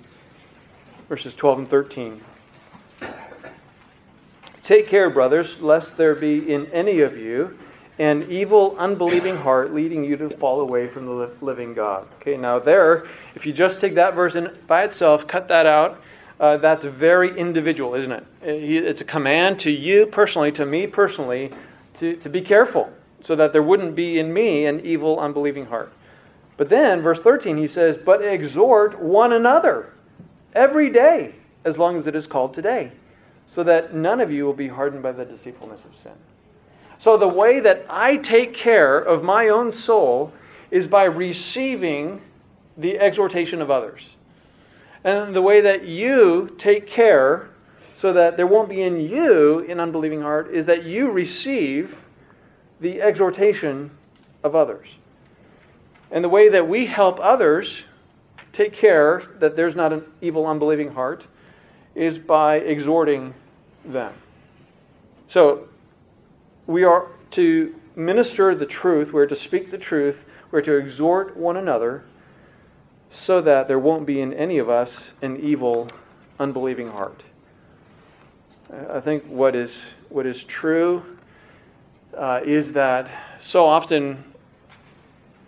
verses 1.09 1.35
12 1.35 1.59
and 1.61 1.71
13. 1.71 2.21
Take 4.63 4.89
care, 4.89 5.09
brothers, 5.09 5.63
lest 5.63 5.97
there 5.97 6.15
be 6.15 6.53
in 6.53 6.67
any 6.67 7.01
of 7.01 7.17
you 7.17 7.59
an 7.99 8.31
evil, 8.31 8.77
unbelieving 8.79 9.37
heart 9.37 9.75
leading 9.75 10.05
you 10.05 10.17
to 10.17 10.31
fall 10.31 10.61
away 10.61 10.87
from 10.87 11.07
the 11.07 11.31
living 11.41 11.75
God. 11.75 12.07
Okay, 12.21 12.37
now 12.37 12.59
there, 12.59 13.07
if 13.35 13.45
you 13.45 13.53
just 13.53 13.81
take 13.81 13.97
that 13.97 14.15
verse 14.15 14.37
in 14.37 14.57
by 14.67 14.85
itself, 14.85 15.27
cut 15.27 15.49
that 15.49 15.67
out, 15.67 16.01
uh, 16.39 16.57
that's 16.59 16.85
very 16.85 17.37
individual, 17.37 17.95
isn't 17.95 18.13
it? 18.13 18.25
Uh, 18.43 18.47
it's 18.47 19.01
a 19.01 19.05
command 19.05 19.59
to 19.61 19.71
you 19.71 20.07
personally, 20.07 20.53
to 20.53 20.65
me 20.65 20.87
personally, 20.87 21.53
to, 21.95 22.17
to 22.17 22.29
be 22.29 22.41
careful 22.41 22.93
so 23.25 23.35
that 23.35 23.53
there 23.53 23.63
wouldn't 23.63 23.97
be 23.97 24.19
in 24.19 24.33
me 24.33 24.67
an 24.67 24.85
evil, 24.87 25.19
unbelieving 25.19 25.67
heart. 25.67 25.93
But 26.57 26.69
then, 26.69 27.03
verse 27.03 27.21
13, 27.21 27.57
he 27.57 27.67
says, 27.67 27.97
But 27.97 28.23
exhort 28.23 29.01
one 29.01 29.33
another 29.33 29.93
every 30.55 30.91
day, 30.91 31.35
as 31.65 31.79
long 31.79 31.97
as 31.97 32.07
it 32.07 32.15
is 32.15 32.27
called 32.27 32.55
today, 32.55 32.93
so 33.49 33.65
that 33.65 33.95
none 33.95 34.21
of 34.21 34.31
you 34.31 34.45
will 34.45 34.53
be 34.53 34.69
hardened 34.69 35.03
by 35.03 35.13
the 35.13 35.25
deceitfulness 35.25 35.85
of 35.85 35.97
sin. 35.97 36.13
So, 37.01 37.17
the 37.17 37.29
way 37.29 37.61
that 37.61 37.87
I 37.89 38.17
take 38.17 38.55
care 38.55 38.99
of 38.99 39.23
my 39.23 39.49
own 39.49 39.73
soul 39.73 40.33
is 40.71 40.87
by 40.87 41.05
receiving 41.05 42.21
the 42.77 42.99
exhortation 42.99 43.63
of 43.63 43.71
others. 43.71 44.09
And 45.05 45.35
the 45.35 45.43
way 45.43 45.61
that 45.61 45.85
you 45.85 46.55
take 46.59 46.87
care 46.87 47.51
so 47.97 48.13
that 48.13 48.37
there 48.37 48.47
won't 48.47 48.69
be 48.69 48.83
in 48.83 49.01
you 49.01 49.61
an 49.69 49.81
unbelieving 49.81 50.23
heart 50.23 50.53
is 50.53 50.67
that 50.67 50.85
you 50.85 51.11
receive 51.11 51.97
the 52.81 53.01
exhortation 53.01 53.91
of 54.43 54.55
others. 54.55 54.89
And 56.11 56.25
the 56.25 56.29
way 56.29 56.49
that 56.49 56.69
we 56.69 56.87
help 56.87 57.19
others 57.21 57.85
take 58.53 58.73
care 58.73 59.23
that 59.39 59.57
there's 59.57 59.77
not 59.77 59.93
an 59.93 60.05
evil, 60.21 60.47
unbelieving 60.47 60.93
heart 60.93 61.25
is 61.95 62.19
by 62.19 62.57
exhorting 62.57 63.35
them. 63.85 64.15
So, 65.29 65.68
we 66.69 66.85
are 66.85 67.09
to 67.31 67.75
minister 67.97 68.55
the 68.55 68.67
truth, 68.67 69.13
we're 69.13 69.27
to 69.27 69.35
speak 69.35 69.71
the 69.71 69.79
truth, 69.79 70.25
we're 70.51 70.61
to 70.61 70.77
exhort 70.77 71.37
one 71.37 71.57
another 71.57 72.05
so 73.11 73.41
that 73.41 73.67
there 73.67 73.79
won't 73.79 74.07
be 74.07 74.21
in 74.21 74.35
any 74.35 74.59
of 74.59 74.69
us 74.69 74.91
an 75.23 75.39
evil, 75.39 75.89
unbelieving 76.39 76.89
heart. 76.89 77.23
I 78.91 79.01
think 79.01 79.25
what 79.25 79.57
is, 79.57 79.73
what 80.11 80.27
is 80.27 80.45
true 80.45 81.03
uh, 82.15 82.43
is 82.45 82.73
that 82.75 83.11
so 83.41 83.65
often 83.65 84.23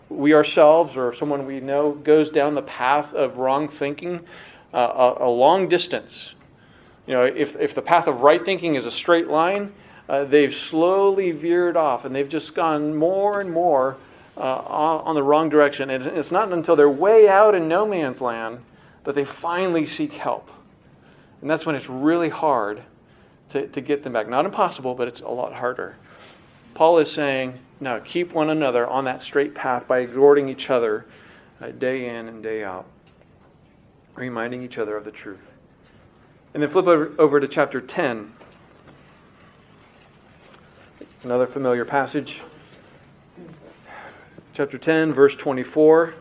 we 0.09 0.33
ourselves 0.33 0.97
or 0.97 1.15
someone 1.15 1.45
we 1.45 1.61
know 1.61 1.93
goes 1.93 2.31
down 2.31 2.55
the 2.55 2.63
path 2.63 3.13
of 3.13 3.37
wrong 3.37 3.69
thinking 3.69 4.21
uh, 4.73 4.79
a, 4.79 5.25
a, 5.27 5.31
long 5.31 5.69
distance. 5.69 6.31
You 7.07 7.13
know, 7.13 7.25
if, 7.25 7.57
if 7.57 7.75
the 7.75 7.83
path 7.83 8.07
of 8.07 8.23
right 8.23 8.43
thinking 8.43 8.75
is 8.77 8.87
a 8.87 8.91
straight 8.91 9.29
line, 9.29 9.75
uh, 10.11 10.25
they've 10.25 10.55
slowly 10.55 11.31
veered 11.31 11.77
off 11.77 12.05
and 12.05 12.13
they've 12.13 12.29
just 12.29 12.53
gone 12.53 12.97
more 12.97 13.41
and 13.41 13.49
more 13.53 13.97
uh, 14.37 14.41
on 14.41 15.15
the 15.15 15.23
wrong 15.23 15.49
direction. 15.49 15.89
And 15.89 16.05
it's 16.05 16.33
not 16.33 16.53
until 16.53 16.75
they're 16.75 16.91
way 16.91 17.29
out 17.29 17.55
in 17.55 17.69
no 17.69 17.87
man's 17.87 18.21
land 18.21 18.59
that 19.05 19.15
they 19.15 19.25
finally 19.25 19.87
seek 19.87 20.13
help. 20.13 20.51
And 21.41 21.49
that's 21.49 21.65
when 21.65 21.77
it's 21.77 21.89
really 21.89 22.29
hard 22.29 22.83
to, 23.51 23.69
to 23.69 23.81
get 23.81 24.03
them 24.03 24.13
back. 24.13 24.29
Not 24.29 24.47
impossible, 24.47 24.97
but 24.97 25.07
it's 25.07 25.21
a 25.21 25.29
lot 25.29 25.53
harder. 25.53 25.95
Paul 26.75 26.99
is 26.99 27.11
saying, 27.11 27.61
no, 27.79 28.01
keep 28.01 28.33
one 28.33 28.51
another 28.51 28.89
on 28.89 29.05
that 29.05 29.23
straight 29.23 29.55
path 29.55 29.87
by 29.87 30.01
exhorting 30.01 30.49
each 30.49 30.71
other 30.71 31.07
uh, 31.61 31.69
day 31.69 32.09
in 32.09 32.27
and 32.27 32.43
day 32.43 32.65
out, 32.65 32.87
reminding 34.17 34.65
each 34.65 34.77
other 34.77 34.97
of 34.97 35.05
the 35.05 35.13
truth. 35.13 35.39
And 36.53 36.65
then 36.65 36.71
flip 36.71 36.89
over, 36.89 37.13
over 37.17 37.39
to 37.39 37.47
chapter 37.47 37.81
10. 37.81 38.33
Another 41.23 41.47
familiar 41.47 41.85
passage. 41.85 42.41
Chapter 44.55 44.79
10, 44.79 45.13
verse 45.13 45.37
24. 45.37 46.15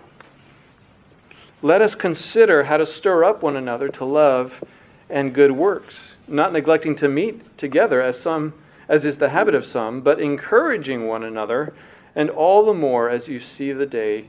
Let 1.61 1.81
us 1.81 1.95
consider 1.95 2.65
how 2.65 2.75
to 2.75 2.85
stir 2.85 3.23
up 3.23 3.41
one 3.41 3.55
another 3.55 3.87
to 3.87 4.03
love 4.03 4.61
and 5.09 5.33
good 5.33 5.53
works, 5.53 5.95
not 6.27 6.51
neglecting 6.51 6.97
to 6.97 7.07
meet 7.07 7.57
together 7.57 8.01
as 8.01 8.19
some 8.19 8.53
as 8.89 9.05
is 9.05 9.19
the 9.19 9.29
habit 9.29 9.55
of 9.55 9.65
some, 9.65 10.01
but 10.01 10.19
encouraging 10.19 11.07
one 11.07 11.23
another, 11.23 11.73
and 12.13 12.29
all 12.29 12.65
the 12.65 12.73
more 12.73 13.09
as 13.09 13.29
you 13.29 13.39
see 13.39 13.71
the 13.71 13.85
day 13.85 14.27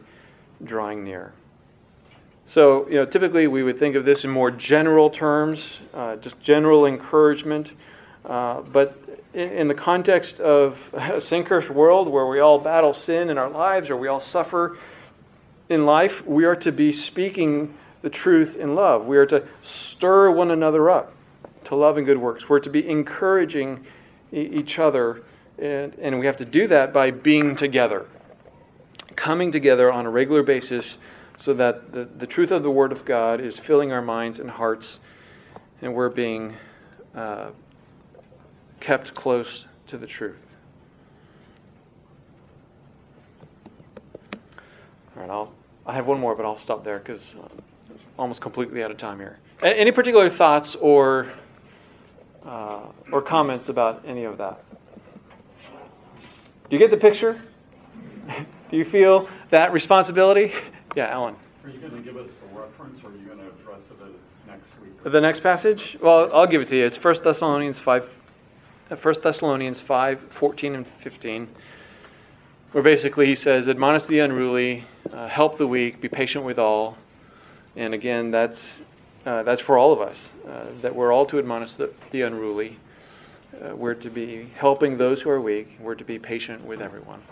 drawing 0.62 1.02
near. 1.02 1.32
So, 2.46 2.86
you 2.88 2.94
know, 2.94 3.06
typically 3.06 3.48
we 3.48 3.64
would 3.64 3.80
think 3.80 3.96
of 3.96 4.04
this 4.04 4.22
in 4.22 4.30
more 4.30 4.52
general 4.52 5.10
terms, 5.10 5.78
uh, 5.92 6.14
just 6.16 6.38
general 6.40 6.86
encouragement. 6.86 7.72
Uh, 8.24 8.60
but 8.60 9.09
in, 9.35 9.68
the 9.68 9.74
context 9.74 10.41
of 10.41 10.78
a 10.93 11.20
sin 11.20 11.45
cursed 11.45 11.70
world 11.70 12.09
where 12.09 12.26
we 12.26 12.41
all 12.41 12.59
battle 12.59 12.95
sin 12.95 13.31
in 13.31 13.39
our 13.39 13.51
lives 13.51 13.91
or 13.91 13.97
we 13.97 14.09
all 14.09 14.20
suffer 14.20 14.78
in 15.68 15.87
life, 15.87 16.26
we 16.26 16.45
are 16.45 16.57
to 16.57 16.72
be 16.72 16.93
speaking 16.93 17.74
the 18.03 18.11
truth 18.11 18.57
in 18.57 18.74
love. 18.74 19.07
We 19.07 19.16
are 19.18 19.26
to 19.26 19.47
stir 19.62 20.31
one 20.31 20.51
another 20.51 20.91
up 20.91 21.14
to 21.66 21.76
love 21.76 21.97
and 21.97 22.07
good 22.07 22.18
works. 22.18 22.49
We're 22.49 22.61
to 22.61 22.70
be 22.70 22.89
encouraging 22.89 23.87
each 24.33 24.78
other, 24.78 25.22
and, 25.59 25.95
and 26.01 26.18
we 26.18 26.26
have 26.26 26.39
to 26.39 26.45
do 26.45 26.66
that 26.68 26.93
by 26.93 27.11
being 27.11 27.57
together, 27.57 28.07
coming 29.16 29.53
together 29.53 29.93
on 29.93 30.07
a 30.07 30.11
regular 30.11 30.43
basis 30.43 30.97
so 31.45 31.55
that 31.55 31.93
the, 31.93 32.05
the 32.05 32.26
truth 32.26 32.51
of 32.51 32.62
the 32.62 32.70
Word 32.70 32.93
of 32.93 33.05
God 33.05 33.41
is 33.41 33.59
filling 33.59 33.93
our 33.93 34.03
minds 34.03 34.39
and 34.39 34.51
hearts, 34.51 34.99
and 35.81 35.95
we're 35.95 36.09
being 36.09 36.57
uh, 37.14 37.51
kept 38.81 39.14
close 39.14 39.66
to 39.89 39.99
the 39.99 40.07
truth. 40.07 40.37
All 45.16 45.22
right, 45.22 45.31
I'll, 45.31 45.53
I 45.87 45.95
have 45.95 46.07
one 46.07 46.18
more, 46.18 46.35
but 46.35 46.45
I'll 46.45 46.59
stop 46.59 46.85
there 46.85 46.99
because 46.99 47.20
I'm 47.35 47.99
almost 48.18 48.41
completely 48.41 48.83
out 48.83 48.91
of 48.91 48.97
time 48.97 49.18
here. 49.18 49.39
Any 49.62 49.93
particular 49.93 50.31
thoughts 50.31 50.74
or 50.76 51.31
uh, 52.45 52.81
or 53.12 53.20
comments 53.20 53.68
about 53.68 54.03
any 54.07 54.24
of 54.24 54.39
that? 54.39 54.64
Do 56.70 56.76
you 56.76 56.78
get 56.78 56.91
the 56.91 56.97
picture? 56.97 57.41
Do 58.70 58.76
you 58.76 58.85
feel 58.85 59.28
that 59.51 59.72
responsibility? 59.72 60.53
Yeah, 60.97 61.07
Alan. 61.07 61.37
Are 61.62 61.70
you 61.70 61.78
going 61.78 61.93
to 61.93 62.01
give 62.01 62.16
us 62.16 62.28
a 62.28 62.59
reference, 62.59 62.99
or 63.05 63.11
are 63.11 63.16
you 63.16 63.24
going 63.24 63.39
to 63.39 63.47
address 63.47 63.81
it 63.93 64.12
next 64.49 64.66
week? 64.83 64.91
The 65.05 65.20
next 65.20 65.41
passage? 65.41 65.97
Well, 66.03 66.35
I'll 66.35 66.49
give 66.49 66.62
it 66.62 66.68
to 66.70 66.76
you. 66.76 66.87
It's 66.87 66.97
1 66.97 67.22
Thessalonians 67.22 67.78
5, 67.78 68.11
1 68.91 69.16
uh, 69.16 69.20
Thessalonians 69.20 69.80
5, 69.80 70.20
14 70.30 70.74
and 70.74 70.86
15, 70.86 71.49
where 72.72 72.82
basically 72.82 73.26
he 73.26 73.36
says, 73.36 73.68
Admonish 73.68 74.05
the 74.05 74.18
unruly, 74.18 74.84
uh, 75.12 75.28
help 75.28 75.59
the 75.59 75.66
weak, 75.66 76.01
be 76.01 76.09
patient 76.09 76.45
with 76.45 76.59
all. 76.59 76.99
And 77.76 77.95
again, 77.95 78.32
that's 78.32 78.61
uh, 79.24 79.43
that's 79.43 79.61
for 79.61 79.76
all 79.76 79.93
of 79.93 80.01
us, 80.01 80.30
uh, 80.49 80.64
that 80.80 80.95
we're 80.95 81.12
all 81.12 81.26
to 81.26 81.38
admonish 81.38 81.72
the, 81.72 81.91
the 82.11 82.22
unruly. 82.22 82.78
Uh, 83.62 83.76
we're 83.76 83.95
to 83.95 84.11
be 84.11 84.51
helping 84.57 84.97
those 84.97 85.20
who 85.20 85.30
are 85.30 85.41
weak. 85.41 85.76
We're 85.78 85.95
to 85.95 86.05
be 86.05 86.18
patient 86.18 86.64
with 86.64 86.80
everyone. 86.80 87.22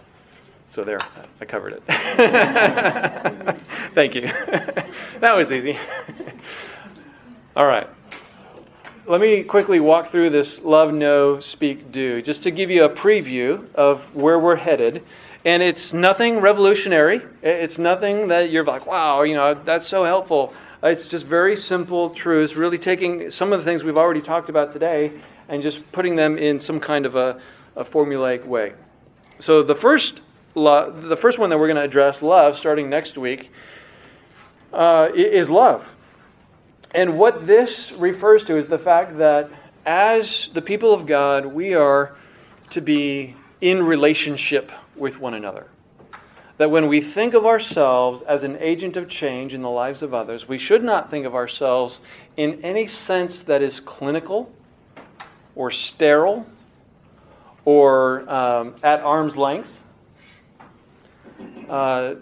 So 0.74 0.84
there, 0.84 0.98
I 1.40 1.44
covered 1.46 1.72
it. 1.72 1.82
Thank 3.94 4.14
you. 4.14 4.22
that 5.20 5.36
was 5.36 5.50
easy. 5.50 5.78
all 7.56 7.66
right. 7.66 7.88
Let 9.08 9.22
me 9.22 9.42
quickly 9.42 9.80
walk 9.80 10.10
through 10.10 10.28
this 10.28 10.60
love, 10.60 10.92
know, 10.92 11.40
speak, 11.40 11.90
do, 11.90 12.20
just 12.20 12.42
to 12.42 12.50
give 12.50 12.68
you 12.68 12.84
a 12.84 12.90
preview 12.90 13.64
of 13.74 14.02
where 14.14 14.38
we're 14.38 14.56
headed. 14.56 15.02
And 15.46 15.62
it's 15.62 15.94
nothing 15.94 16.40
revolutionary. 16.40 17.22
It's 17.42 17.78
nothing 17.78 18.28
that 18.28 18.50
you're 18.50 18.66
like, 18.66 18.84
wow, 18.84 19.22
you 19.22 19.32
know, 19.32 19.54
that's 19.54 19.88
so 19.88 20.04
helpful. 20.04 20.52
It's 20.82 21.06
just 21.06 21.24
very 21.24 21.56
simple 21.56 22.10
truths, 22.10 22.54
really 22.54 22.76
taking 22.76 23.30
some 23.30 23.50
of 23.54 23.60
the 23.60 23.64
things 23.64 23.82
we've 23.82 23.96
already 23.96 24.20
talked 24.20 24.50
about 24.50 24.74
today 24.74 25.18
and 25.48 25.62
just 25.62 25.90
putting 25.90 26.14
them 26.14 26.36
in 26.36 26.60
some 26.60 26.78
kind 26.78 27.06
of 27.06 27.16
a, 27.16 27.40
a 27.76 27.86
formulaic 27.86 28.44
way. 28.44 28.74
So 29.40 29.62
the 29.62 29.74
first, 29.74 30.20
lo- 30.54 30.90
the 30.90 31.16
first 31.16 31.38
one 31.38 31.48
that 31.48 31.56
we're 31.56 31.68
going 31.68 31.76
to 31.76 31.82
address, 31.82 32.20
love, 32.20 32.58
starting 32.58 32.90
next 32.90 33.16
week, 33.16 33.50
uh, 34.70 35.08
is 35.14 35.48
love. 35.48 35.88
And 36.94 37.18
what 37.18 37.46
this 37.46 37.92
refers 37.92 38.44
to 38.46 38.56
is 38.56 38.68
the 38.68 38.78
fact 38.78 39.18
that 39.18 39.50
as 39.84 40.48
the 40.54 40.62
people 40.62 40.92
of 40.92 41.06
God, 41.06 41.46
we 41.46 41.74
are 41.74 42.16
to 42.70 42.80
be 42.80 43.36
in 43.60 43.82
relationship 43.82 44.70
with 44.96 45.18
one 45.18 45.34
another 45.34 45.66
that 46.58 46.70
when 46.72 46.88
we 46.88 47.00
think 47.00 47.34
of 47.34 47.46
ourselves 47.46 48.22
as 48.22 48.42
an 48.42 48.56
agent 48.60 48.96
of 48.96 49.08
change 49.08 49.54
in 49.54 49.62
the 49.62 49.70
lives 49.70 50.02
of 50.02 50.12
others, 50.12 50.48
we 50.48 50.58
should 50.58 50.82
not 50.82 51.08
think 51.08 51.24
of 51.24 51.34
ourselves 51.34 52.00
in 52.36 52.62
any 52.64 52.86
sense 52.86 53.44
that 53.44 53.62
is 53.62 53.80
clinical 53.80 54.52
or 55.54 55.70
sterile 55.70 56.44
or 57.64 58.28
um, 58.28 58.74
at 58.82 59.00
arm's 59.00 59.36
length. 59.36 59.70
Uh, 61.68 62.14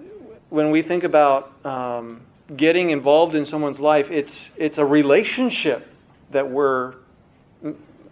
when 0.50 0.70
we 0.70 0.82
think 0.82 1.02
about 1.02 1.52
um, 1.64 2.20
getting 2.54 2.90
involved 2.90 3.34
in 3.34 3.46
someone's 3.46 3.80
life, 3.80 4.10
it's, 4.10 4.38
it's 4.56 4.78
a 4.78 4.84
relationship 4.84 5.88
that 6.30 6.48
we're 6.48 6.94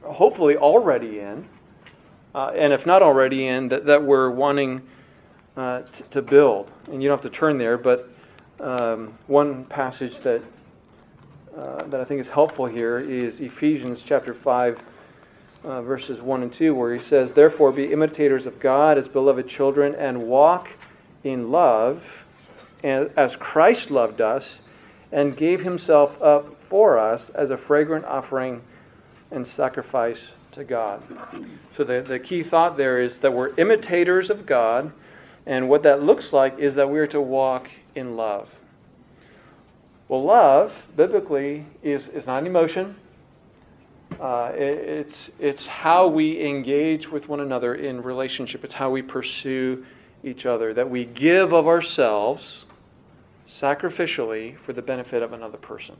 hopefully 0.02 0.56
already 0.56 1.20
in. 1.20 1.48
Uh, 2.34 2.50
and 2.56 2.72
if 2.72 2.84
not 2.84 3.02
already 3.02 3.46
in, 3.46 3.68
that, 3.68 3.86
that 3.86 4.02
we're 4.02 4.30
wanting 4.30 4.82
uh, 5.56 5.82
t- 5.82 6.04
to 6.10 6.22
build. 6.22 6.70
And 6.90 7.02
you 7.02 7.08
don't 7.08 7.22
have 7.22 7.32
to 7.32 7.38
turn 7.38 7.58
there, 7.58 7.78
but 7.78 8.10
um, 8.60 9.16
one 9.26 9.64
passage 9.66 10.18
that 10.20 10.42
uh, 11.56 11.84
that 11.84 12.00
I 12.00 12.04
think 12.04 12.20
is 12.20 12.28
helpful 12.28 12.66
here 12.66 12.98
is 12.98 13.38
Ephesians 13.38 14.02
chapter 14.04 14.34
five, 14.34 14.82
uh, 15.62 15.82
verses 15.82 16.20
one 16.20 16.42
and 16.42 16.52
two, 16.52 16.74
where 16.74 16.92
he 16.92 17.00
says, 17.00 17.32
"Therefore, 17.32 17.70
be 17.70 17.92
imitators 17.92 18.46
of 18.46 18.58
God 18.58 18.98
as 18.98 19.06
beloved 19.06 19.46
children, 19.46 19.94
and 19.94 20.24
walk 20.24 20.68
in 21.22 21.52
love, 21.52 22.02
as 22.84 23.36
Christ 23.36 23.90
loved 23.90 24.20
us, 24.20 24.58
and 25.10 25.36
gave 25.36 25.62
Himself 25.62 26.20
up 26.22 26.60
for 26.62 26.98
us 26.98 27.30
as 27.30 27.50
a 27.50 27.56
fragrant 27.56 28.04
offering 28.04 28.62
and 29.30 29.46
sacrifice." 29.46 30.18
To 30.52 30.62
God. 30.62 31.02
So, 31.76 31.82
the, 31.82 32.00
the 32.00 32.20
key 32.20 32.44
thought 32.44 32.76
there 32.76 33.00
is 33.00 33.18
that 33.18 33.32
we're 33.32 33.52
imitators 33.56 34.30
of 34.30 34.46
God, 34.46 34.92
and 35.46 35.68
what 35.68 35.82
that 35.82 36.00
looks 36.00 36.32
like 36.32 36.60
is 36.60 36.76
that 36.76 36.88
we're 36.88 37.08
to 37.08 37.20
walk 37.20 37.68
in 37.96 38.14
love. 38.14 38.48
Well, 40.06 40.22
love, 40.22 40.90
biblically, 40.96 41.66
is, 41.82 42.06
is 42.08 42.26
not 42.26 42.38
an 42.38 42.46
emotion. 42.46 42.94
Uh, 44.20 44.52
it, 44.54 44.60
it's, 44.60 45.30
it's 45.40 45.66
how 45.66 46.06
we 46.06 46.44
engage 46.44 47.10
with 47.10 47.28
one 47.28 47.40
another 47.40 47.74
in 47.74 48.02
relationship. 48.02 48.64
It's 48.64 48.74
how 48.74 48.90
we 48.90 49.02
pursue 49.02 49.84
each 50.22 50.46
other. 50.46 50.72
That 50.74 50.88
we 50.88 51.04
give 51.04 51.52
of 51.52 51.66
ourselves 51.66 52.64
sacrificially 53.60 54.56
for 54.58 54.72
the 54.72 54.82
benefit 54.82 55.22
of 55.22 55.32
another 55.32 55.58
person. 55.58 55.96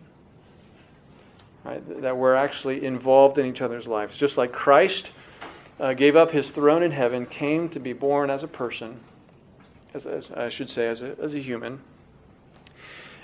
Right? 1.64 2.02
That 2.02 2.16
we're 2.16 2.34
actually 2.34 2.84
involved 2.84 3.38
in 3.38 3.46
each 3.46 3.60
other's 3.60 3.86
lives. 3.86 4.16
Just 4.16 4.36
like 4.36 4.52
Christ 4.52 5.10
uh, 5.80 5.94
gave 5.94 6.16
up 6.16 6.30
his 6.30 6.50
throne 6.50 6.82
in 6.82 6.90
heaven, 6.90 7.26
came 7.26 7.68
to 7.70 7.80
be 7.80 7.92
born 7.92 8.30
as 8.30 8.42
a 8.42 8.48
person 8.48 9.00
as, 9.94 10.06
as 10.06 10.30
I 10.32 10.48
should 10.48 10.68
say, 10.68 10.88
as 10.88 11.02
a, 11.02 11.16
as 11.22 11.34
a 11.34 11.38
human. 11.38 11.80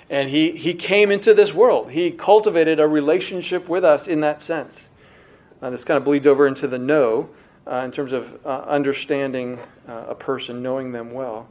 And 0.09 0.29
he, 0.29 0.51
he 0.51 0.73
came 0.73 1.11
into 1.11 1.33
this 1.33 1.53
world. 1.53 1.91
He 1.91 2.11
cultivated 2.11 2.79
a 2.79 2.87
relationship 2.87 3.69
with 3.69 3.83
us 3.83 4.07
in 4.07 4.21
that 4.21 4.41
sense. 4.41 4.73
Uh, 5.61 5.69
this 5.69 5.83
kind 5.83 5.97
of 5.97 6.03
bleeds 6.03 6.25
over 6.25 6.47
into 6.47 6.67
the 6.67 6.77
know 6.77 7.29
uh, 7.67 7.75
in 7.77 7.91
terms 7.91 8.11
of 8.11 8.27
uh, 8.45 8.63
understanding 8.67 9.59
uh, 9.87 10.05
a 10.09 10.15
person, 10.15 10.63
knowing 10.63 10.91
them 10.91 11.11
well. 11.11 11.47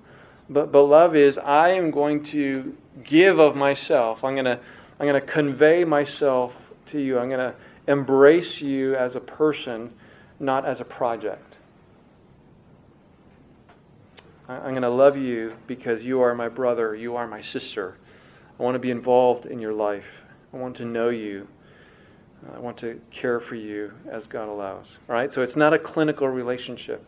But, 0.51 0.73
but 0.73 0.83
love 0.83 1.15
is 1.15 1.39
I 1.39 1.71
am 1.71 1.93
going 1.93 2.25
to 2.25 2.77
give 3.05 3.39
of 3.39 3.55
myself. 3.55 4.25
I'm 4.25 4.35
going 4.35 4.47
to, 4.47 4.59
I'm 4.99 5.07
going 5.07 5.21
to 5.21 5.27
convey 5.27 5.85
myself 5.85 6.53
to 6.91 7.01
you. 7.01 7.21
I'm 7.21 7.29
going 7.29 7.39
to 7.39 7.55
embrace 7.87 8.61
you 8.61 8.97
as 8.97 9.15
a 9.15 9.21
person, 9.21 9.93
not 10.41 10.67
as 10.67 10.81
a 10.81 10.85
project. 10.85 11.55
I'm 14.49 14.73
going 14.73 14.83
to 14.83 14.91
love 14.91 15.17
you 15.17 15.55
because 15.69 16.03
you 16.03 16.21
are 16.23 16.35
my 16.35 16.49
brother, 16.49 16.97
you 16.97 17.15
are 17.15 17.29
my 17.29 17.41
sister. 17.41 17.97
I 18.59 18.63
want 18.65 18.75
to 18.75 18.81
be 18.81 18.91
involved 18.91 19.47
in 19.47 19.61
your 19.61 19.73
life. 19.73 20.05
I 20.53 20.57
want 20.57 20.77
to 20.79 20.85
know 20.85 21.11
you. 21.11 21.47
I 22.53 22.59
want 22.59 22.79
to 22.79 23.01
care 23.13 23.39
for 23.39 23.55
you 23.55 23.93
as 24.11 24.27
God 24.27 24.49
allows. 24.49 24.87
All 25.09 25.15
right? 25.15 25.33
So 25.33 25.43
it's 25.43 25.55
not 25.55 25.73
a 25.73 25.79
clinical 25.79 26.27
relationship. 26.27 27.07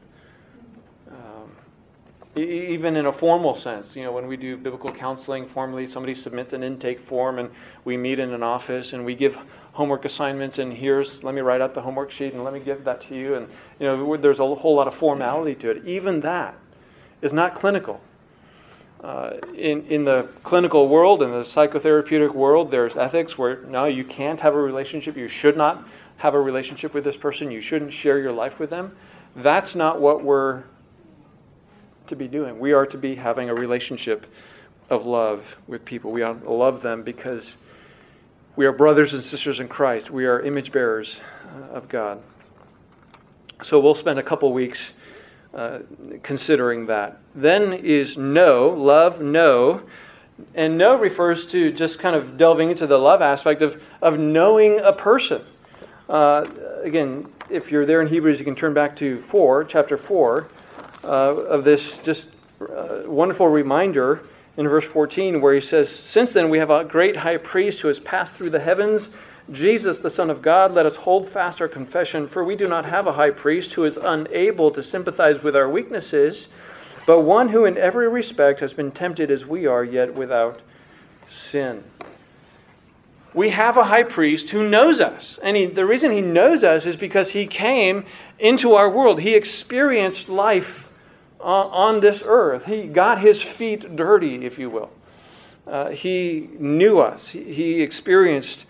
Even 2.37 2.97
in 2.97 3.07
a 3.07 3.13
formal 3.13 3.57
sense, 3.57 3.95
you 3.95 4.03
know, 4.03 4.13
when 4.13 4.27
we 4.27 4.39
do 4.39 4.57
biblical 4.57 4.91
counseling 4.91 5.47
formally, 5.47 5.87
somebody 5.87 6.15
submits 6.15 6.55
an 6.55 6.63
intake 6.63 7.01
form 7.01 7.39
and 7.39 7.51
we 7.85 7.97
meet 7.97 8.19
in 8.19 8.33
an 8.33 8.43
office 8.43 8.95
and 8.95 9.05
we 9.05 9.15
give 9.15 9.37
homework 9.73 10.05
assignments 10.05 10.59
and 10.59 10.73
here's 10.73 11.23
let 11.23 11.35
me 11.35 11.41
write 11.41 11.61
out 11.61 11.75
the 11.75 11.81
homework 11.81 12.11
sheet 12.11 12.35
and 12.35 12.45
let 12.45 12.53
me 12.53 12.61
give 12.61 12.85
that 12.85 13.01
to 13.01 13.15
you 13.15 13.37
and 13.37 13.49
you 13.81 13.87
know 13.87 14.17
there's 14.19 14.39
a 14.39 14.55
whole 14.55 14.77
lot 14.77 14.87
of 14.87 14.95
formality 14.95 15.55
to 15.55 15.71
it 15.71 15.83
even 15.87 16.21
that 16.21 16.55
is 17.23 17.33
not 17.33 17.59
clinical 17.59 17.99
uh, 19.03 19.33
in, 19.57 19.85
in 19.89 20.05
the 20.05 20.29
clinical 20.45 20.89
world, 20.89 21.23
in 21.23 21.31
the 21.31 21.43
psychotherapeutic 21.43 22.33
world, 22.33 22.71
there's 22.71 22.97
ethics 22.97 23.37
where 23.37 23.63
no, 23.63 23.87
you 23.87 24.05
can't 24.05 24.39
have 24.39 24.55
a 24.55 24.61
relationship. 24.61 25.17
You 25.17 25.29
should 25.29 25.57
not 25.57 25.85
have 26.19 26.35
a 26.35 26.41
relationship 26.41 26.95
with 26.95 27.03
this 27.03 27.17
person. 27.17 27.51
You 27.51 27.61
shouldn't 27.61 27.93
share 27.93 28.21
your 28.21 28.31
life 28.31 28.61
with 28.61 28.71
them. 28.71 28.97
That's 29.35 29.75
not 29.75 30.01
what 30.01 30.23
we're 30.23 30.63
to 32.13 32.17
be 32.17 32.29
doing. 32.29 32.59
We 32.59 32.73
are 32.73 32.85
to 32.85 32.99
be 32.99 33.15
having 33.15 33.49
a 33.49 33.55
relationship 33.55 34.27
of 34.91 35.07
love 35.07 35.43
with 35.67 35.83
people. 35.83 36.13
We 36.13 36.23
ought 36.23 36.43
to 36.43 36.53
love 36.53 36.83
them 36.83 37.03
because 37.03 37.57
we 38.55 38.67
are 38.67 38.73
brothers 38.73 39.15
and 39.15 39.25
sisters 39.25 39.61
in 39.61 39.69
Christ. 39.69 40.11
We 40.11 40.27
are 40.27 40.41
image 40.41 40.73
bearers 40.73 41.17
uh, 41.47 41.77
of 41.77 41.89
God. 41.89 42.23
So 43.65 43.81
we'll 43.81 43.95
spend 43.95 44.19
a 44.19 44.23
couple 44.23 44.53
weeks 44.53 44.79
uh, 45.55 45.79
considering 46.23 46.87
that. 46.87 47.19
Then 47.35 47.73
is 47.73 48.19
know, 48.19 48.69
love, 48.69 49.23
know. 49.23 49.81
And 50.55 50.77
know 50.77 50.97
refers 50.97 51.47
to 51.47 51.73
just 51.73 51.99
kind 51.99 52.15
of 52.15 52.37
delving 52.37 52.71
into 52.71 52.87
the 52.87 52.99
love 52.99 53.23
aspect 53.23 53.63
of, 53.63 53.83
of 54.03 54.19
knowing 54.19 54.81
a 54.81 54.93
person. 54.93 55.43
Uh, 56.11 56.45
again, 56.83 57.33
if 57.49 57.73
you're 57.73 57.87
there 57.87 58.03
in 58.03 58.09
Hebrews, 58.09 58.39
you 58.39 58.45
can 58.45 58.57
turn 58.57 58.75
back 58.75 58.97
to 58.97 59.23
4, 59.23 59.65
chapter 59.65 59.97
4, 59.97 60.43
uh, 60.43 60.49
of 61.09 61.65
this 61.65 61.97
just 62.05 62.27
uh, 62.61 63.03
wonderful 63.07 63.49
reminder 63.49 64.23
in 64.57 64.69
verse 64.69 64.85
14 64.85 65.41
where 65.41 65.55
he 65.55 65.61
says, 65.61 65.89
Since 65.91 66.33
then 66.33 66.51
we 66.51 66.59
have 66.59 66.71
a 66.71 66.85
great 66.85 67.17
high 67.17 67.39
priest 67.39 67.81
who 67.81 67.89
has 67.89 67.99
passed 67.99 68.35
through 68.35 68.51
the 68.51 68.61
heavens 68.61 69.09
Jesus, 69.51 69.99
the 69.99 70.11
Son 70.11 70.31
of 70.31 70.41
God, 70.41 70.73
let 70.73 70.87
us 70.87 70.95
hold 70.95 71.29
fast 71.29 71.61
our 71.61 71.69
confession, 71.69 72.29
for 72.29 72.45
we 72.45 72.55
do 72.55 72.69
not 72.69 72.85
have 72.85 73.07
a 73.07 73.13
high 73.13 73.31
priest 73.31 73.73
who 73.73 73.85
is 73.85 73.97
unable 73.97 74.71
to 74.71 74.83
sympathize 74.83 75.43
with 75.43 75.57
our 75.57 75.69
weaknesses, 75.69 76.47
but 77.07 77.21
one 77.23 77.49
who 77.49 77.65
in 77.65 77.77
every 77.77 78.09
respect 78.09 78.61
has 78.61 78.73
been 78.73 78.93
tempted 78.93 79.31
as 79.31 79.45
we 79.45 79.67
are, 79.67 79.83
yet 79.83 80.15
without 80.15 80.61
sin. 81.29 81.83
We 83.35 83.49
have 83.51 83.77
a 83.77 83.85
high 83.85 84.05
priest 84.05 84.51
who 84.51 84.69
knows 84.69 85.01
us. 85.01 85.41
And 85.43 85.57
he, 85.57 85.67
the 85.67 85.87
reason 85.87 86.13
he 86.13 86.21
knows 86.21 86.63
us 86.63 86.87
is 86.87 86.97
because 86.97 87.31
he 87.31 87.47
came 87.47 88.05
into 88.39 88.75
our 88.75 88.89
world. 88.89 89.21
He 89.21 89.35
experienced 89.35 90.29
life 90.29 90.82
on, 91.43 92.01
this 92.01 92.23
earth. 92.25 92.65
He 92.65 92.85
got 92.85 93.21
his 93.21 93.43
feet 93.43 93.97
dirty, 93.97 94.45
if 94.45 94.59
you 94.59 94.71
will. 94.71 94.91
Uh, 95.67 95.91
he 95.91 96.49
knew 96.59 96.99
us. 96.99 97.29
He, 97.29 97.53
he 97.53 97.83
experienced 97.83 98.65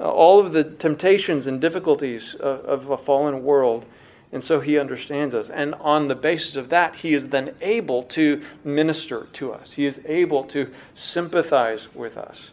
uh, 0.00 0.10
all 0.10 0.44
of 0.44 0.52
the 0.52 0.64
temptations 0.64 1.46
and 1.46 1.60
difficulties 1.60 2.34
of, 2.34 2.64
of 2.64 2.90
a 2.90 2.96
fallen 2.96 3.44
world. 3.44 3.84
And 4.30 4.44
so 4.44 4.60
he 4.60 4.78
understands 4.78 5.34
us. 5.34 5.48
And 5.48 5.74
on 5.76 6.08
the 6.08 6.14
basis 6.14 6.54
of 6.54 6.68
that, 6.68 6.96
he 6.96 7.14
is 7.14 7.28
then 7.28 7.54
able 7.60 8.02
to 8.04 8.44
minister 8.62 9.26
to 9.34 9.52
us. 9.52 9.72
He 9.72 9.86
is 9.86 10.00
able 10.04 10.44
to 10.44 10.72
sympathize 10.94 11.88
with 11.94 12.16
us. 12.16 12.50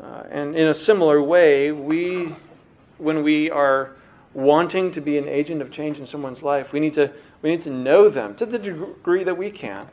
Uh, 0.00 0.24
and 0.30 0.56
in 0.56 0.66
a 0.66 0.74
similar 0.74 1.22
way, 1.22 1.70
we, 1.70 2.34
when 2.98 3.22
we 3.22 3.50
are 3.50 3.92
wanting 4.34 4.90
to 4.92 5.00
be 5.00 5.16
an 5.16 5.28
agent 5.28 5.62
of 5.62 5.70
change 5.70 5.98
in 5.98 6.06
someone's 6.06 6.42
life, 6.42 6.72
we 6.72 6.80
need 6.80 6.94
to, 6.94 7.10
we 7.44 7.50
need 7.50 7.62
to 7.62 7.70
know 7.70 8.08
them 8.08 8.34
to 8.36 8.46
the 8.46 8.58
degree 8.58 9.22
that 9.22 9.36
we 9.36 9.50
can. 9.50 9.86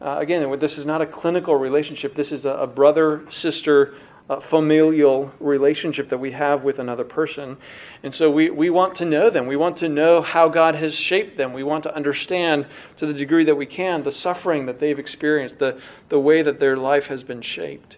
Uh, 0.00 0.18
again, 0.20 0.60
this 0.60 0.78
is 0.78 0.86
not 0.86 1.02
a 1.02 1.06
clinical 1.06 1.56
relationship. 1.56 2.14
This 2.14 2.30
is 2.30 2.44
a, 2.44 2.50
a 2.50 2.66
brother 2.68 3.26
sister 3.32 3.96
uh, 4.30 4.38
familial 4.38 5.32
relationship 5.40 6.08
that 6.10 6.18
we 6.18 6.30
have 6.30 6.62
with 6.62 6.78
another 6.78 7.02
person. 7.02 7.56
And 8.04 8.14
so 8.14 8.30
we, 8.30 8.50
we 8.50 8.70
want 8.70 8.94
to 8.98 9.04
know 9.04 9.28
them. 9.28 9.48
We 9.48 9.56
want 9.56 9.78
to 9.78 9.88
know 9.88 10.22
how 10.22 10.48
God 10.48 10.76
has 10.76 10.94
shaped 10.94 11.36
them. 11.36 11.52
We 11.52 11.64
want 11.64 11.82
to 11.82 11.92
understand, 11.92 12.66
to 12.98 13.06
the 13.06 13.12
degree 13.12 13.44
that 13.46 13.56
we 13.56 13.66
can, 13.66 14.04
the 14.04 14.12
suffering 14.12 14.66
that 14.66 14.78
they've 14.78 15.00
experienced, 15.00 15.58
the, 15.58 15.80
the 16.10 16.20
way 16.20 16.42
that 16.42 16.60
their 16.60 16.76
life 16.76 17.06
has 17.06 17.24
been 17.24 17.42
shaped. 17.42 17.96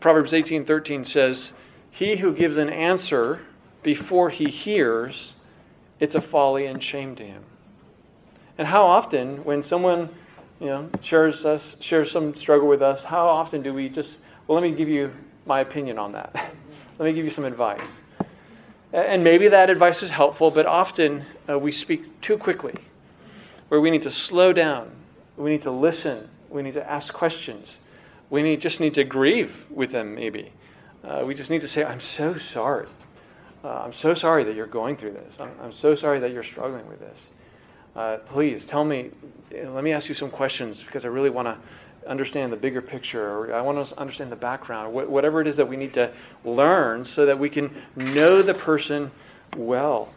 Proverbs 0.00 0.32
18:13 0.32 1.06
says, 1.06 1.54
"He 1.90 2.16
who 2.16 2.34
gives 2.34 2.58
an 2.58 2.68
answer 2.68 3.40
before 3.82 4.28
he 4.28 4.50
hears, 4.50 5.32
it's 6.00 6.14
a 6.14 6.20
folly 6.20 6.66
and 6.66 6.82
shame 6.82 7.16
to 7.16 7.24
him." 7.24 7.44
And 8.58 8.68
how 8.68 8.86
often, 8.86 9.44
when 9.44 9.62
someone 9.62 10.08
you 10.60 10.66
know 10.66 10.90
shares 11.02 11.44
us 11.44 11.76
shares 11.80 12.10
some 12.10 12.36
struggle 12.36 12.68
with 12.68 12.82
us, 12.82 13.02
how 13.02 13.26
often 13.26 13.62
do 13.62 13.74
we 13.74 13.88
just 13.88 14.10
well, 14.46 14.60
let 14.60 14.68
me 14.68 14.76
give 14.76 14.88
you 14.88 15.12
my 15.46 15.60
opinion 15.60 15.98
on 15.98 16.12
that. 16.12 16.32
Let 16.98 17.06
me 17.06 17.12
give 17.12 17.24
you 17.24 17.30
some 17.30 17.44
advice. 17.44 17.80
And 18.92 19.24
maybe 19.24 19.48
that 19.48 19.70
advice 19.70 20.02
is 20.02 20.10
helpful, 20.10 20.50
but 20.50 20.66
often 20.66 21.26
uh, 21.48 21.58
we 21.58 21.72
speak 21.72 22.20
too 22.20 22.38
quickly, 22.38 22.74
where 23.68 23.80
we 23.80 23.90
need 23.90 24.02
to 24.02 24.12
slow 24.12 24.52
down, 24.52 24.92
we 25.36 25.50
need 25.50 25.62
to 25.62 25.72
listen, 25.72 26.28
we 26.48 26.62
need 26.62 26.74
to 26.74 26.88
ask 26.88 27.12
questions, 27.12 27.66
we 28.30 28.42
need, 28.42 28.60
just 28.60 28.78
need 28.78 28.94
to 28.94 29.02
grieve 29.02 29.64
with 29.68 29.90
them, 29.90 30.14
maybe. 30.14 30.52
Uh, 31.02 31.24
we 31.26 31.34
just 31.34 31.50
need 31.50 31.62
to 31.62 31.68
say, 31.68 31.84
I'm 31.84 32.00
so 32.00 32.38
sorry. 32.38 32.86
Uh, 33.64 33.80
I'm 33.80 33.92
so 33.92 34.14
sorry 34.14 34.44
that 34.44 34.54
you're 34.54 34.66
going 34.66 34.96
through 34.96 35.12
this. 35.12 35.32
I'm, 35.40 35.50
I'm 35.60 35.72
so 35.72 35.96
sorry 35.96 36.20
that 36.20 36.30
you're 36.30 36.44
struggling 36.44 36.86
with 36.86 37.00
this. 37.00 37.18
Uh, 37.96 38.16
please 38.28 38.64
tell 38.64 38.84
me, 38.84 39.10
let 39.52 39.84
me 39.84 39.92
ask 39.92 40.08
you 40.08 40.14
some 40.14 40.30
questions 40.30 40.82
because 40.82 41.04
I 41.04 41.08
really 41.08 41.30
want 41.30 41.46
to 41.46 41.56
understand 42.08 42.52
the 42.52 42.56
bigger 42.56 42.82
picture, 42.82 43.22
or 43.22 43.54
I 43.54 43.60
want 43.60 43.88
to 43.88 43.98
understand 43.98 44.32
the 44.32 44.36
background, 44.36 44.92
whatever 44.92 45.40
it 45.40 45.46
is 45.46 45.56
that 45.56 45.68
we 45.68 45.76
need 45.76 45.94
to 45.94 46.12
learn 46.44 47.04
so 47.04 47.24
that 47.26 47.38
we 47.38 47.48
can 47.48 47.74
know 47.96 48.42
the 48.42 48.54
person 48.54 49.10
well 49.56 50.08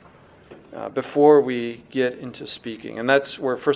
uh, 0.75 0.89
before 0.89 1.41
we 1.41 1.83
get 1.91 2.17
into 2.17 2.47
speaking. 2.47 2.99
And 2.99 3.07
that's 3.07 3.39
where 3.39 3.55
1 3.55 3.75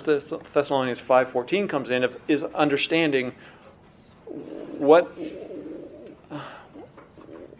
Thessalonians 0.53 0.99
5.14 0.99 1.69
comes 1.69 1.89
in, 1.89 2.07
is 2.27 2.43
understanding 2.43 3.33
what, 4.77 5.15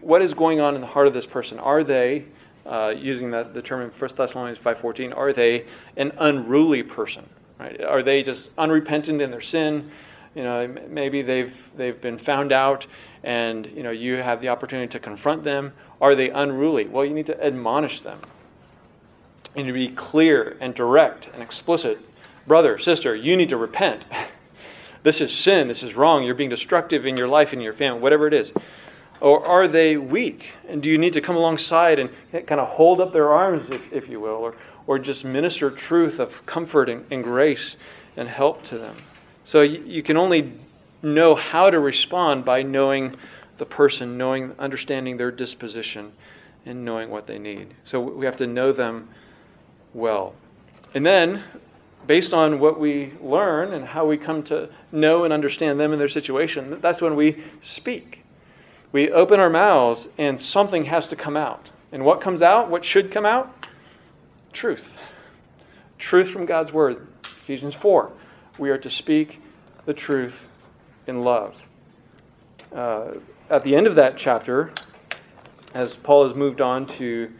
what 0.02 0.22
is 0.22 0.34
going 0.34 0.60
on 0.60 0.76
in 0.76 0.82
the 0.82 0.88
heart 0.88 1.08
of 1.08 1.14
this 1.14 1.26
person. 1.26 1.60
Are 1.60 1.84
they, 1.84 2.26
uh, 2.66 2.94
using 2.96 3.32
that, 3.32 3.54
the 3.54 3.62
term 3.62 3.82
in 3.82 3.90
1 3.90 4.16
Thessalonians 4.16 4.60
5.14, 4.60 5.16
are 5.16 5.34
they 5.34 5.66
an 5.98 6.12
unruly 6.18 6.84
person? 6.84 7.28
Right? 7.60 7.82
Are 7.82 8.04
they 8.04 8.24
just 8.24 8.50
unrepentant 8.58 9.22
in 9.22 9.32
their 9.32 9.42
sin? 9.42 9.92
you 10.36 10.44
know 10.44 10.68
maybe 10.90 11.22
they've 11.22 11.56
they've 11.76 12.00
been 12.00 12.18
found 12.18 12.52
out 12.52 12.86
and 13.24 13.66
you 13.66 13.84
know 13.84 13.92
you 13.92 14.18
have 14.18 14.42
the 14.42 14.50
opportunity 14.50 14.88
to 14.90 15.00
confront 15.00 15.44
them. 15.44 15.74
Are 16.00 16.16
they 16.16 16.30
unruly? 16.30 16.88
Well 16.88 17.06
you 17.06 17.14
need 17.14 17.28
to 17.28 17.44
admonish 17.44 18.02
them. 18.02 18.20
You 19.56 19.64
need 19.64 19.68
to 19.68 19.74
be 19.74 19.90
clear 19.90 20.58
and 20.62 20.74
direct 20.74 21.28
and 21.34 21.44
explicit. 21.44 22.00
Brother 22.48 22.78
sister 22.80 23.16
you 23.16 23.36
need 23.36 23.50
to 23.50 23.58
repent. 23.58 24.04
This 25.04 25.20
is 25.20 25.36
sin. 25.36 25.68
This 25.68 25.82
is 25.82 25.96
wrong. 25.96 26.24
You're 26.24 26.36
being 26.36 26.52
destructive 26.52 27.08
in 27.08 27.18
your 27.18 27.28
life 27.28 27.54
and 27.54 27.64
your 27.64 27.74
family 27.74 28.00
whatever 28.00 28.28
it 28.28 28.36
is 28.36 28.54
or 29.22 29.46
are 29.46 29.68
they 29.68 29.98
weak 29.98 30.52
and 30.68 30.82
do 30.84 30.90
you 30.90 30.98
need 30.98 31.14
to 31.14 31.22
come 31.22 31.36
alongside 31.36 32.00
and 32.00 32.10
kind 32.32 32.60
of 32.60 32.68
hold 32.68 33.00
up 33.00 33.14
their 33.14 33.32
arms 33.32 33.70
if, 33.70 33.82
if 33.94 34.10
you 34.10 34.20
will 34.20 34.32
or, 34.32 34.56
or 34.88 35.00
just 35.00 35.24
minister 35.24 35.72
truth 35.72 36.20
of 36.20 36.46
comfort 36.46 36.90
and, 36.90 37.06
and 37.12 37.24
grace 37.24 37.76
and 38.18 38.28
help 38.28 38.64
to 38.64 38.78
them 38.78 38.98
so 39.46 39.62
you 39.62 40.04
can 40.04 40.18
only 40.18 40.54
know 41.04 41.36
how 41.36 41.70
to 41.70 41.80
respond 41.80 42.46
by 42.46 42.62
knowing 42.62 43.14
the 43.58 43.66
person, 43.66 44.18
knowing, 44.18 44.54
understanding 44.60 45.18
their 45.18 45.32
disposition, 45.32 46.12
and 46.66 46.86
knowing 46.86 47.10
what 47.10 47.28
they 47.28 47.40
need. 47.40 47.74
So 47.86 48.00
we 48.00 48.26
have 48.26 48.38
to 48.38 48.48
know 48.48 48.72
them 48.72 49.10
well. 49.94 50.34
And 50.94 51.06
then, 51.06 51.44
based 52.08 52.34
on 52.34 52.60
what 52.60 52.80
we 52.80 53.14
learn 53.22 53.74
and 53.74 53.86
how 53.86 54.06
we 54.06 54.18
come 54.18 54.44
to 54.44 54.70
know 54.92 55.24
and 55.24 55.34
understand 55.34 55.80
them 55.80 55.92
and 55.92 56.00
their 56.00 56.10
situation, 56.10 56.80
that's 56.82 57.02
when 57.02 57.16
we 57.16 57.44
speak. 57.64 58.24
We 58.92 59.12
open 59.12 59.40
our 59.40 59.50
mouths 59.50 60.08
and 60.18 60.42
something 60.42 60.86
has 60.86 61.08
to 61.08 61.16
come 61.16 61.38
out. 61.38 61.70
And 61.92 62.06
what 62.06 62.22
comes 62.22 62.42
out? 62.42 62.70
What 62.70 62.86
should 62.86 63.12
come 63.12 63.26
out? 63.26 63.66
Truth. 64.54 64.88
Truth 65.98 66.30
from 66.30 66.46
God's 66.46 66.72
Word. 66.72 67.08
Ephesians 67.44 67.74
4 67.74 68.12
we 68.58 68.70
are 68.70 68.78
to 68.78 68.90
speak 68.90 69.42
the 69.86 69.94
truth 69.94 70.36
in 71.08 71.22
love. 71.22 71.56
Uh, 72.74 73.14
at 73.50 73.64
the 73.64 73.76
end 73.76 73.88
of 73.88 73.96
that 73.96 74.18
chapter, 74.18 74.72
as 75.74 75.96
Paul 75.96 76.28
has 76.28 76.36
moved 76.36 76.62
on 76.62 76.86
to 76.98 77.32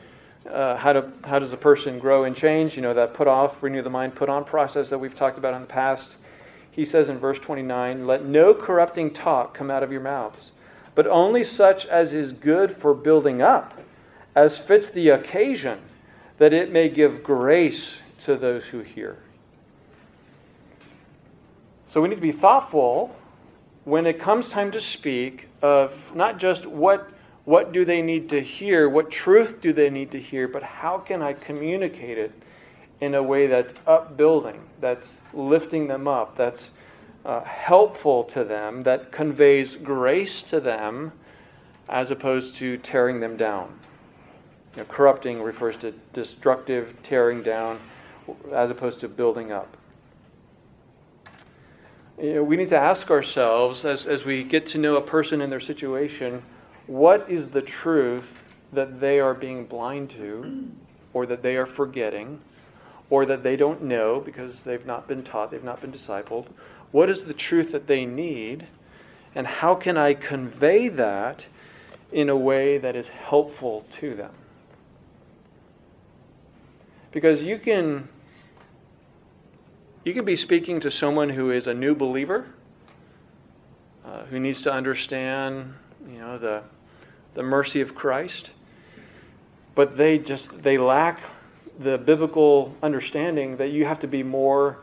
uh, 0.50 0.78
how, 0.78 0.94
to, 0.94 1.12
how 1.24 1.40
does 1.40 1.54
a 1.54 1.58
person 1.58 2.00
grow 2.00 2.24
and 2.24 2.36
change, 2.36 2.76
you 2.76 2.82
know, 2.82 2.94
that 2.94 3.14
put 3.14 3.28
off, 3.28 3.62
renew 3.62 3.82
the 3.82 3.90
mind, 3.90 4.16
put 4.16 4.30
on 4.30 4.44
process 4.44 4.90
that 4.90 4.98
we've 4.98 5.16
talked 5.16 5.38
about 5.38 5.54
in 5.54 5.62
the 5.62 5.68
past, 5.68 6.10
he 6.72 6.86
says 6.86 7.10
in 7.10 7.20
verse 7.20 7.38
29 7.38 8.08
Let 8.08 8.26
no 8.26 8.54
corrupting 8.54 9.14
talk 9.14 9.54
come 9.54 9.70
out 9.70 9.84
of 9.84 9.92
your 9.92 10.02
mouths, 10.02 10.52
but 10.96 11.08
only 11.08 11.44
such 11.44 11.86
as 11.86 12.14
is 12.14 12.32
good 12.32 12.76
for 12.76 12.94
building 12.94 13.42
up, 13.42 13.80
as 14.36 14.58
fits 14.58 14.90
the 14.90 15.10
occasion, 15.10 15.80
that 16.38 16.54
it 16.54 16.72
may 16.72 16.90
give 16.90 17.24
grace 17.24 17.92
to 18.24 18.36
those 18.36 18.66
who 18.66 18.80
hear. 18.80 19.18
So 21.90 22.02
we 22.02 22.10
need 22.10 22.16
to 22.16 22.22
be 22.22 22.32
thoughtful 22.32 23.16
when 23.84 24.06
it 24.06 24.20
comes 24.20 24.50
time 24.50 24.72
to 24.72 24.82
speak 24.82 25.48
of 25.62 26.16
not 26.16 26.40
just 26.40 26.66
what 26.66 27.12
what 27.44 27.72
do 27.72 27.84
they 27.86 28.02
need 28.02 28.30
to 28.30 28.40
hear, 28.40 28.88
what 28.88 29.10
truth 29.10 29.62
do 29.62 29.74
they 29.74 29.90
need 29.90 30.12
to 30.12 30.20
hear, 30.22 30.48
but 30.48 30.62
how 30.62 31.00
can 31.00 31.22
I 31.22 31.34
communicate 31.34 32.18
it 32.18 32.32
in 33.00 33.16
a 33.16 33.24
way 33.24 33.48
that's 33.48 33.74
upbuilding, 33.88 34.62
that's 34.80 35.20
lifting 35.34 35.88
them 35.88 36.08
up, 36.08 36.38
that's 36.38 36.70
uh, 37.26 37.44
helpful 37.44 38.24
to 38.26 38.44
them, 38.44 38.84
that 38.84 39.12
conveys 39.12 39.76
grace 39.76 40.42
to 40.44 40.60
them, 40.60 41.12
as 41.88 42.10
opposed 42.12 42.56
to 42.56 42.78
tearing 42.78 43.20
them 43.20 43.38
down. 43.38 43.78
You 44.76 44.82
know, 44.82 44.86
corrupting 44.86 45.42
refers 45.42 45.78
to 45.78 45.94
destructive, 46.14 46.96
tearing 47.04 47.44
down, 47.44 47.80
as 48.54 48.72
opposed 48.72 49.02
to 49.02 49.10
building 49.10 49.52
up. 49.52 49.78
You 52.22 52.36
know, 52.36 52.44
we 52.44 52.56
need 52.56 52.70
to 52.70 52.78
ask 52.78 53.10
ourselves 53.10 53.84
as, 53.84 54.06
as 54.06 54.26
we 54.26 54.44
get 54.44 54.68
to 54.68 54.78
know 54.78 54.96
a 54.96 55.02
person 55.02 55.42
and 55.42 55.52
their 55.52 55.60
situation 55.60 56.44
what 56.88 57.30
is 57.30 57.50
the 57.50 57.62
truth 57.62 58.26
that 58.74 59.00
they 59.00 59.20
are 59.20 59.34
being 59.34 59.66
blind 59.66 60.10
to, 60.12 60.70
or 61.14 61.26
that 61.26 61.42
they 61.42 61.58
are 61.58 61.66
forgetting, 61.66 62.40
or 63.10 63.26
that 63.26 63.44
they 63.44 63.56
don't 63.56 63.84
know 63.84 64.20
because 64.20 64.62
they've 64.62 64.86
not 64.86 65.08
been 65.08 65.24
taught, 65.24 65.52
they've 65.52 65.64
not 65.64 65.82
been 65.82 65.92
discipled? 65.92 66.48
What 66.92 67.10
is 67.10 67.24
the 67.24 67.34
truth 67.34 67.72
that 67.72 67.88
they 67.88 68.06
need? 68.06 68.68
And 69.34 69.48
how 69.48 69.76
can 69.76 69.98
I 69.98 70.14
convey 70.14 70.90
that 70.90 71.46
in 72.12 72.30
a 72.30 72.36
way 72.36 72.78
that 72.78 72.96
is 72.96 73.08
helpful 73.08 73.86
to 74.00 74.16
them? 74.16 74.34
Because 77.12 77.42
you 77.42 77.58
can 77.58 78.10
you 80.04 80.14
can 80.14 80.26
be 80.26 80.36
speaking 80.36 80.80
to 80.82 80.90
someone 80.90 81.30
who 81.30 81.52
is 81.52 81.68
a 81.68 81.74
new 81.74 81.94
believer, 81.94 82.48
uh, 84.04 84.24
who 84.24 84.40
needs 84.40 84.64
to 84.64 84.72
understand, 84.72 85.74
you 86.10 86.20
know, 86.20 86.38
the 86.38 86.64
the 87.34 87.44
mercy 87.44 87.82
of 87.82 87.96
Christ, 87.96 88.50
but 89.76 89.98
they 89.98 90.18
just 90.18 90.62
they 90.64 90.78
lack 90.78 91.22
the 91.80 91.98
biblical 91.98 92.76
understanding 92.84 93.58
that 93.58 93.70
you 93.70 93.86
have 93.86 94.00
to 94.02 94.08
be 94.08 94.24
more 94.24 94.78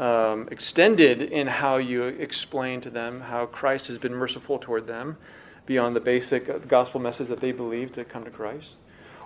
um, 0.00 0.48
extended 0.50 1.20
in 1.20 1.46
how 1.46 1.76
you 1.76 2.04
explain 2.04 2.80
to 2.80 2.90
them 2.90 3.20
how 3.20 3.44
Christ 3.44 3.88
has 3.88 3.98
been 3.98 4.14
merciful 4.14 4.58
toward 4.58 4.86
them 4.86 5.18
beyond 5.66 5.94
the 5.94 6.00
basic 6.00 6.66
gospel 6.66 7.00
message 7.00 7.28
that 7.28 7.40
they 7.40 7.52
believe 7.52 7.92
to 7.92 8.04
come 8.04 8.24
to 8.24 8.30
Christ. 8.30 8.70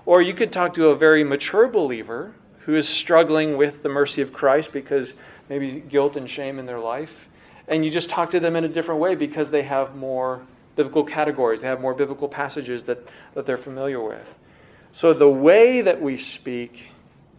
Or 0.05 0.20
you 0.20 0.35
could 0.35 0.53
talk 0.53 0.75
to 0.75 0.89
a 0.89 0.97
very 0.97 1.22
mature 1.22 1.68
believer 1.68 2.35
who 2.61 2.75
is 2.75 2.89
struggling 2.89 3.57
with 3.57 3.85
the 3.85 3.89
mercy 3.89 4.20
of 4.20 4.33
Christ 4.33 4.72
because 4.72 5.12
maybe 5.49 5.81
guilt 5.81 6.16
and 6.16 6.29
shame 6.29 6.59
in 6.59 6.66
their 6.66 6.81
life. 6.81 7.29
And 7.68 7.85
you 7.85 7.91
just 7.93 8.11
talk 8.11 8.33
to 8.33 8.41
them 8.41 8.57
in 8.57 8.64
a 8.64 8.68
different 8.68 9.01
way 9.01 9.14
because 9.14 9.51
they 9.51 9.62
have 9.62 9.95
more 9.95 10.45
biblical 10.75 11.05
categories, 11.05 11.61
they 11.61 11.68
have 11.68 11.81
more 11.81 11.95
biblical 11.95 12.29
passages 12.29 12.83
that, 12.85 13.09
that 13.35 13.47
they're 13.47 13.57
familiar 13.57 14.03
with. 14.03 14.27
So 14.91 15.14
the 15.14 15.31
way 15.31 15.83
that 15.83 16.03
we 16.03 16.18
speak 16.18 16.89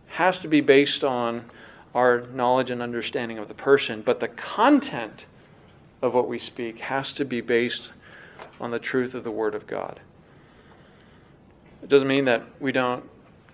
has 0.08 0.40
to 0.40 0.48
be 0.48 0.62
based 0.62 1.04
on 1.04 1.50
our 1.96 2.22
knowledge 2.34 2.70
and 2.70 2.82
understanding 2.82 3.39
of 3.39 3.48
the 3.48 3.54
person, 3.54 4.02
but 4.02 4.20
the 4.20 4.28
content 4.28 5.26
of 6.02 6.14
what 6.14 6.28
we 6.28 6.38
speak 6.38 6.78
has 6.80 7.14
to 7.14 7.24
be 7.26 7.39
based 7.41 7.89
on 8.60 8.70
the 8.70 8.80
truth 8.80 9.16
of 9.16 9.24
the 9.24 9.32
Word 9.32 9.56
of 9.56 9.66
God. 9.66 10.02
It 11.82 11.89
doesn't 11.89 12.08
mean 12.08 12.26
that 12.26 12.43
we 12.60 12.74
don't 12.74 13.04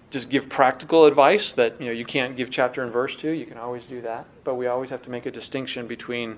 just 0.10 0.30
give 0.30 0.50
practical 0.50 1.06
advice 1.06 1.54
that 1.54 1.80
you 1.80 1.86
know 1.86 1.92
you 1.92 2.04
can't 2.04 2.36
give 2.36 2.50
chapter 2.50 2.84
and 2.84 2.92
verse 2.92 3.16
to. 3.18 3.30
You 3.30 3.46
can 3.46 3.58
always 3.58 3.84
do 3.86 4.02
that, 4.02 4.26
but 4.44 4.56
we 4.56 4.68
always 4.68 4.90
have 4.90 5.04
to 5.04 5.12
make 5.12 5.26
a 5.26 5.32
distinction 5.32 5.88
between 5.88 6.38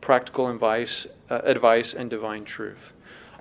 practical 0.00 0.48
advice, 0.50 1.06
uh, 1.30 1.40
advice 1.44 1.94
and 1.94 2.08
divine 2.08 2.44
truth. 2.44 2.92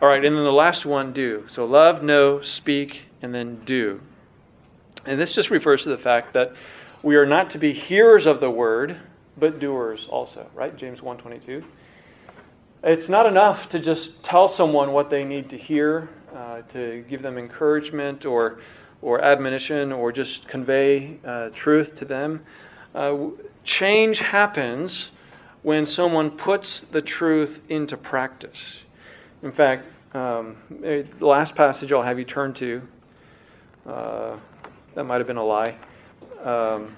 All 0.01 0.09
right, 0.09 0.23
and 0.23 0.35
then 0.35 0.43
the 0.43 0.51
last 0.51 0.85
one, 0.85 1.13
do. 1.13 1.45
So 1.47 1.65
love, 1.65 2.03
know, 2.03 2.41
speak, 2.41 3.03
and 3.21 3.33
then 3.33 3.61
do. 3.65 4.01
And 5.05 5.19
this 5.19 5.33
just 5.33 5.49
refers 5.49 5.83
to 5.83 5.89
the 5.89 5.97
fact 5.97 6.33
that 6.33 6.53
we 7.05 7.15
are 7.17 7.25
not 7.25 7.51
to 7.51 7.59
be 7.59 7.71
hearers 7.71 8.25
of 8.25 8.39
the 8.39 8.49
word, 8.49 8.97
but 9.37 9.59
doers 9.59 10.07
also, 10.09 10.49
right? 10.55 10.75
James 10.75 11.03
1:22. 11.03 11.63
It's 12.83 13.07
not 13.07 13.27
enough 13.27 13.69
to 13.69 13.79
just 13.79 14.23
tell 14.23 14.47
someone 14.47 14.91
what 14.91 15.11
they 15.11 15.23
need 15.23 15.47
to 15.51 15.57
hear, 15.57 16.09
uh, 16.35 16.63
to 16.73 17.05
give 17.07 17.21
them 17.21 17.37
encouragement 17.37 18.25
or 18.25 18.57
or 19.03 19.21
admonition 19.21 19.91
or 19.91 20.11
just 20.11 20.47
convey 20.47 21.19
uh, 21.23 21.49
truth 21.53 21.95
to 21.97 22.05
them. 22.05 22.43
Uh, 22.95 23.27
change 23.63 24.17
happens 24.17 25.09
when 25.61 25.85
someone 25.85 26.31
puts 26.31 26.79
the 26.79 27.03
truth 27.03 27.59
into 27.69 27.95
practice. 27.95 28.79
In 29.43 29.51
fact, 29.51 29.85
um, 30.15 30.57
the 30.81 31.05
last 31.19 31.53
passage 31.53 31.91
I'll 31.91 32.01
have 32.01 32.17
you 32.17 32.25
turn 32.25 32.53
to, 32.55 32.81
uh, 33.85 34.37
that 34.95 35.03
might 35.03 35.17
have 35.17 35.27
been 35.27 35.37
a 35.37 35.45
lie. 35.45 35.77
Um, 36.45 36.95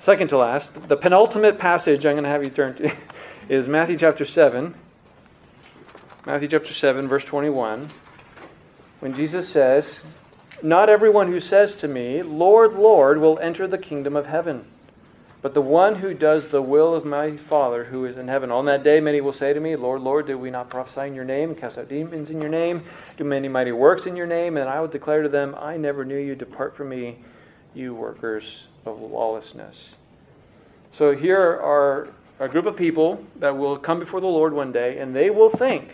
second 0.00 0.28
to 0.28 0.38
last, 0.38 0.88
the 0.88 0.96
penultimate 0.96 1.58
passage 1.58 2.06
I'm 2.06 2.14
going 2.14 2.24
to 2.24 2.30
have 2.30 2.42
you 2.42 2.48
turn 2.48 2.74
to 2.76 2.96
is 3.50 3.68
Matthew 3.68 3.98
chapter 3.98 4.24
7. 4.24 4.74
Matthew 6.24 6.48
chapter 6.48 6.72
7, 6.72 7.06
verse 7.06 7.24
21. 7.24 7.90
When 9.00 9.14
Jesus 9.14 9.46
says, 9.46 10.00
not 10.62 10.88
everyone 10.88 11.30
who 11.30 11.38
says 11.38 11.74
to 11.76 11.88
me, 11.88 12.22
Lord, 12.22 12.72
Lord, 12.72 13.18
will 13.18 13.38
enter 13.40 13.68
the 13.68 13.76
kingdom 13.76 14.16
of 14.16 14.24
heaven, 14.24 14.64
but 15.42 15.52
the 15.52 15.60
one 15.60 15.96
who 15.96 16.14
does 16.14 16.48
the 16.48 16.62
will 16.62 16.94
of 16.94 17.04
my 17.04 17.36
Father 17.36 17.84
who 17.84 18.06
is 18.06 18.16
in 18.16 18.28
heaven. 18.28 18.50
On 18.50 18.64
that 18.64 18.82
day, 18.82 19.00
many 19.00 19.20
will 19.20 19.34
say 19.34 19.52
to 19.52 19.60
me, 19.60 19.76
Lord, 19.76 20.00
Lord, 20.00 20.28
did 20.28 20.36
we 20.36 20.50
not 20.50 20.70
prophesy 20.70 21.08
in 21.08 21.14
your 21.14 21.26
name, 21.26 21.54
cast 21.54 21.76
out 21.76 21.90
demons 21.90 22.30
in 22.30 22.40
your 22.40 22.48
name, 22.48 22.84
do 23.18 23.24
many 23.24 23.48
mighty 23.48 23.72
works 23.72 24.06
in 24.06 24.16
your 24.16 24.26
name? 24.26 24.56
And 24.56 24.66
I 24.66 24.80
will 24.80 24.88
declare 24.88 25.22
to 25.22 25.28
them, 25.28 25.54
I 25.58 25.76
never 25.76 26.06
knew 26.06 26.16
you. 26.16 26.34
Depart 26.34 26.74
from 26.74 26.88
me, 26.88 27.18
you 27.74 27.94
workers 27.94 28.44
of 28.84 29.00
lawlessness. 29.00 29.76
So 30.96 31.14
here 31.14 31.40
are 31.40 32.08
a 32.38 32.48
group 32.48 32.66
of 32.66 32.76
people 32.76 33.24
that 33.36 33.56
will 33.56 33.76
come 33.76 33.98
before 33.98 34.20
the 34.20 34.26
Lord 34.26 34.52
one 34.52 34.72
day, 34.72 34.98
and 34.98 35.14
they 35.14 35.30
will 35.30 35.50
think 35.50 35.90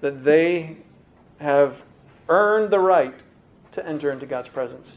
that 0.00 0.24
they 0.24 0.76
have 1.40 1.82
earned 2.28 2.70
the 2.70 2.78
right 2.78 3.14
to 3.72 3.86
enter 3.86 4.10
into 4.10 4.26
God's 4.26 4.48
presence. 4.48 4.96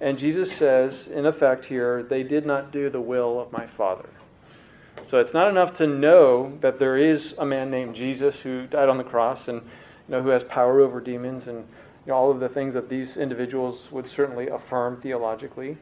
And 0.00 0.18
Jesus 0.18 0.52
says, 0.52 1.08
in 1.08 1.26
effect, 1.26 1.64
here, 1.64 2.02
they 2.02 2.22
did 2.22 2.46
not 2.46 2.70
do 2.70 2.88
the 2.88 3.00
will 3.00 3.40
of 3.40 3.50
my 3.50 3.66
Father. 3.66 4.08
So 5.10 5.18
it's 5.18 5.34
not 5.34 5.48
enough 5.48 5.76
to 5.78 5.86
know 5.86 6.56
that 6.60 6.78
there 6.78 6.96
is 6.96 7.34
a 7.38 7.44
man 7.44 7.70
named 7.70 7.96
Jesus 7.96 8.34
who 8.42 8.66
died 8.66 8.88
on 8.88 8.98
the 8.98 9.04
cross 9.04 9.48
and 9.48 9.62
you 9.62 9.62
know, 10.08 10.22
who 10.22 10.28
has 10.28 10.44
power 10.44 10.80
over 10.80 11.00
demons 11.00 11.48
and 11.48 11.66
know, 12.08 12.14
all 12.14 12.30
of 12.30 12.40
the 12.40 12.48
things 12.48 12.74
that 12.74 12.88
these 12.88 13.16
individuals 13.16 13.90
would 13.90 14.08
certainly 14.08 14.48
affirm 14.48 15.00
theologically. 15.00 15.76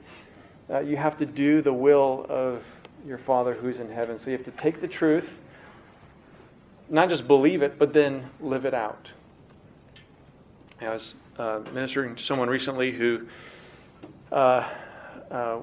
Uh, 0.68 0.80
you 0.80 0.96
have 0.96 1.16
to 1.18 1.26
do 1.26 1.62
the 1.62 1.72
will 1.72 2.26
of 2.28 2.62
your 3.06 3.18
Father 3.18 3.54
who's 3.54 3.78
in 3.78 3.90
heaven. 3.90 4.18
So 4.18 4.30
you 4.30 4.36
have 4.36 4.44
to 4.46 4.50
take 4.52 4.80
the 4.80 4.88
truth, 4.88 5.28
not 6.88 7.08
just 7.08 7.26
believe 7.26 7.62
it, 7.62 7.78
but 7.78 7.92
then 7.92 8.30
live 8.40 8.64
it 8.64 8.74
out. 8.74 9.10
I 10.80 10.90
was 10.90 11.14
uh, 11.38 11.60
ministering 11.72 12.16
to 12.16 12.24
someone 12.24 12.48
recently 12.48 12.92
who 12.92 13.26
uh, 14.32 14.68
uh, 15.30 15.58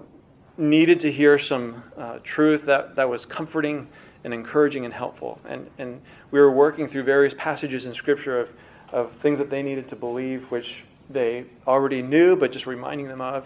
needed 0.57 1.01
to 1.01 1.11
hear 1.11 1.37
some 1.37 1.83
uh, 1.97 2.19
truth 2.23 2.65
that, 2.65 2.95
that 2.95 3.09
was 3.09 3.25
comforting 3.25 3.87
and 4.23 4.33
encouraging 4.33 4.85
and 4.85 4.93
helpful. 4.93 5.39
And, 5.47 5.69
and 5.77 6.01
we 6.31 6.39
were 6.39 6.51
working 6.51 6.87
through 6.87 7.03
various 7.03 7.33
passages 7.37 7.85
in 7.85 7.93
Scripture 7.93 8.39
of, 8.39 8.49
of 8.93 9.11
things 9.21 9.39
that 9.39 9.49
they 9.49 9.63
needed 9.63 9.89
to 9.89 9.95
believe, 9.95 10.49
which 10.51 10.83
they 11.09 11.45
already 11.67 12.01
knew, 12.01 12.35
but 12.35 12.51
just 12.51 12.65
reminding 12.65 13.07
them 13.07 13.19
of. 13.19 13.45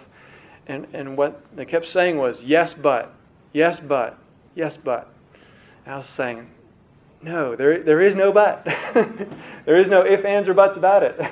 And, 0.67 0.85
and 0.93 1.17
what 1.17 1.41
they 1.55 1.65
kept 1.65 1.87
saying 1.87 2.17
was, 2.17 2.41
yes, 2.43 2.73
but, 2.73 3.13
yes, 3.53 3.79
but, 3.79 4.19
yes, 4.53 4.77
but. 4.83 5.09
And 5.85 5.95
I 5.95 5.97
was 5.97 6.07
saying, 6.07 6.49
no, 7.21 7.55
there, 7.55 7.81
there 7.81 8.01
is 8.01 8.15
no 8.15 8.31
but. 8.31 8.65
there 9.65 9.79
is 9.79 9.89
no 9.89 10.01
if, 10.01 10.25
ands, 10.25 10.49
or 10.49 10.53
buts 10.53 10.77
about 10.77 11.03
it. 11.03 11.19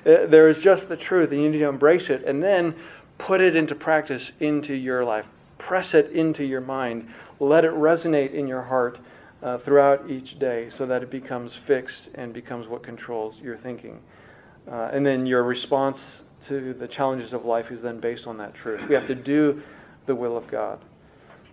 Uh, 0.00 0.24
there 0.28 0.48
is 0.48 0.58
just 0.60 0.88
the 0.88 0.96
truth, 0.96 1.30
and 1.30 1.42
you 1.42 1.50
need 1.50 1.58
to 1.58 1.68
embrace 1.68 2.08
it 2.08 2.24
and 2.24 2.42
then 2.42 2.74
put 3.18 3.42
it 3.42 3.54
into 3.54 3.74
practice 3.74 4.32
into 4.40 4.72
your 4.72 5.04
life. 5.04 5.26
Press 5.58 5.92
it 5.92 6.10
into 6.12 6.42
your 6.42 6.62
mind. 6.62 7.06
let 7.38 7.66
it 7.66 7.70
resonate 7.72 8.32
in 8.32 8.48
your 8.48 8.62
heart 8.62 8.98
uh, 9.42 9.58
throughout 9.58 10.10
each 10.10 10.38
day 10.38 10.68
so 10.70 10.86
that 10.86 11.02
it 11.02 11.10
becomes 11.10 11.54
fixed 11.54 12.08
and 12.14 12.32
becomes 12.32 12.66
what 12.66 12.82
controls 12.82 13.36
your 13.42 13.56
thinking. 13.56 14.00
Uh, 14.70 14.90
and 14.92 15.04
then 15.04 15.26
your 15.26 15.42
response 15.42 16.22
to 16.46 16.74
the 16.74 16.88
challenges 16.88 17.32
of 17.32 17.44
life 17.44 17.70
is 17.70 17.82
then 17.82 18.00
based 18.00 18.26
on 18.26 18.38
that 18.38 18.54
truth. 18.54 18.86
We 18.88 18.94
have 18.94 19.06
to 19.06 19.14
do 19.14 19.62
the 20.06 20.14
will 20.14 20.36
of 20.36 20.46
God. 20.48 20.78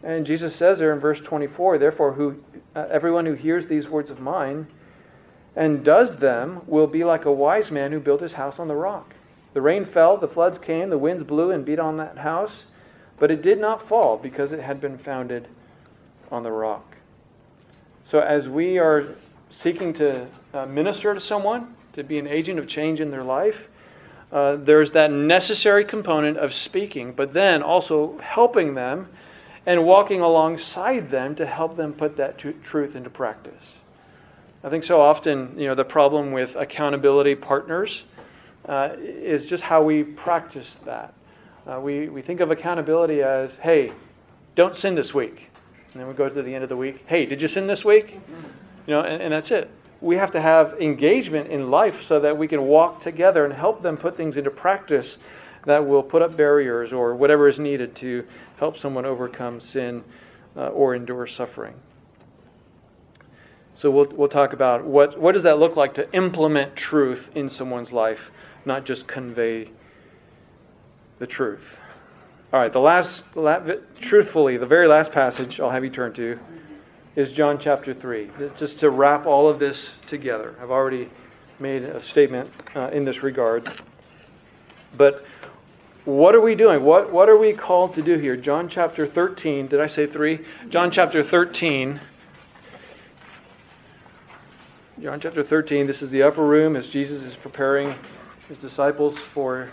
And 0.03 0.25
Jesus 0.25 0.55
says 0.55 0.79
there 0.79 0.93
in 0.93 0.99
verse 0.99 1.19
24, 1.21 1.77
therefore, 1.77 2.13
who, 2.13 2.43
uh, 2.75 2.87
everyone 2.89 3.25
who 3.25 3.33
hears 3.33 3.67
these 3.67 3.87
words 3.87 4.09
of 4.11 4.19
mine 4.19 4.67
and 5.55 5.83
does 5.83 6.17
them 6.17 6.61
will 6.67 6.87
be 6.87 7.03
like 7.03 7.25
a 7.25 7.31
wise 7.31 7.71
man 7.71 7.91
who 7.91 7.99
built 7.99 8.21
his 8.21 8.33
house 8.33 8.59
on 8.59 8.67
the 8.67 8.75
rock. 8.75 9.15
The 9.53 9.61
rain 9.61 9.85
fell, 9.85 10.17
the 10.17 10.27
floods 10.27 10.59
came, 10.59 10.89
the 10.89 10.99
winds 10.99 11.23
blew 11.23 11.49
and 11.49 11.65
beat 11.65 11.79
on 11.79 11.97
that 11.97 12.19
house, 12.19 12.63
but 13.17 13.31
it 13.31 13.41
did 13.41 13.59
not 13.59 13.87
fall 13.87 14.17
because 14.17 14.51
it 14.51 14.59
had 14.59 14.79
been 14.79 14.99
founded 14.99 15.47
on 16.29 16.43
the 16.43 16.51
rock. 16.51 16.86
So, 18.09 18.21
as 18.21 18.47
we 18.47 18.77
are 18.77 19.15
seeking 19.49 19.93
to 19.95 20.27
uh, 20.53 20.65
minister 20.65 21.13
to 21.13 21.19
someone, 21.19 21.75
to 21.91 22.05
be 22.05 22.17
an 22.17 22.25
agent 22.25 22.57
of 22.57 22.65
change 22.65 23.01
in 23.01 23.11
their 23.11 23.23
life, 23.23 23.67
uh, 24.31 24.55
there's 24.55 24.93
that 24.93 25.11
necessary 25.11 25.83
component 25.83 26.37
of 26.37 26.53
speaking, 26.53 27.11
but 27.11 27.33
then 27.33 27.61
also 27.61 28.17
helping 28.19 28.75
them 28.75 29.09
and 29.65 29.83
walking 29.83 30.21
alongside 30.21 31.11
them 31.11 31.35
to 31.35 31.45
help 31.45 31.75
them 31.75 31.91
put 31.91 32.15
that 32.15 32.39
t- 32.39 32.53
truth 32.63 32.95
into 32.95 33.09
practice. 33.09 33.63
I 34.63 34.69
think 34.69 34.85
so 34.85 35.01
often, 35.01 35.59
you 35.59 35.67
know, 35.67 35.75
the 35.75 35.83
problem 35.83 36.31
with 36.31 36.55
accountability 36.55 37.35
partners 37.35 38.03
uh, 38.69 38.91
is 38.97 39.47
just 39.47 39.63
how 39.63 39.83
we 39.83 40.03
practice 40.03 40.77
that. 40.85 41.13
Uh, 41.69 41.81
we, 41.81 42.07
we 42.07 42.21
think 42.21 42.39
of 42.39 42.51
accountability 42.51 43.21
as, 43.21 43.51
hey, 43.57 43.91
don't 44.55 44.77
sin 44.77 44.95
this 44.95 45.13
week. 45.13 45.49
And 45.93 46.01
then 46.01 46.07
we 46.07 46.13
go 46.13 46.29
to 46.29 46.41
the 46.41 46.53
end 46.53 46.63
of 46.63 46.69
the 46.69 46.77
week, 46.77 47.03
hey, 47.07 47.25
did 47.25 47.41
you 47.41 47.47
sin 47.47 47.67
this 47.67 47.83
week? 47.83 48.19
You 48.85 48.93
know, 48.93 49.01
and, 49.01 49.21
and 49.21 49.33
that's 49.33 49.51
it. 49.51 49.69
We 49.99 50.17
have 50.17 50.31
to 50.31 50.41
have 50.41 50.79
engagement 50.79 51.49
in 51.49 51.71
life 51.71 52.03
so 52.03 52.19
that 52.19 52.37
we 52.37 52.47
can 52.47 52.63
walk 52.63 53.01
together 53.01 53.45
and 53.45 53.53
help 53.53 53.81
them 53.81 53.97
put 53.97 54.15
things 54.15 54.37
into 54.37 54.51
practice 54.51 55.17
that 55.65 55.85
will 55.85 56.03
put 56.03 56.21
up 56.21 56.37
barriers 56.37 56.93
or 56.93 57.15
whatever 57.15 57.49
is 57.49 57.59
needed 57.59 57.95
to 57.97 58.25
help 58.57 58.77
someone 58.77 59.05
overcome 59.05 59.59
sin 59.59 60.03
uh, 60.55 60.67
or 60.67 60.95
endure 60.95 61.27
suffering. 61.27 61.75
So 63.75 63.91
we'll, 63.91 64.07
we'll 64.07 64.29
talk 64.29 64.53
about 64.53 64.85
what, 64.85 65.19
what 65.19 65.33
does 65.33 65.43
that 65.43 65.59
look 65.59 65.75
like 65.75 65.95
to 65.95 66.11
implement 66.13 66.75
truth 66.75 67.29
in 67.35 67.49
someone's 67.49 67.91
life, 67.91 68.31
not 68.65 68.85
just 68.85 69.07
convey 69.07 69.69
the 71.19 71.27
truth. 71.27 71.77
All 72.53 72.61
right, 72.61 72.71
the 72.71 72.79
last, 72.79 73.23
truthfully, 73.99 74.55
the 74.55 74.65
very 74.65 74.87
last 74.87 75.11
passage 75.11 75.59
I'll 75.59 75.69
have 75.69 75.83
you 75.83 75.89
turn 75.89 76.13
to 76.13 76.39
is 77.17 77.33
John 77.33 77.59
chapter 77.59 77.93
3. 77.93 78.31
Just 78.55 78.79
to 78.79 78.89
wrap 78.89 79.25
all 79.25 79.49
of 79.49 79.59
this 79.59 79.95
together. 80.05 80.55
I've 80.61 80.71
already 80.71 81.09
made 81.59 81.83
a 81.83 82.01
statement 82.01 82.49
uh, 82.73 82.87
in 82.93 83.03
this 83.03 83.21
regard. 83.21 83.67
But 84.95 85.25
what 86.05 86.35
are 86.35 86.39
we 86.39 86.55
doing? 86.55 86.85
What, 86.85 87.11
what 87.11 87.27
are 87.27 87.35
we 87.35 87.51
called 87.51 87.95
to 87.95 88.01
do 88.01 88.17
here? 88.17 88.37
John 88.37 88.69
chapter 88.69 89.05
13. 89.05 89.67
Did 89.67 89.81
I 89.81 89.87
say 89.87 90.07
3? 90.07 90.39
John 90.69 90.89
chapter 90.89 91.23
13. 91.23 91.99
John 95.01 95.19
chapter 95.19 95.43
13. 95.43 95.85
This 95.85 96.01
is 96.01 96.11
the 96.11 96.23
upper 96.23 96.45
room 96.45 96.77
as 96.77 96.87
Jesus 96.87 97.23
is 97.23 97.35
preparing 97.35 97.93
his 98.47 98.57
disciples 98.57 99.19
for 99.19 99.67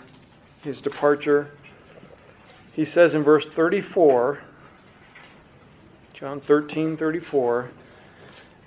his 0.61 0.81
departure. 0.81 1.51
He 2.75 2.85
says 2.85 3.13
in 3.13 3.23
verse 3.23 3.47
34, 3.47 4.39
John 6.13 6.41
13, 6.41 6.97
34, 6.97 7.71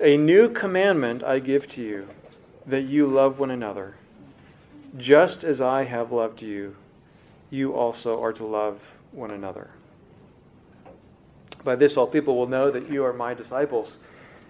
A 0.00 0.16
new 0.16 0.48
commandment 0.48 1.22
I 1.22 1.38
give 1.38 1.68
to 1.70 1.82
you, 1.82 2.08
that 2.66 2.82
you 2.82 3.06
love 3.06 3.38
one 3.38 3.50
another, 3.50 3.96
just 4.96 5.44
as 5.44 5.60
I 5.60 5.84
have 5.84 6.10
loved 6.10 6.42
you 6.42 6.76
you 7.50 7.72
also 7.72 8.22
are 8.22 8.32
to 8.34 8.44
love 8.44 8.80
one 9.12 9.30
another. 9.30 9.70
By 11.64 11.76
this, 11.76 11.96
all 11.96 12.06
people 12.06 12.36
will 12.36 12.46
know 12.46 12.70
that 12.70 12.90
you 12.90 13.04
are 13.04 13.12
my 13.12 13.34
disciples 13.34 13.96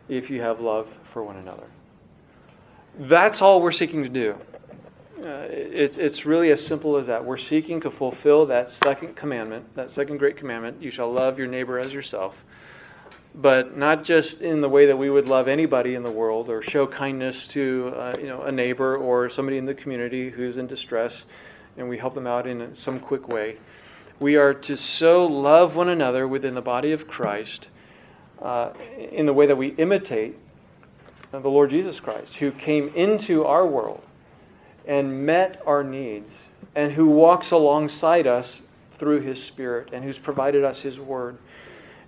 if 0.08 0.30
you 0.30 0.40
have 0.40 0.60
love 0.60 0.88
for 1.12 1.22
one 1.22 1.36
another. 1.36 1.66
That's 2.98 3.40
all 3.40 3.60
we're 3.60 3.72
seeking 3.72 4.02
to 4.02 4.08
do. 4.08 4.36
Uh, 5.18 5.48
it's, 5.50 5.98
it's 5.98 6.24
really 6.24 6.52
as 6.52 6.64
simple 6.64 6.96
as 6.96 7.08
that. 7.08 7.24
We're 7.24 7.38
seeking 7.38 7.80
to 7.80 7.90
fulfill 7.90 8.46
that 8.46 8.70
second 8.70 9.16
commandment, 9.16 9.74
that 9.74 9.90
second 9.90 10.18
great 10.18 10.36
commandment 10.36 10.80
you 10.80 10.92
shall 10.92 11.12
love 11.12 11.38
your 11.38 11.48
neighbor 11.48 11.80
as 11.80 11.92
yourself. 11.92 12.36
But 13.34 13.76
not 13.76 14.04
just 14.04 14.42
in 14.42 14.60
the 14.60 14.68
way 14.68 14.86
that 14.86 14.96
we 14.96 15.10
would 15.10 15.26
love 15.26 15.48
anybody 15.48 15.96
in 15.96 16.04
the 16.04 16.10
world 16.10 16.48
or 16.48 16.62
show 16.62 16.86
kindness 16.86 17.48
to 17.48 17.92
uh, 17.96 18.16
you 18.20 18.26
know, 18.26 18.42
a 18.42 18.52
neighbor 18.52 18.96
or 18.96 19.28
somebody 19.28 19.58
in 19.58 19.66
the 19.66 19.74
community 19.74 20.30
who's 20.30 20.56
in 20.56 20.68
distress 20.68 21.24
and 21.76 21.88
we 21.88 21.98
help 21.98 22.14
them 22.14 22.26
out 22.26 22.46
in 22.46 22.76
some 22.76 23.00
quick 23.00 23.28
way. 23.28 23.56
We 24.20 24.36
are 24.36 24.54
to 24.54 24.76
so 24.76 25.26
love 25.26 25.74
one 25.74 25.88
another 25.88 26.28
within 26.28 26.54
the 26.54 26.62
body 26.62 26.92
of 26.92 27.08
Christ 27.08 27.66
uh, 28.40 28.70
in 29.10 29.26
the 29.26 29.32
way 29.32 29.46
that 29.46 29.56
we 29.56 29.68
imitate 29.70 30.36
the 31.32 31.38
Lord 31.40 31.70
Jesus 31.70 31.98
Christ, 31.98 32.34
who 32.34 32.52
came 32.52 32.88
into 32.94 33.44
our 33.44 33.66
world 33.66 34.02
and 34.88 35.24
met 35.24 35.62
our 35.64 35.84
needs, 35.84 36.32
and 36.74 36.92
who 36.92 37.06
walks 37.06 37.52
alongside 37.52 38.26
us 38.26 38.58
through 38.98 39.20
his 39.20 39.40
Spirit, 39.40 39.90
and 39.92 40.02
who's 40.02 40.18
provided 40.18 40.64
us 40.64 40.80
his 40.80 40.98
word. 40.98 41.38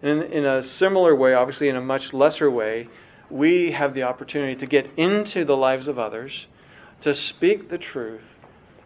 And 0.03 0.23
in, 0.23 0.33
in 0.33 0.45
a 0.45 0.65
similar 0.65 1.15
way, 1.15 1.35
obviously 1.35 1.69
in 1.69 1.77
a 1.77 1.81
much 1.81 2.13
lesser 2.13 2.51
way, 2.51 2.89
we 3.29 3.71
have 3.73 3.95
the 3.95 4.03
opportunity 4.03 4.57
to 4.57 4.67
get 4.67 4.91
into 4.97 5.45
the 5.45 5.57
lives 5.57 5.87
of 5.87 5.99
others, 5.99 6.47
to 7.03 7.15
speak 7.15 7.69
the 7.69 7.79
truth, 7.79 8.25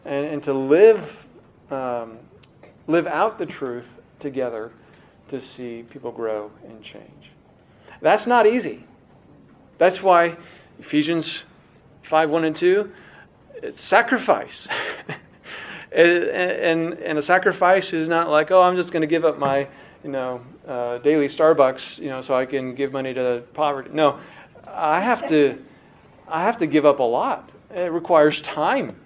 and, 0.04 0.26
and 0.26 0.44
to 0.44 0.52
live, 0.52 1.26
um, 1.70 2.18
live 2.86 3.06
out 3.06 3.38
the 3.38 3.46
truth 3.46 3.86
together 4.20 4.70
to 5.28 5.40
see 5.40 5.84
people 5.88 6.12
grow 6.12 6.50
and 6.66 6.82
change. 6.82 7.30
That's 8.00 8.26
not 8.26 8.46
easy. 8.46 8.84
That's 9.78 10.02
why 10.02 10.36
Ephesians 10.78 11.42
5 12.02 12.28
1 12.28 12.44
and 12.44 12.56
2, 12.56 12.80
it's 12.80 12.92
sacrifice. 13.72 14.66
and, 15.92 16.94
and, 16.94 17.18
a 17.18 17.22
sacrifice 17.22 17.92
is 17.92 18.08
not 18.08 18.28
like, 18.28 18.50
oh, 18.50 18.62
I'm 18.62 18.76
just 18.76 18.92
going 18.92 19.02
to 19.02 19.06
give 19.06 19.24
up 19.24 19.38
my 19.38 19.68
you 20.04 20.10
know, 20.10 20.42
uh, 20.68 20.98
daily 20.98 21.28
Starbucks, 21.28 21.98
you 21.98 22.10
know, 22.10 22.20
so 22.20 22.34
I 22.34 22.44
can 22.44 22.74
give 22.74 22.92
money 22.92 23.14
to 23.14 23.42
poverty. 23.54 23.90
No, 23.92 24.20
I 24.68 25.00
have 25.00 25.26
to, 25.30 25.64
I 26.28 26.42
have 26.42 26.58
to 26.58 26.66
give 26.66 26.84
up 26.84 26.98
a 26.98 27.02
lot. 27.02 27.50
It 27.74 27.90
requires 27.90 28.42
time. 28.42 28.96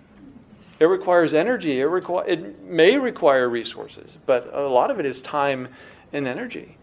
It 0.81 0.87
requires 0.87 1.35
energy. 1.35 1.81
It, 1.81 1.87
requ- 1.87 2.29
it 2.29 2.63
may 2.63 2.97
require 2.97 3.49
resources, 3.49 4.11
but 4.27 4.53
a 4.53 4.61
lot 4.61 4.91
of 4.91 4.99
it 4.99 5.07
is 5.07 5.23
time 5.23 5.69
and 6.13 6.27
energy. 6.27 6.77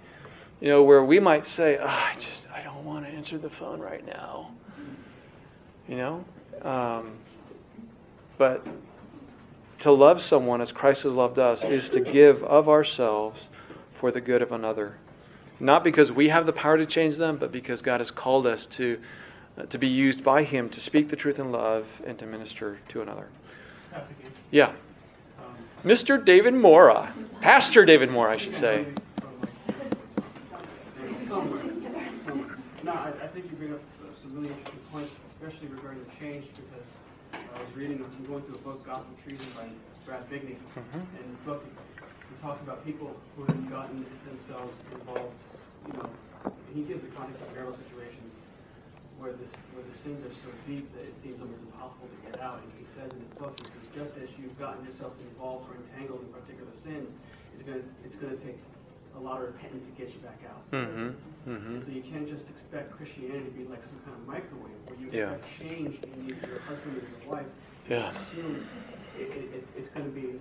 You 0.62 0.70
know, 0.70 0.84
where 0.84 1.04
we 1.04 1.20
might 1.20 1.46
say, 1.46 1.78
oh, 1.78 1.86
I 1.86 2.16
just, 2.18 2.48
I 2.54 2.64
don't 2.64 2.86
want 2.86 3.06
to 3.06 3.12
answer 3.12 3.38
the 3.38 3.50
phone 3.50 3.82
right 3.82 4.06
now. 4.06 4.52
You 5.90 5.98
know? 5.98 6.26
Um, 6.62 7.18
but 8.38 8.66
to 9.80 9.92
love 9.92 10.22
someone 10.22 10.62
as 10.62 10.72
Christ 10.72 11.04
has 11.04 11.14
loved 11.14 11.40
us 11.40 11.64
is 11.64 11.90
to 11.92 12.00
give 12.00 12.44
of 12.44 12.70
ourselves 12.70 13.42
for 13.94 14.12
the 14.12 14.22
good 14.22 14.42
of 14.42 14.52
another. 14.52 14.98
Not 15.60 15.84
because 15.84 16.12
we 16.12 16.30
have 16.30 16.46
the 16.46 16.54
power 16.54 16.78
to 16.78 16.86
change 16.86 17.16
them, 17.18 17.38
but 17.38 17.52
because 17.52 17.82
God 17.82 18.00
has 18.02 18.12
called 18.12 18.46
us 18.46 18.66
to, 18.68 19.00
uh, 19.58 19.64
to 19.64 19.78
be 19.78 19.88
used 19.88 20.24
by 20.24 20.44
Him 20.44 20.70
to 20.70 20.82
speak 20.82 21.10
the 21.10 21.16
truth 21.16 21.40
in 21.40 21.52
love 21.52 21.86
and 22.06 22.18
to 22.20 22.26
minister 22.26 22.80
to 22.90 23.02
another. 23.02 23.28
Yeah. 24.52 24.74
Mr. 25.84 26.24
David 26.24 26.54
Mora. 26.54 27.14
Pastor 27.42 27.86
David 27.86 28.10
Mora, 28.10 28.34
I 28.34 28.38
should 28.38 28.56
say. 28.56 28.86
No, 32.84 32.92
I, 32.92 33.10
I 33.10 33.28
think 33.28 33.46
you 33.50 33.58
bring 33.58 33.74
up 33.74 33.80
some 34.22 34.36
really 34.36 34.50
interesting 34.50 34.80
points, 34.92 35.12
especially 35.42 35.68
regarding 35.70 36.04
the 36.04 36.12
change, 36.20 36.46
because 36.56 36.75
I 37.56 37.60
was 37.64 37.72
reading, 37.72 38.04
I'm 38.04 38.26
going 38.28 38.44
through 38.44 38.60
a 38.60 38.66
book, 38.68 38.84
Gospel 38.84 39.16
Treason 39.24 39.48
by 39.56 39.64
Brad 40.04 40.28
Bigney, 40.28 40.60
mm-hmm. 40.60 41.00
and 41.00 41.26
the 41.32 41.42
book 41.48 41.64
he 41.64 42.36
talks 42.44 42.60
about 42.60 42.84
people 42.84 43.16
who 43.36 43.48
have 43.48 43.70
gotten 43.72 44.04
themselves 44.28 44.76
involved, 44.92 45.40
you 45.88 45.94
know, 45.96 46.12
he 46.76 46.84
gives 46.84 47.08
a 47.08 47.12
context 47.16 47.40
of 47.48 47.56
marital 47.56 47.80
situations 47.88 48.36
where, 49.16 49.32
this, 49.40 49.48
where 49.72 49.88
the 49.88 49.96
sins 49.96 50.20
are 50.28 50.36
so 50.36 50.52
deep 50.68 50.84
that 51.00 51.08
it 51.08 51.16
seems 51.24 51.40
almost 51.40 51.64
impossible 51.64 52.12
to 52.12 52.20
get 52.28 52.44
out. 52.44 52.60
And 52.60 52.68
he 52.76 52.84
says 52.92 53.08
in 53.16 53.24
his 53.24 53.34
book, 53.40 53.56
he 53.56 53.72
says, 53.72 53.88
just 53.96 54.14
as 54.20 54.28
you've 54.36 54.60
gotten 54.60 54.84
yourself 54.84 55.16
involved 55.24 55.72
or 55.72 55.80
entangled 55.80 56.28
in 56.28 56.32
particular 56.36 56.76
sins, 56.84 57.08
it's 57.56 57.64
going 57.64 57.80
to, 57.80 57.88
it's 58.04 58.20
going 58.20 58.36
to 58.36 58.42
take 58.44 58.60
a 59.18 59.22
lot 59.22 59.42
of 59.42 59.48
repentance 59.48 59.86
to 59.88 59.92
get 59.92 60.10
you 60.14 60.20
back 60.20 60.40
out. 60.50 60.72
Mm-hmm. 60.72 61.52
Mm-hmm. 61.52 61.82
So 61.82 61.92
you 61.92 62.02
can't 62.02 62.28
just 62.28 62.50
expect 62.50 62.92
Christianity 62.92 63.46
to 63.46 63.52
be 63.52 63.64
like 63.66 63.84
some 63.84 64.00
kind 64.04 64.16
of 64.18 64.28
microwave 64.28 64.72
where 64.86 65.00
you 65.00 65.08
expect 65.08 65.46
yeah. 65.60 65.68
change 65.68 66.00
in 66.04 66.28
your 66.28 66.60
husband 66.62 67.02
and 67.02 67.24
your 67.24 67.32
wife. 67.32 67.46
Yeah. 67.90 68.12
Assume 68.12 68.68
it, 69.18 69.32
it, 69.32 69.68
it's 69.78 69.90
going 69.90 70.06
to 70.06 70.12
be 70.12 70.40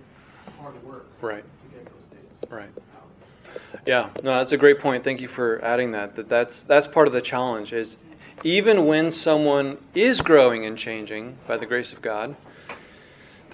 hard 0.59 0.81
work 0.83 1.07
right. 1.21 1.43
to 1.43 1.75
get 1.75 1.85
those 1.85 2.03
things 2.09 2.51
right. 2.51 2.69
out. 2.95 3.61
Yeah, 3.85 4.09
no, 4.23 4.37
that's 4.37 4.51
a 4.51 4.57
great 4.57 4.79
point. 4.79 5.03
Thank 5.03 5.21
you 5.21 5.27
for 5.27 5.63
adding 5.63 5.91
that. 5.91 6.15
That 6.15 6.27
that's 6.27 6.63
that's 6.63 6.87
part 6.87 7.07
of 7.07 7.13
the 7.13 7.21
challenge 7.21 7.71
is 7.71 7.97
even 8.43 8.85
when 8.85 9.11
someone 9.11 9.77
is 9.93 10.21
growing 10.21 10.65
and 10.65 10.77
changing 10.77 11.37
by 11.47 11.57
the 11.57 11.65
grace 11.65 11.93
of 11.93 12.01
God, 12.01 12.35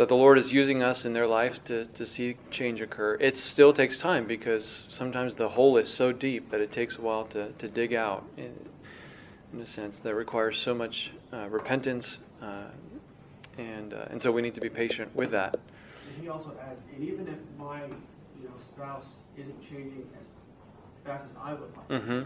that 0.02 0.08
the 0.08 0.16
Lord 0.16 0.40
is 0.40 0.52
using 0.52 0.82
us 0.82 1.06
in 1.06 1.14
their 1.14 1.28
lives 1.28 1.60
to, 1.66 1.86
to 1.86 2.08
see 2.08 2.36
change 2.50 2.82
occur. 2.82 3.20
It 3.22 3.38
still 3.38 3.72
takes 3.72 4.00
time 4.00 4.26
because 4.26 4.86
sometimes 4.92 5.36
the 5.36 5.48
hole 5.48 5.78
is 5.78 5.94
so 5.94 6.12
deep 6.12 6.50
that 6.50 6.60
it 6.60 6.72
takes 6.72 6.96
a 6.96 7.02
while 7.02 7.26
to, 7.26 7.52
to 7.52 7.68
dig 7.68 7.94
out, 7.94 8.26
in, 8.36 8.52
in 9.54 9.62
a 9.62 9.68
sense, 9.68 10.00
that 10.00 10.16
requires 10.16 10.58
so 10.58 10.74
much 10.74 11.12
uh, 11.32 11.48
repentance. 11.50 12.18
Uh, 12.42 12.64
and, 13.60 13.94
uh, 13.94 14.06
and 14.10 14.20
so 14.20 14.32
we 14.32 14.42
need 14.42 14.56
to 14.56 14.60
be 14.60 14.70
patient 14.70 15.16
with 15.16 15.30
that. 15.30 15.60
And 16.08 16.20
he 16.20 16.30
also 16.30 16.52
adds, 16.68 16.82
and 16.96 17.08
even 17.08 17.28
if 17.28 17.38
my 17.60 17.84
you 17.84 18.48
know, 18.48 18.56
spouse 18.60 19.06
isn't 19.38 19.62
changing 19.70 20.10
as 20.20 20.26
fast 21.06 21.26
as 21.26 21.38
I 21.40 21.54
would 21.54 21.72
like, 21.78 22.02
mm-hmm. 22.02 22.22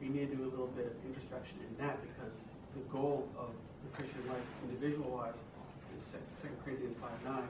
we 0.00 0.08
need 0.08 0.30
to 0.30 0.36
do 0.36 0.44
a 0.44 0.48
little 0.48 0.68
bit 0.68 0.86
of 0.86 0.92
introspection 1.06 1.58
in 1.68 1.86
that 1.86 1.98
because 2.00 2.38
the 2.74 2.80
goal 2.90 3.28
of 3.38 3.50
the 3.82 3.94
Christian 3.94 4.26
life, 4.26 4.40
individual 4.70 5.10
wise. 5.10 5.34
2 6.12 6.48
Corinthians 6.64 6.96
5 7.00 7.10
9, 7.24 7.42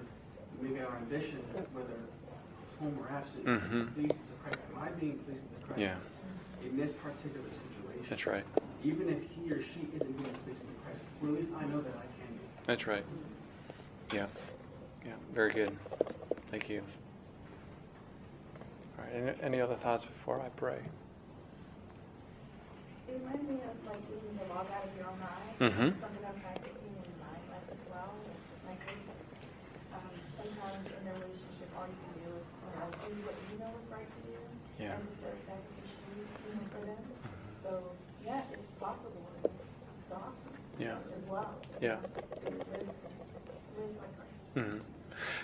maybe 0.61 0.81
our 0.81 0.97
ambition, 0.97 1.41
whether 1.73 1.95
home 2.81 2.99
or 3.01 3.11
absent, 3.17 3.45
mm-hmm. 3.45 3.87
pleased 3.95 4.13
to 4.13 4.35
Christ. 4.43 4.59
Am 4.75 4.83
I 4.83 4.89
being 5.01 5.19
pleased 5.19 5.43
to 5.43 5.67
Christ 5.67 5.81
yeah. 5.81 5.97
in 6.65 6.77
this 6.77 6.91
particular 7.03 7.47
situation? 7.49 8.07
That's 8.09 8.27
right. 8.27 8.45
Even 8.85 9.09
if 9.09 9.19
he 9.31 9.51
or 9.51 9.63
she 9.63 9.89
isn't 9.95 10.17
being 10.17 10.37
pleased 10.45 10.61
to 10.61 10.67
Christ, 10.85 11.01
or 11.23 11.29
at 11.29 11.35
least 11.35 11.51
I 11.57 11.65
know 11.65 11.81
that 11.81 11.95
I 11.97 12.07
can 12.21 12.35
be. 12.35 12.45
That's 12.67 12.87
right. 12.87 13.05
Yeah. 14.13 14.27
Yeah. 15.05 15.13
Very 15.35 15.53
good. 15.53 15.77
Thank 16.51 16.69
you. 16.69 16.83
All 18.99 19.05
right. 19.05 19.15
Any, 19.15 19.43
any 19.43 19.61
other 19.61 19.77
thoughts 19.77 20.05
before 20.05 20.41
I 20.41 20.49
pray? 20.51 20.79
It 23.09 23.21
reminds 23.21 23.49
me 23.49 23.55
of 23.55 23.87
like 23.87 24.03
reading 24.11 24.39
the 24.39 24.55
log 24.55 24.67
out 24.71 24.85
of 24.85 24.97
your 24.97 25.07
own 25.07 25.19
eye. 25.23 25.65
Mm-hmm. 25.65 26.01
Something 26.01 26.25
I'm 26.27 26.41
practicing 26.41 26.74
Sometimes 30.45 30.87
in 30.93 31.09
a 31.09 31.15
relationship, 31.15 31.69
all 31.77 31.89
you 31.89 31.97
can 32.05 32.13
do 32.21 32.29
is 32.37 32.47
you 32.53 32.69
know, 32.77 32.89
do 33.01 33.25
what 33.25 33.37
you 33.49 33.57
know 33.59 33.73
is 33.81 33.89
right 33.89 34.05
for 34.13 34.23
you 34.29 34.39
Yeah. 34.79 34.93
and 34.97 35.03
to 35.09 35.13
serve 35.17 35.41
sacrificially 35.41 36.21
you 36.21 36.53
know, 36.53 36.65
for 36.69 36.85
them. 36.85 37.03
So 37.57 37.81
yeah, 38.25 38.43
it's 38.53 38.71
possible. 38.73 39.25
It's, 39.43 39.53
it's 39.55 40.13
awesome 40.13 40.53
Yeah. 40.79 40.97
as 41.17 41.23
well. 41.25 41.55
Yeah. 41.81 41.97
To 41.97 42.51
live, 42.51 42.69
live 42.77 43.97
like 43.97 44.13
Christ. 44.21 44.55
hmm 44.55 44.79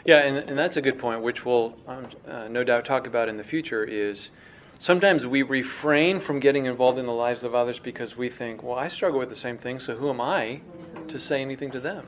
Yeah, 0.05 0.19
and, 0.19 0.37
and 0.37 0.59
that's 0.59 0.77
a 0.77 0.83
good 0.83 0.99
point, 0.99 1.23
which 1.23 1.47
we'll 1.47 1.75
um, 1.89 2.07
uh, 2.29 2.49
no 2.49 2.63
doubt 2.63 2.85
talk 2.85 3.07
about 3.07 3.29
in 3.31 3.39
the 3.39 3.45
future. 3.45 3.85
Is 3.85 4.29
sometimes 4.81 5.27
we 5.27 5.41
refrain 5.43 6.21
from 6.21 6.41
getting 6.41 6.67
involved 6.67 6.99
in 6.99 7.07
the 7.07 7.13
lives 7.13 7.43
of 7.43 7.55
others 7.55 7.79
because 7.79 8.17
we 8.19 8.29
think, 8.29 8.63
well, 8.63 8.77
I 8.79 8.89
struggle 8.89 9.19
with 9.19 9.31
the 9.31 9.37
same 9.37 9.57
thing, 9.57 9.81
so 9.81 9.97
who 9.97 10.11
am 10.11 10.21
I 10.21 10.61
to 11.09 11.19
say 11.19 11.41
anything 11.41 11.71
to 11.71 11.81
them? 11.81 12.07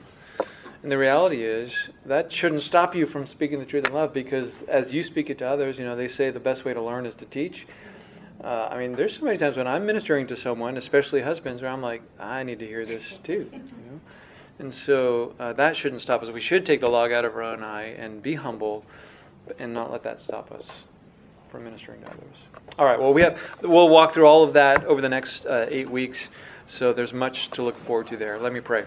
And 0.83 0.91
the 0.91 0.97
reality 0.97 1.43
is 1.43 1.71
that 2.05 2.31
shouldn't 2.31 2.61
stop 2.61 2.93
you 2.93 3.05
from 3.05 3.25
speaking 3.25 3.57
the 3.57 3.65
truth 3.65 3.87
in 3.87 3.93
love 3.93 4.13
because 4.13 4.63
as 4.63 4.91
you 4.91 5.01
speak 5.01 5.29
it 5.29 5.37
to 5.37 5.47
others, 5.47 5.79
you 5.79 5.85
know, 5.85 5.95
they 5.95 6.09
say 6.09 6.29
the 6.29 6.41
best 6.41 6.65
way 6.65 6.73
to 6.73 6.81
learn 6.81 7.05
is 7.05 7.15
to 7.15 7.25
teach. 7.25 7.65
Uh, 8.43 8.67
I 8.69 8.77
mean, 8.77 8.93
there's 8.93 9.17
so 9.17 9.23
many 9.23 9.37
times 9.37 9.55
when 9.55 9.65
I'm 9.65 9.85
ministering 9.85 10.27
to 10.27 10.35
someone, 10.35 10.75
especially 10.75 11.21
husbands, 11.21 11.61
where 11.61 11.71
I'm 11.71 11.81
like, 11.81 12.01
I 12.19 12.43
need 12.43 12.59
to 12.59 12.67
hear 12.67 12.85
this 12.85 13.17
too. 13.23 13.49
You 13.53 13.59
know? 13.59 13.99
And 14.59 14.73
so 14.73 15.33
uh, 15.39 15.53
that 15.53 15.77
shouldn't 15.77 16.01
stop 16.01 16.21
us. 16.21 16.29
We 16.29 16.41
should 16.41 16.65
take 16.65 16.81
the 16.81 16.89
log 16.89 17.13
out 17.13 17.23
of 17.23 17.33
our 17.33 17.43
own 17.43 17.63
eye 17.63 17.95
and 17.97 18.21
be 18.21 18.35
humble 18.35 18.83
and 19.59 19.73
not 19.73 19.89
let 19.89 20.03
that 20.03 20.21
stop 20.21 20.51
us 20.51 20.67
from 21.49 21.63
ministering 21.63 22.01
to 22.01 22.07
others. 22.07 22.35
All 22.77 22.85
right, 22.85 22.99
well, 22.99 23.13
we 23.13 23.21
have, 23.21 23.39
we'll 23.61 23.87
walk 23.87 24.13
through 24.13 24.25
all 24.25 24.43
of 24.43 24.53
that 24.53 24.83
over 24.83 24.99
the 24.99 25.09
next 25.09 25.45
uh, 25.45 25.65
eight 25.69 25.89
weeks. 25.89 26.27
So 26.65 26.91
there's 26.91 27.13
much 27.13 27.51
to 27.51 27.61
look 27.61 27.77
forward 27.85 28.07
to 28.07 28.17
there. 28.17 28.39
Let 28.39 28.51
me 28.51 28.59
pray. 28.59 28.81